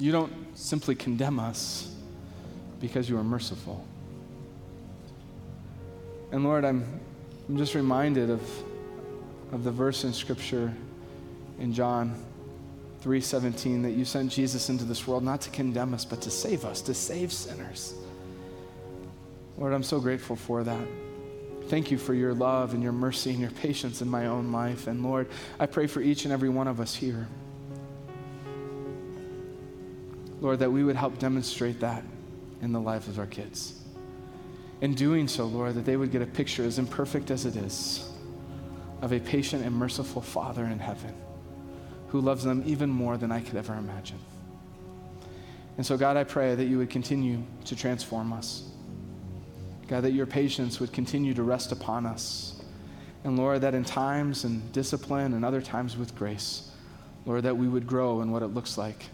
You 0.00 0.12
don't 0.12 0.32
simply 0.56 0.94
condemn 0.94 1.38
us 1.38 1.94
because 2.80 3.08
you 3.08 3.16
are 3.18 3.24
merciful. 3.24 3.84
And 6.32 6.44
Lord, 6.44 6.64
I'm, 6.64 6.84
I'm 7.48 7.56
just 7.56 7.74
reminded 7.74 8.30
of, 8.30 8.42
of 9.52 9.64
the 9.64 9.70
verse 9.70 10.04
in 10.04 10.12
Scripture 10.12 10.74
in 11.60 11.72
John 11.72 12.20
3:17 13.04 13.82
that 13.82 13.90
you 13.90 14.06
sent 14.06 14.32
Jesus 14.32 14.70
into 14.70 14.86
this 14.86 15.06
world 15.06 15.22
not 15.22 15.42
to 15.42 15.50
condemn 15.50 15.92
us 15.92 16.06
but 16.06 16.22
to 16.22 16.30
save 16.30 16.64
us, 16.64 16.80
to 16.80 16.94
save 16.94 17.30
sinners. 17.34 17.92
Lord, 19.58 19.74
I'm 19.74 19.82
so 19.82 20.00
grateful 20.00 20.36
for 20.36 20.64
that. 20.64 20.86
Thank 21.68 21.90
you 21.90 21.98
for 21.98 22.14
your 22.14 22.32
love 22.32 22.72
and 22.72 22.82
your 22.82 22.92
mercy 22.92 23.30
and 23.30 23.40
your 23.40 23.50
patience 23.50 24.00
in 24.00 24.08
my 24.08 24.26
own 24.26 24.52
life. 24.52 24.86
And 24.86 25.04
Lord, 25.04 25.28
I 25.60 25.66
pray 25.66 25.86
for 25.86 26.00
each 26.00 26.24
and 26.24 26.32
every 26.32 26.48
one 26.48 26.66
of 26.66 26.80
us 26.80 26.94
here. 26.94 27.28
Lord, 30.40 30.58
that 30.60 30.72
we 30.72 30.82
would 30.82 30.96
help 30.96 31.18
demonstrate 31.18 31.80
that 31.80 32.04
in 32.62 32.72
the 32.72 32.80
life 32.80 33.06
of 33.06 33.18
our 33.18 33.26
kids. 33.26 33.82
In 34.80 34.94
doing 34.94 35.28
so, 35.28 35.44
Lord, 35.44 35.74
that 35.74 35.84
they 35.84 35.98
would 35.98 36.10
get 36.10 36.22
a 36.22 36.26
picture, 36.26 36.64
as 36.64 36.78
imperfect 36.78 37.30
as 37.30 37.44
it 37.44 37.56
is, 37.56 38.10
of 39.02 39.12
a 39.12 39.20
patient 39.20 39.62
and 39.64 39.74
merciful 39.74 40.22
Father 40.22 40.64
in 40.64 40.78
heaven 40.78 41.14
who 42.14 42.20
loves 42.20 42.44
them 42.44 42.62
even 42.64 42.88
more 42.88 43.16
than 43.16 43.32
I 43.32 43.40
could 43.40 43.56
ever 43.56 43.74
imagine. 43.74 44.20
And 45.76 45.84
so, 45.84 45.96
God, 45.96 46.16
I 46.16 46.22
pray 46.22 46.54
that 46.54 46.66
you 46.66 46.78
would 46.78 46.88
continue 46.88 47.42
to 47.64 47.74
transform 47.74 48.32
us. 48.32 48.70
God, 49.88 50.02
that 50.02 50.12
your 50.12 50.24
patience 50.24 50.78
would 50.78 50.92
continue 50.92 51.34
to 51.34 51.42
rest 51.42 51.72
upon 51.72 52.06
us. 52.06 52.62
And 53.24 53.36
Lord, 53.36 53.62
that 53.62 53.74
in 53.74 53.82
times 53.82 54.44
and 54.44 54.70
discipline 54.70 55.34
and 55.34 55.44
other 55.44 55.60
times 55.60 55.96
with 55.96 56.14
grace, 56.14 56.70
Lord, 57.26 57.42
that 57.42 57.56
we 57.56 57.66
would 57.66 57.84
grow 57.84 58.20
in 58.20 58.30
what 58.30 58.44
it 58.44 58.54
looks 58.54 58.78
like 58.78 59.06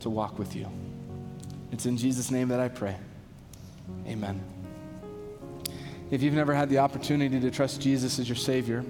to 0.00 0.08
walk 0.08 0.38
with 0.38 0.56
you. 0.56 0.68
It's 1.70 1.84
in 1.84 1.98
Jesus' 1.98 2.30
name 2.30 2.48
that 2.48 2.60
I 2.60 2.68
pray. 2.68 2.96
Amen. 4.06 4.40
If 6.10 6.22
you've 6.22 6.32
never 6.32 6.54
had 6.54 6.70
the 6.70 6.78
opportunity 6.78 7.40
to 7.40 7.50
trust 7.50 7.82
Jesus 7.82 8.18
as 8.18 8.26
your 8.26 8.36
Savior, 8.36 8.86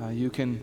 uh, 0.00 0.10
you 0.10 0.30
can, 0.30 0.60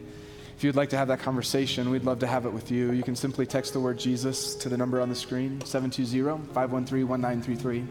if 0.62 0.66
you'd 0.66 0.76
like 0.76 0.92
to 0.92 0.98
have 0.98 1.08
that 1.08 1.22
conversation, 1.22 1.90
we'd 1.90 2.04
love 2.04 2.20
to 2.20 2.28
have 2.28 2.46
it 2.46 2.54
with 2.54 2.70
you. 2.70 2.92
You 2.92 3.02
can 3.02 3.16
simply 3.16 3.48
text 3.48 3.74
the 3.74 3.80
word 3.80 3.98
Jesus 3.98 4.54
to 4.58 4.70
the 4.70 4.78
number 4.78 5.02
on 5.02 5.10
the 5.10 5.16
screen, 5.16 5.60
720 5.66 6.54
513 6.54 7.08
1933. 7.08 7.84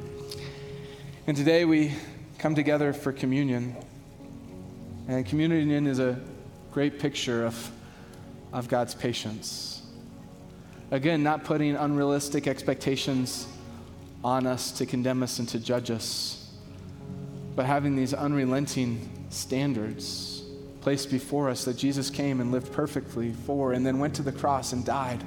And 1.26 1.36
today 1.36 1.64
we 1.64 1.92
come 2.38 2.54
together 2.54 2.92
for 2.92 3.12
communion. 3.12 3.74
And 5.08 5.26
communion 5.26 5.88
is 5.88 5.98
a 5.98 6.20
great 6.70 7.00
picture 7.00 7.44
of, 7.44 7.72
of 8.52 8.68
God's 8.68 8.94
patience. 8.94 9.82
Again, 10.92 11.24
not 11.24 11.42
putting 11.42 11.74
unrealistic 11.74 12.46
expectations 12.46 13.48
on 14.22 14.46
us 14.46 14.70
to 14.78 14.86
condemn 14.86 15.24
us 15.24 15.40
and 15.40 15.48
to 15.48 15.58
judge 15.58 15.90
us, 15.90 16.48
but 17.56 17.66
having 17.66 17.96
these 17.96 18.14
unrelenting 18.14 19.26
standards 19.28 20.39
placed 20.80 21.10
before 21.10 21.48
us 21.48 21.64
that 21.64 21.76
Jesus 21.76 22.10
came 22.10 22.40
and 22.40 22.52
lived 22.52 22.72
perfectly 22.72 23.32
for, 23.32 23.72
and 23.72 23.84
then 23.84 23.98
went 23.98 24.14
to 24.14 24.22
the 24.22 24.32
cross 24.32 24.72
and 24.72 24.84
died 24.84 25.22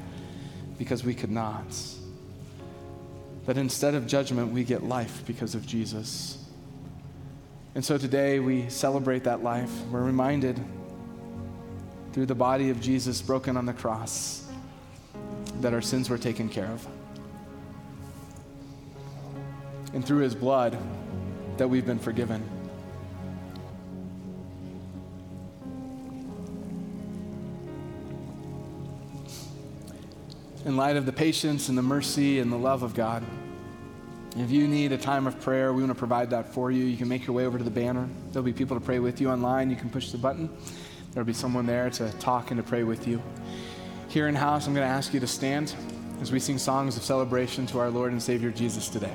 because 0.78 1.04
we 1.04 1.14
could 1.14 1.32
not 1.32 1.66
that 3.46 3.58
instead 3.58 3.94
of 3.94 4.08
judgment, 4.08 4.52
we 4.52 4.64
get 4.64 4.84
life 4.84 5.24
because 5.26 5.56
of 5.56 5.66
Jesus. 5.66 6.38
And 7.76 7.84
so 7.84 7.98
today 7.98 8.40
we 8.40 8.70
celebrate 8.70 9.26
that 9.26 9.44
life. 9.44 9.72
We're 9.92 10.04
reminded 10.04 10.60
through 12.14 12.28
the 12.28 12.36
body 12.36 12.70
of 12.70 12.80
Jesus 12.80 13.22
broken 13.22 13.58
on 13.58 13.66
the 13.66 13.74
cross 13.74 14.48
that 15.62 15.74
our 15.74 15.82
sins 15.82 16.10
were 16.10 16.18
taken 16.18 16.48
care 16.48 16.68
of. 16.68 16.88
And 19.94 20.06
through 20.06 20.20
his 20.20 20.36
blood 20.36 20.78
that 21.58 21.68
we've 21.68 21.86
been 21.86 22.00
forgiven. 22.00 22.44
In 30.66 30.78
light 30.78 30.96
of 30.96 31.06
the 31.06 31.12
patience 31.12 31.70
and 31.70 31.78
the 31.78 31.82
mercy 31.82 32.40
and 32.40 32.52
the 32.52 32.58
love 32.58 32.84
of 32.84 32.94
God. 32.94 33.24
If 34.38 34.50
you 34.50 34.68
need 34.68 34.92
a 34.92 34.98
time 34.98 35.28
of 35.28 35.40
prayer, 35.42 35.74
we 35.74 35.84
want 35.84 35.92
to 35.92 36.00
provide 36.00 36.30
that 36.32 36.54
for 36.54 36.72
you. 36.72 36.86
You 36.86 36.98
can 36.98 37.08
make 37.08 37.28
your 37.28 37.36
way 37.36 37.46
over 37.46 37.58
to 37.58 37.64
the 37.64 37.70
banner. 37.70 38.10
There'll 38.32 38.46
be 38.46 38.54
people 38.54 38.80
to 38.80 38.84
pray 38.84 39.00
with 39.00 39.22
you 39.22 39.30
online. 39.30 39.70
You 39.70 39.76
can 39.76 39.90
push 39.90 40.12
the 40.12 40.18
button. 40.18 40.50
There'll 41.12 41.28
be 41.28 41.34
someone 41.34 41.66
there 41.66 41.90
to 41.92 42.12
talk 42.14 42.50
and 42.50 42.58
to 42.58 42.64
pray 42.64 42.84
with 42.84 43.08
you. 43.08 43.22
Here 44.08 44.28
in 44.28 44.36
house, 44.36 44.66
I'm 44.66 44.74
going 44.74 44.88
to 44.88 44.92
ask 44.92 45.14
you 45.14 45.20
to 45.20 45.28
stand 45.28 45.76
as 46.22 46.32
we 46.32 46.40
sing 46.40 46.58
songs 46.58 46.98
of 46.98 47.04
celebration 47.04 47.68
to 47.68 47.80
our 47.80 47.90
Lord 47.90 48.12
and 48.12 48.22
Savior 48.22 48.50
Jesus 48.50 48.90
today. 48.90 49.14